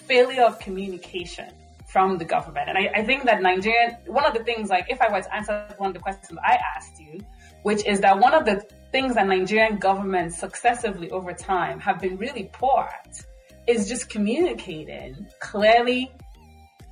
failure 0.06 0.44
of 0.44 0.58
communication 0.60 1.52
from 1.86 2.18
the 2.18 2.24
government. 2.24 2.68
And 2.68 2.78
I, 2.78 2.90
I 2.94 3.04
think 3.04 3.24
that 3.24 3.42
Nigerian, 3.42 3.96
one 4.06 4.24
of 4.24 4.32
the 4.32 4.44
things, 4.44 4.70
like 4.70 4.86
if 4.88 5.00
I 5.02 5.12
were 5.12 5.20
to 5.20 5.34
answer 5.34 5.66
one 5.76 5.88
of 5.88 5.94
the 5.94 6.00
questions 6.00 6.38
I 6.42 6.58
asked 6.76 6.98
you, 7.00 7.20
which 7.64 7.84
is 7.84 8.00
that 8.00 8.18
one 8.18 8.32
of 8.32 8.44
the 8.44 8.64
things 8.92 9.14
that 9.14 9.26
Nigerian 9.26 9.78
governments 9.78 10.38
successively 10.38 11.10
over 11.10 11.32
time 11.32 11.78
have 11.80 12.00
been 12.00 12.16
really 12.16 12.50
poor 12.52 12.88
at 12.92 13.20
is 13.66 13.88
just 13.88 14.08
communicating 14.08 15.26
clearly 15.38 16.10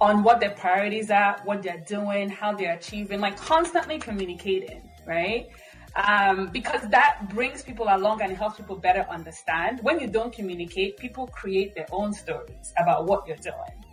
on 0.01 0.23
what 0.23 0.39
their 0.39 0.51
priorities 0.51 1.11
are, 1.11 1.41
what 1.45 1.63
they're 1.63 1.83
doing, 1.87 2.29
how 2.29 2.53
they're 2.55 2.75
achieving, 2.75 3.21
like 3.21 3.37
constantly 3.37 3.99
communicating, 3.99 4.89
right? 5.07 5.49
Um, 5.97 6.51
because 6.53 6.83
that 6.91 7.29
brings 7.31 7.63
people 7.63 7.87
along 7.91 8.23
and 8.23 8.37
helps 8.37 8.59
people 8.59 8.77
better 8.77 9.05
understand. 9.11 9.81
When 9.83 9.99
you 9.99 10.07
don't 10.07 10.33
communicate, 10.33 10.99
people 10.99 11.27
create 11.27 11.75
their 11.75 11.87
own 11.91 12.13
stories 12.13 12.73
about 12.79 13.07
what 13.07 13.27
you're 13.27 13.37
doing. 13.39 13.85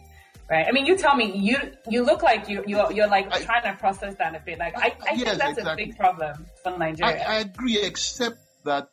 Right. 0.50 0.68
I 0.68 0.72
mean, 0.72 0.86
you 0.86 0.96
tell 0.96 1.16
me, 1.16 1.36
you 1.36 1.58
you 1.90 2.04
look 2.04 2.22
like 2.22 2.48
you 2.48 2.64
you're 2.68 2.92
you're 2.92 3.08
like 3.08 3.34
I, 3.34 3.42
trying 3.42 3.64
to 3.64 3.80
process 3.80 4.16
that 4.20 4.36
a 4.36 4.40
bit. 4.40 4.60
Like 4.60 4.78
I, 4.78 4.96
I 5.10 5.14
yes, 5.14 5.26
think 5.26 5.26
that's 5.26 5.58
exactly. 5.58 5.84
a 5.84 5.88
big 5.88 5.98
problem 5.98 6.46
for 6.62 6.78
Nigeria. 6.78 7.24
I, 7.28 7.38
I 7.38 7.40
agree, 7.40 7.80
except 7.82 8.38
that 8.64 8.90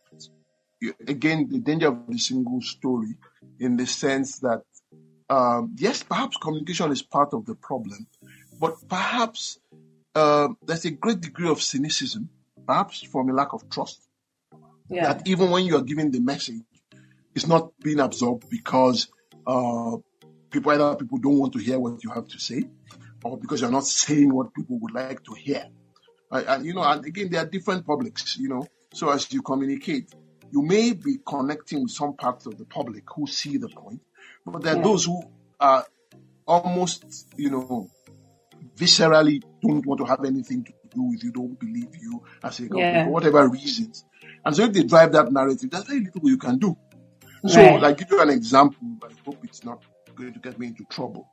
again, 1.07 1.49
the 1.49 1.59
danger 1.59 1.89
of 1.89 2.07
the 2.09 2.19
single 2.19 2.61
story 2.61 3.17
in 3.59 3.77
the 3.77 3.87
sense 3.87 4.39
that, 4.41 4.63
um, 5.29 5.77
yes, 5.79 6.03
perhaps 6.03 6.37
communication 6.37 6.91
is 6.91 7.03
part 7.03 7.33
of 7.33 7.47
the 7.47 7.55
problem, 7.55 8.07
but 8.59 8.77
perhaps 8.89 9.59
uh, 10.15 10.49
there's 10.65 10.85
a 10.85 10.91
great 10.91 11.21
degree 11.21 11.49
of 11.49 11.63
cynicism, 11.63 12.29
perhaps 12.67 13.03
from 13.03 13.29
a 13.29 13.33
lack 13.33 13.53
of 13.53 13.69
trust. 13.71 14.01
Yeah. 14.89 15.13
That 15.13 15.27
even 15.27 15.51
when 15.51 15.65
you 15.65 15.77
are 15.77 15.83
giving 15.83 16.11
the 16.11 16.21
message, 16.21 16.63
it's 17.35 17.47
not 17.47 17.73
being 17.83 18.01
absorbed 18.01 18.51
because 18.51 19.09
uh, 19.47 19.97
people 20.53 20.73
either 20.73 20.97
people 20.97 21.19
don't 21.19 21.39
want 21.39 21.53
to 21.55 21.59
hear 21.59 21.79
what 21.79 22.03
you 22.05 22.11
have 22.11 22.29
to 22.29 22.39
say, 22.39 22.65
or 23.25 23.39
because 23.39 23.61
you're 23.61 23.71
not 23.71 23.85
saying 23.85 24.33
what 24.33 24.55
people 24.55 24.79
would 24.79 24.95
like 24.95 25.23
to 25.25 25.35
hear. 25.35 25.67
Uh, 26.31 26.43
and 26.47 26.67
you 26.67 26.75
know, 26.75 26.83
and 26.83 27.05
again, 27.05 27.31
there 27.31 27.43
are 27.43 27.47
different 27.47 27.87
publics. 27.87 28.37
You 28.39 28.49
know, 28.49 28.67
so 28.93 29.11
as 29.11 29.33
you 29.33 29.43
communicate, 29.43 30.13
you 30.51 30.63
may 30.63 30.93
be 30.93 31.17
connecting 31.27 31.83
with 31.83 31.93
some 31.93 32.15
parts 32.15 32.47
of 32.47 32.59
the 32.59 32.65
public 32.65 33.05
who 33.15 33.27
see 33.27 33.57
the 33.57 33.69
point, 33.69 34.01
but 34.47 34.63
there 34.63 34.75
are 34.75 34.77
yeah. 34.77 34.83
those 34.83 35.07
who 35.07 35.23
are 35.59 35.85
almost, 36.47 37.29
you 37.37 37.51
know, 37.51 37.89
viscerally 38.77 39.43
don't 39.63 39.87
want 39.87 40.01
to 40.01 40.05
have 40.07 40.25
anything 40.25 40.65
to 40.65 40.73
do 40.95 41.03
with 41.03 41.23
you, 41.25 41.33
don't 41.33 41.59
believe 41.59 41.89
you 42.01 42.23
as 42.43 42.59
a 42.59 42.63
government 42.63 42.95
yeah. 42.95 43.05
for 43.05 43.11
whatever 43.11 43.49
reasons. 43.49 44.05
And 44.45 44.55
so 44.55 44.65
if 44.65 44.73
they 44.73 44.83
drive 44.83 45.13
that 45.13 45.33
narrative, 45.33 45.71
there's 45.71 45.85
very 45.85 46.01
little 46.01 46.29
you 46.29 46.39
can 46.39 46.59
do. 46.59 46.77
So, 47.47 47.61
right. 47.61 47.81
like, 47.81 47.99
give 47.99 48.11
you 48.11 48.21
an 48.21 48.31
example. 48.31 48.99
I 49.03 49.13
hope 49.25 49.39
it's 49.45 49.65
not 49.65 49.83
going 50.15 50.33
to 50.33 50.39
get 50.39 50.59
me 50.59 50.69
into 50.69 50.85
trouble. 50.85 51.29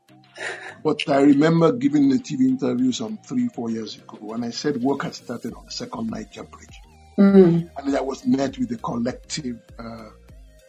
But 0.84 1.08
I 1.10 1.22
remember 1.22 1.72
giving 1.74 2.12
a 2.12 2.16
TV 2.16 2.48
interview 2.48 2.92
some 2.92 3.18
three, 3.26 3.48
four 3.50 3.70
years 3.70 3.98
ago, 3.98 4.34
and 4.34 4.46
I 4.46 4.52
said 4.52 4.82
work 4.82 5.04
had 5.04 5.16
started 5.16 5.54
on 5.54 5.66
the 5.66 5.72
second 5.72 6.10
Niger 6.10 6.44
Bridge. 6.44 6.80
Mm. 7.18 7.70
And 7.78 7.98
I 7.98 8.02
was 8.02 8.26
met 8.26 8.58
with 8.58 8.72
a 8.72 8.78
collective 8.78 9.60
uh, 9.78 10.10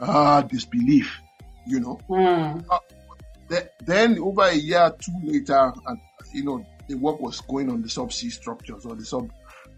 uh, 0.00 0.42
disbelief, 0.42 1.20
you 1.66 1.80
know. 1.80 2.00
Mm. 2.08 2.64
Uh, 2.68 2.78
then, 3.84 4.18
over 4.18 4.42
a 4.42 4.54
year 4.54 4.82
or 4.82 4.96
two 5.00 5.12
later, 5.22 5.72
and 5.86 5.98
you 6.32 6.44
know, 6.44 6.64
the 6.88 6.94
work 6.94 7.20
was 7.20 7.40
going 7.42 7.70
on 7.70 7.82
the 7.82 7.88
subsea 7.88 8.30
structures 8.30 8.84
or 8.84 8.96
the 8.96 9.04
sub 9.04 9.30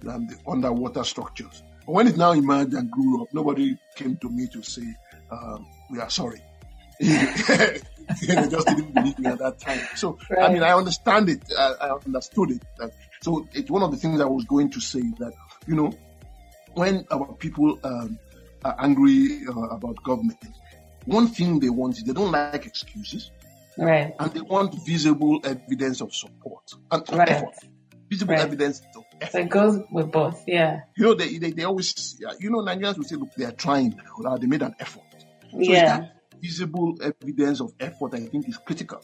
um, 0.09 0.26
the 0.26 0.37
underwater 0.47 1.05
structures. 1.05 1.62
But 1.87 1.93
when 1.93 2.09
it 2.09 2.16
now 2.16 2.33
emerged 2.33 2.74
and 2.74 2.91
grew 2.91 3.22
up, 3.22 3.28
nobody 3.33 3.76
came 3.97 4.16
to 4.18 4.28
me 4.28 4.47
to 4.49 4.62
say, 4.62 4.85
um, 5.30 5.66
we 5.91 5.99
are 6.01 6.11
sorry. 6.11 6.41
they 8.26 8.48
just 8.48 8.66
didn't 8.66 8.94
believe 8.94 9.18
me 9.18 9.26
at 9.26 9.38
that 9.38 9.58
time. 9.60 9.80
So, 9.94 10.18
right. 10.30 10.50
I 10.50 10.52
mean, 10.52 10.62
I 10.62 10.72
understand 10.72 11.28
it. 11.28 11.42
I, 11.56 11.74
I 11.80 11.98
understood 12.04 12.52
it. 12.52 12.62
That, 12.78 12.92
so 13.20 13.46
it's 13.52 13.70
one 13.70 13.82
of 13.82 13.90
the 13.90 13.96
things 13.96 14.20
I 14.20 14.26
was 14.26 14.44
going 14.44 14.70
to 14.70 14.80
say 14.80 15.02
that, 15.18 15.32
you 15.66 15.74
know, 15.74 15.92
when 16.74 17.06
our 17.10 17.32
people 17.34 17.78
um, 17.84 18.18
are 18.64 18.76
angry 18.78 19.42
uh, 19.48 19.60
about 19.68 20.02
government, 20.02 20.38
one 21.04 21.28
thing 21.28 21.60
they 21.60 21.70
want 21.70 21.98
is 21.98 22.04
they 22.04 22.12
don't 22.12 22.32
like 22.32 22.66
excuses. 22.66 23.30
Right. 23.78 24.14
And 24.18 24.32
they 24.32 24.40
want 24.40 24.74
visible 24.84 25.40
evidence 25.44 26.00
of 26.00 26.14
support 26.14 26.72
and 26.90 27.02
right. 27.12 27.28
effort. 27.30 27.54
Visible 28.10 28.34
right. 28.34 28.44
evidence 28.44 28.82
of 28.96 29.04
effort. 29.20 29.32
So 29.32 29.38
it 29.38 29.48
goes 29.48 29.80
with 29.90 30.12
both, 30.12 30.42
yeah. 30.46 30.80
You 30.96 31.04
know, 31.04 31.14
they, 31.14 31.38
they, 31.38 31.52
they 31.52 31.64
always, 31.64 32.20
you 32.38 32.50
know, 32.50 32.58
Nigerians 32.58 32.98
will 32.98 33.04
say, 33.04 33.16
look, 33.16 33.32
they 33.34 33.44
are 33.44 33.52
trying. 33.52 33.98
They 34.40 34.46
made 34.46 34.62
an 34.62 34.74
effort. 34.78 35.02
So 35.50 35.58
yeah. 35.60 36.08
Visible 36.43 36.99
evidence 37.03 37.61
of 37.61 37.72
effort, 37.78 38.14
I 38.14 38.20
think, 38.26 38.49
is 38.49 38.59
critical. 38.59 39.01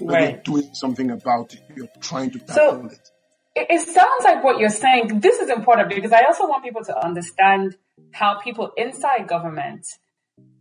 Right. 0.00 0.40
You're 0.46 0.60
doing 0.60 0.74
something 0.74 1.10
about 1.10 1.52
it. 1.52 1.60
You're 1.76 1.88
trying 2.00 2.30
to 2.30 2.38
tackle 2.38 2.54
so, 2.54 2.86
it. 2.86 3.10
It 3.54 3.80
sounds 3.80 4.24
like 4.24 4.42
what 4.42 4.58
you're 4.58 4.70
saying. 4.70 5.20
This 5.20 5.40
is 5.40 5.50
important 5.50 5.90
because 5.90 6.12
I 6.12 6.24
also 6.24 6.46
want 6.48 6.64
people 6.64 6.84
to 6.84 7.04
understand 7.04 7.76
how 8.12 8.38
people 8.38 8.70
inside 8.76 9.28
government 9.28 9.86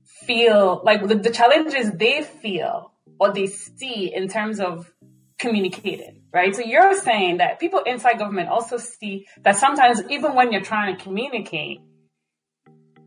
feel 0.04 0.82
like 0.84 1.08
the, 1.08 1.16
the 1.16 1.30
challenges 1.30 1.92
they 1.92 2.24
feel 2.24 2.92
or 3.20 3.32
they 3.32 3.48
see 3.48 4.14
in 4.14 4.28
terms 4.28 4.60
of 4.60 4.92
communicating, 5.38 6.24
right? 6.34 6.54
So 6.54 6.62
you're 6.62 7.00
saying 7.00 7.38
that 7.38 7.60
people 7.60 7.82
inside 7.86 8.20
government 8.20 8.50
also 8.50 8.78
see 8.78 9.28
that 9.44 9.56
sometimes 9.56 10.02
even 10.10 10.36
when 10.36 10.52
you're 10.52 10.62
trying 10.62 10.98
to 10.98 11.04
communicate, 11.04 11.80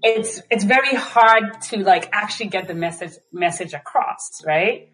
it's 0.03 0.41
it's 0.51 0.65
very 0.65 0.95
hard 0.95 1.61
to 1.71 1.79
like 1.79 2.09
actually 2.13 2.49
get 2.49 2.67
the 2.67 2.75
message 2.75 3.13
message 3.33 3.73
across, 3.75 4.43
right? 4.45 4.89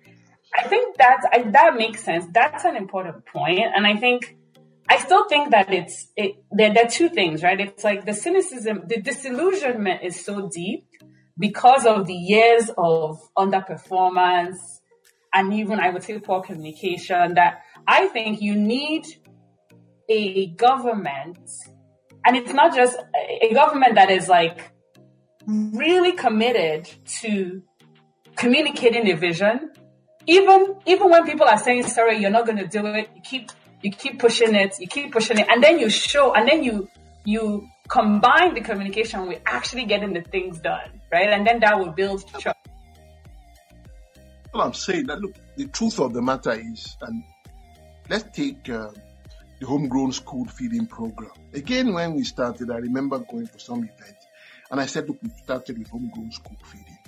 I 0.57 0.67
think 0.69 0.97
that 0.99 1.21
I, 1.33 1.43
that 1.51 1.77
makes 1.77 2.03
sense. 2.03 2.27
That's 2.33 2.65
an 2.65 2.77
important 2.77 3.27
point. 3.27 3.59
point, 3.59 3.73
and 3.75 3.87
I 3.87 3.97
think 3.97 4.37
I 4.89 4.99
still 4.99 5.29
think 5.29 5.51
that 5.51 5.73
it's 5.73 6.09
it. 6.17 6.43
There, 6.51 6.73
there 6.73 6.87
are 6.87 6.91
two 6.91 7.09
things, 7.09 7.43
right? 7.43 7.61
It's 7.61 7.85
like 7.85 8.07
the 8.07 8.15
cynicism, 8.15 8.85
the 8.87 9.01
disillusionment 9.01 10.03
is 10.03 10.25
so 10.25 10.49
deep 10.49 10.85
because 11.39 11.87
of 11.87 12.07
the 12.07 12.15
years 12.15 12.71
of 12.77 13.21
underperformance 13.37 14.57
and 15.33 15.53
even 15.53 15.79
I 15.79 15.91
would 15.91 16.03
say 16.03 16.19
poor 16.19 16.43
communication 16.43 17.35
that 17.35 17.63
I 17.87 18.09
think 18.09 18.41
you 18.41 18.57
need 18.57 19.07
a 20.09 20.47
government 20.49 21.39
and 22.25 22.37
it's 22.37 22.53
not 22.53 22.75
just 22.75 22.97
a 23.43 23.53
government 23.53 23.95
that 23.97 24.11
is 24.11 24.29
like 24.29 24.73
really 25.49 26.13
committed 26.13 26.89
to 27.07 27.63
communicating 28.37 29.11
a 29.11 29.17
vision. 29.17 29.73
Even, 30.27 30.77
even 30.85 31.11
when 31.11 31.25
people 31.25 31.47
are 31.47 31.59
saying, 31.59 31.85
sorry, 31.85 32.19
you're 32.19 32.31
not 32.31 32.45
going 32.45 32.59
to 32.59 32.67
do 32.67 32.85
it, 32.87 33.09
you 33.17 33.23
keep, 33.23 33.51
you 33.83 33.91
keep 33.91 34.19
pushing 34.19 34.55
it, 34.55 34.79
you 34.79 34.87
keep 34.87 35.11
pushing 35.11 35.39
it, 35.39 35.47
and 35.49 35.65
then 35.65 35.79
you 35.79 35.89
show, 35.89 36.35
and 36.35 36.47
then 36.47 36.63
you, 36.63 36.87
you 37.25 37.67
combine 37.89 38.53
the 38.53 38.61
communication 38.61 39.27
with 39.27 39.41
actually 39.47 39.87
getting 39.87 40.13
the 40.13 40.21
things 40.21 40.59
done, 40.61 41.01
right? 41.11 41.31
And 41.31 41.47
then 41.47 41.61
that 41.61 41.79
will 41.79 41.93
build 41.93 42.29
trust. 42.39 42.59
Well, 44.53 44.63
I'm 44.63 44.75
saying 44.75 45.07
that 45.07 45.21
look, 45.21 45.35
the 45.57 45.67
truth 45.69 45.99
of 45.99 46.13
the 46.13 46.21
matter 46.21 46.53
is, 46.53 46.97
and 47.01 47.23
let's 48.11 48.25
take 48.37 48.69
uh, 48.69 48.91
the 49.61 49.67
homegrown 49.67 50.13
school 50.13 50.45
feeding 50.45 50.87
program. 50.87 51.31
Again, 51.55 51.95
when 51.95 52.15
we 52.15 52.25
started, 52.25 52.71
I 52.71 52.77
remember 52.77 53.19
going 53.19 53.47
for 53.47 53.59
some 53.59 53.79
event 53.79 54.18
and 54.71 54.81
I 54.81 54.87
said, 54.87 55.09
look, 55.09 55.19
we 55.23 55.31
started 55.43 55.79
with 55.79 55.89
homegrown 55.89 56.33
school 56.33 56.57
feeding. 56.65 56.99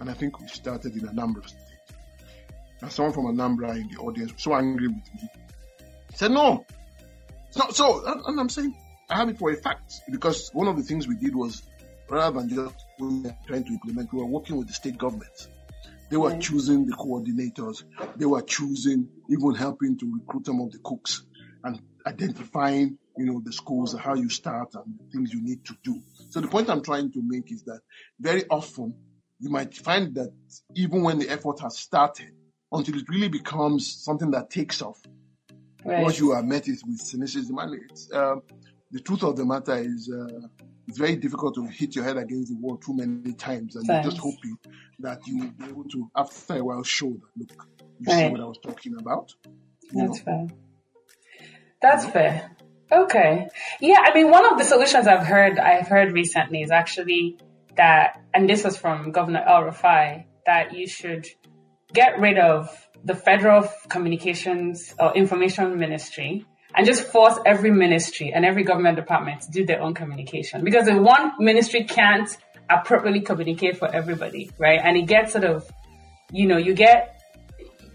And 0.00 0.10
I 0.10 0.14
think 0.14 0.40
we 0.40 0.48
started 0.48 0.94
in 0.94 1.02
Anambra 1.02 1.46
State. 1.46 1.60
And 2.80 2.90
someone 2.90 3.12
from 3.12 3.26
Anambra 3.26 3.76
in 3.76 3.88
the 3.88 3.98
audience 3.98 4.32
was 4.32 4.42
so 4.42 4.54
angry 4.54 4.88
with 4.88 4.96
me. 5.14 5.28
He 6.10 6.16
said, 6.16 6.32
no. 6.32 6.66
So, 7.50 7.70
so 7.70 8.22
and 8.26 8.40
I'm 8.40 8.48
saying, 8.48 8.74
I 9.08 9.16
have 9.16 9.28
it 9.28 9.38
for 9.38 9.50
a 9.50 9.56
fact. 9.56 10.00
Because 10.10 10.50
one 10.52 10.66
of 10.68 10.76
the 10.76 10.82
things 10.82 11.06
we 11.06 11.16
did 11.16 11.36
was, 11.36 11.62
rather 12.08 12.40
than 12.40 12.48
just 12.48 12.74
trying 13.46 13.64
to 13.64 13.72
implement, 13.72 14.12
we 14.12 14.18
were 14.18 14.26
working 14.26 14.56
with 14.56 14.66
the 14.66 14.74
state 14.74 14.98
governments. 14.98 15.48
They 16.10 16.16
were 16.16 16.36
choosing 16.38 16.86
the 16.86 16.94
coordinators. 16.94 17.84
They 18.16 18.26
were 18.26 18.42
choosing, 18.42 19.08
even 19.30 19.54
helping 19.54 19.98
to 19.98 20.12
recruit 20.20 20.46
some 20.46 20.60
of 20.60 20.72
the 20.72 20.78
cooks 20.84 21.22
and 21.64 21.80
identifying 22.06 22.98
you 23.16 23.26
know, 23.26 23.40
the 23.44 23.52
schools, 23.52 23.94
how 23.94 24.14
you 24.14 24.28
start 24.28 24.74
and 24.74 24.98
things 25.12 25.32
you 25.32 25.42
need 25.42 25.64
to 25.64 25.74
do. 25.82 26.00
So 26.30 26.40
the 26.40 26.48
point 26.48 26.70
I'm 26.70 26.82
trying 26.82 27.12
to 27.12 27.22
make 27.22 27.52
is 27.52 27.62
that 27.64 27.80
very 28.18 28.44
often 28.48 28.94
you 29.38 29.50
might 29.50 29.74
find 29.74 30.14
that 30.14 30.32
even 30.74 31.02
when 31.02 31.18
the 31.18 31.28
effort 31.28 31.60
has 31.60 31.78
started, 31.78 32.30
until 32.70 32.96
it 32.96 33.08
really 33.08 33.28
becomes 33.28 34.02
something 34.02 34.30
that 34.30 34.48
takes 34.48 34.80
off, 34.80 35.00
right. 35.84 36.02
once 36.02 36.18
you 36.18 36.32
are 36.32 36.42
met 36.42 36.68
it 36.68 36.80
with 36.86 36.98
cynicism, 36.98 37.58
and 37.58 37.80
it's, 37.90 38.10
uh, 38.12 38.36
the 38.90 39.00
truth 39.00 39.22
of 39.22 39.36
the 39.36 39.44
matter 39.44 39.76
is, 39.76 40.10
uh, 40.10 40.46
it's 40.88 40.98
very 40.98 41.16
difficult 41.16 41.54
to 41.54 41.66
hit 41.66 41.94
your 41.94 42.04
head 42.04 42.16
against 42.16 42.50
the 42.50 42.58
wall 42.58 42.76
too 42.78 42.94
many 42.94 43.34
times, 43.34 43.76
and 43.76 43.86
Thanks. 43.86 44.04
you're 44.04 44.12
just 44.12 44.22
hoping 44.22 44.56
that 45.00 45.26
you 45.26 45.38
will 45.38 45.50
be 45.50 45.64
able 45.64 45.84
to, 45.84 46.10
after 46.16 46.56
a 46.56 46.64
while, 46.64 46.82
show 46.82 47.10
that 47.10 47.50
look, 47.50 47.68
you 48.00 48.06
right. 48.06 48.26
see 48.26 48.28
what 48.30 48.40
I 48.40 48.44
was 48.44 48.58
talking 48.62 48.96
about. 48.98 49.34
That's 49.92 50.18
know? 50.18 50.24
fair. 50.24 50.46
That's 51.82 52.06
fair. 52.06 52.56
Okay. 52.92 53.48
Yeah, 53.80 54.00
I 54.02 54.12
mean, 54.14 54.30
one 54.30 54.44
of 54.44 54.58
the 54.58 54.64
solutions 54.64 55.06
I've 55.06 55.26
heard, 55.26 55.58
I've 55.58 55.88
heard 55.88 56.12
recently 56.12 56.62
is 56.62 56.70
actually 56.70 57.38
that, 57.76 58.20
and 58.34 58.48
this 58.48 58.64
was 58.64 58.76
from 58.76 59.12
Governor 59.12 59.42
El 59.46 59.62
Rufai, 59.62 60.24
that 60.44 60.74
you 60.74 60.86
should 60.86 61.26
get 61.94 62.18
rid 62.18 62.38
of 62.38 62.68
the 63.04 63.14
federal 63.14 63.68
communications 63.88 64.94
or 64.98 65.14
information 65.14 65.78
ministry 65.78 66.44
and 66.74 66.86
just 66.86 67.04
force 67.04 67.38
every 67.46 67.70
ministry 67.70 68.32
and 68.32 68.44
every 68.44 68.62
government 68.62 68.96
department 68.96 69.42
to 69.42 69.50
do 69.50 69.64
their 69.64 69.80
own 69.80 69.94
communication 69.94 70.64
because 70.64 70.86
the 70.86 70.96
one 70.96 71.32
ministry 71.38 71.84
can't 71.84 72.36
appropriately 72.70 73.20
communicate 73.20 73.76
for 73.76 73.92
everybody, 73.94 74.50
right? 74.58 74.80
And 74.82 74.96
it 74.96 75.06
gets 75.06 75.32
sort 75.32 75.44
of, 75.44 75.68
you 76.30 76.46
know, 76.46 76.56
you 76.56 76.74
get 76.74 77.20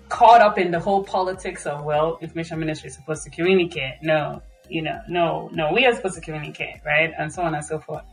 caught 0.09 0.41
up 0.41 0.57
in 0.57 0.71
the 0.71 0.79
whole 0.79 1.03
politics 1.03 1.65
of, 1.65 1.83
well, 1.83 2.17
information 2.21 2.59
ministry 2.59 2.89
is 2.89 2.95
supposed 2.95 3.23
to 3.23 3.29
communicate. 3.29 3.95
No, 4.01 4.41
you 4.69 4.81
know, 4.81 4.99
no, 5.07 5.49
no, 5.53 5.71
we 5.73 5.85
are 5.85 5.95
supposed 5.95 6.15
to 6.15 6.21
communicate, 6.21 6.77
right? 6.85 7.11
And 7.17 7.31
so 7.31 7.41
on 7.43 7.55
and 7.55 7.63
so 7.63 7.79
forth. 7.79 8.03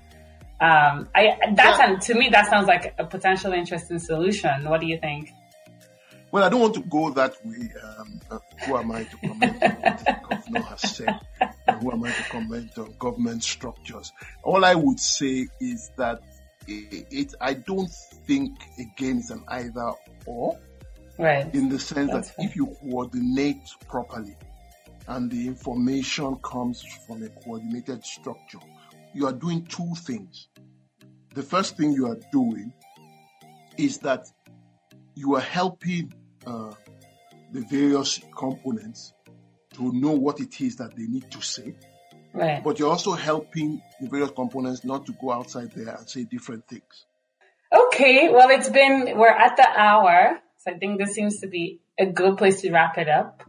Um, 0.61 1.09
I, 1.15 1.37
that 1.55 1.77
yeah. 1.79 1.97
to 1.97 2.15
me, 2.15 2.29
that 2.31 2.49
sounds 2.49 2.67
like 2.67 2.95
a 2.99 3.05
potential 3.05 3.53
interesting 3.53 3.99
solution. 3.99 4.69
What 4.69 4.81
do 4.81 4.87
you 4.87 4.99
think? 4.99 5.31
Well, 6.31 6.43
I 6.43 6.49
don't 6.49 6.61
want 6.61 6.75
to 6.75 6.81
go 6.81 7.11
that 7.11 7.35
way. 7.45 7.71
Um, 7.83 8.21
uh, 8.31 8.39
who 8.65 8.77
am 8.77 8.91
I 8.91 9.05
to 9.05 9.17
comment 9.19 9.63
on 9.63 9.71
what 9.71 9.99
the 9.99 10.17
governor 10.31 10.61
has 10.63 10.97
said? 10.97 11.21
And 11.67 11.83
who 11.83 11.93
am 11.93 12.03
I 12.03 12.11
to 12.11 12.23
comment 12.25 12.79
on 12.79 12.95
government 12.99 13.45
structures? 13.45 14.13
All 14.43 14.65
I 14.65 14.75
would 14.75 14.99
say 14.99 15.47
is 15.61 15.91
that 15.97 16.23
it, 16.67 17.07
it 17.11 17.35
I 17.41 17.55
don't 17.55 17.91
think, 18.27 18.59
again, 18.79 19.19
it's 19.19 19.31
an 19.31 19.45
either 19.49 19.93
or. 20.27 20.59
Right. 21.19 21.55
In 21.55 21.69
the 21.69 21.79
sense 21.79 22.11
That's 22.11 22.31
that 22.31 22.45
if 22.45 22.57
you 22.57 22.67
coordinate 22.81 23.69
properly, 23.87 24.37
and 25.07 25.31
the 25.31 25.47
information 25.47 26.37
comes 26.37 26.83
from 27.07 27.23
a 27.23 27.29
coordinated 27.29 28.05
structure, 28.05 28.59
you 29.15 29.27
are 29.27 29.33
doing 29.33 29.65
two 29.67 29.93
things. 29.97 30.49
The 31.35 31.43
first 31.43 31.77
thing 31.77 31.93
you 31.93 32.07
are 32.07 32.19
doing 32.33 32.73
is 33.77 33.99
that 33.99 34.27
you 35.15 35.35
are 35.35 35.41
helping 35.41 36.13
uh, 36.47 36.73
the 37.53 37.61
various 37.71 38.21
components 38.37 39.13
to 39.75 39.93
know 39.93 40.13
what 40.13 40.41
it 40.41 40.61
is 40.61 40.77
that 40.77 40.97
they 40.97 41.07
need 41.07 41.31
to 41.31 41.41
say. 41.41 41.75
Right. 42.33 42.63
But 42.63 42.79
you're 42.79 42.91
also 42.91 43.13
helping 43.13 43.81
the 44.01 44.09
various 44.09 44.31
components 44.33 44.85
not 44.85 45.07
to 45.07 45.13
go 45.21 45.33
outside 45.33 45.73
there 45.73 45.95
and 45.95 46.09
say 46.09 46.25
different 46.25 46.67
things. 46.67 47.07
Okay, 47.73 48.29
well, 48.31 48.51
it's 48.51 48.69
been, 48.69 49.17
we're 49.17 49.29
at 49.29 49.57
the 49.57 49.69
hour. 49.69 50.39
So 50.59 50.73
I 50.73 50.79
think 50.79 50.99
this 50.99 51.15
seems 51.15 51.41
to 51.41 51.47
be 51.47 51.81
a 51.99 52.07
good 52.07 52.37
place 52.39 52.61
to 52.63 52.73
wrap 52.73 52.99
it 52.99 53.09
up. 53.09 53.43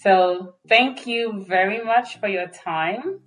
So 0.00 0.54
thank 0.68 1.06
you 1.06 1.44
very 1.46 1.84
much 1.84 2.18
for 2.18 2.28
your 2.28 2.48
time. 2.48 3.20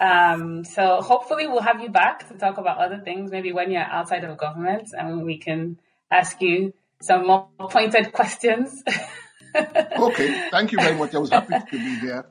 Um, 0.00 0.64
so 0.64 1.00
hopefully 1.00 1.46
we'll 1.46 1.62
have 1.62 1.80
you 1.80 1.88
back 1.88 2.28
to 2.28 2.34
talk 2.34 2.58
about 2.58 2.78
other 2.78 2.98
things, 2.98 3.30
maybe 3.30 3.52
when 3.52 3.70
you're 3.70 3.82
outside 3.82 4.24
of 4.24 4.36
government 4.36 4.88
and 4.92 5.24
we 5.24 5.38
can 5.38 5.78
ask 6.10 6.40
you 6.40 6.72
some 7.00 7.26
more 7.26 7.48
pointed 7.58 8.12
questions. 8.12 8.82
okay. 9.56 10.48
Thank 10.50 10.72
you 10.72 10.78
very 10.78 10.96
much. 10.96 11.14
I 11.14 11.18
was 11.18 11.30
happy 11.30 11.54
to 11.54 11.78
be 11.78 12.00
here. 12.00 12.26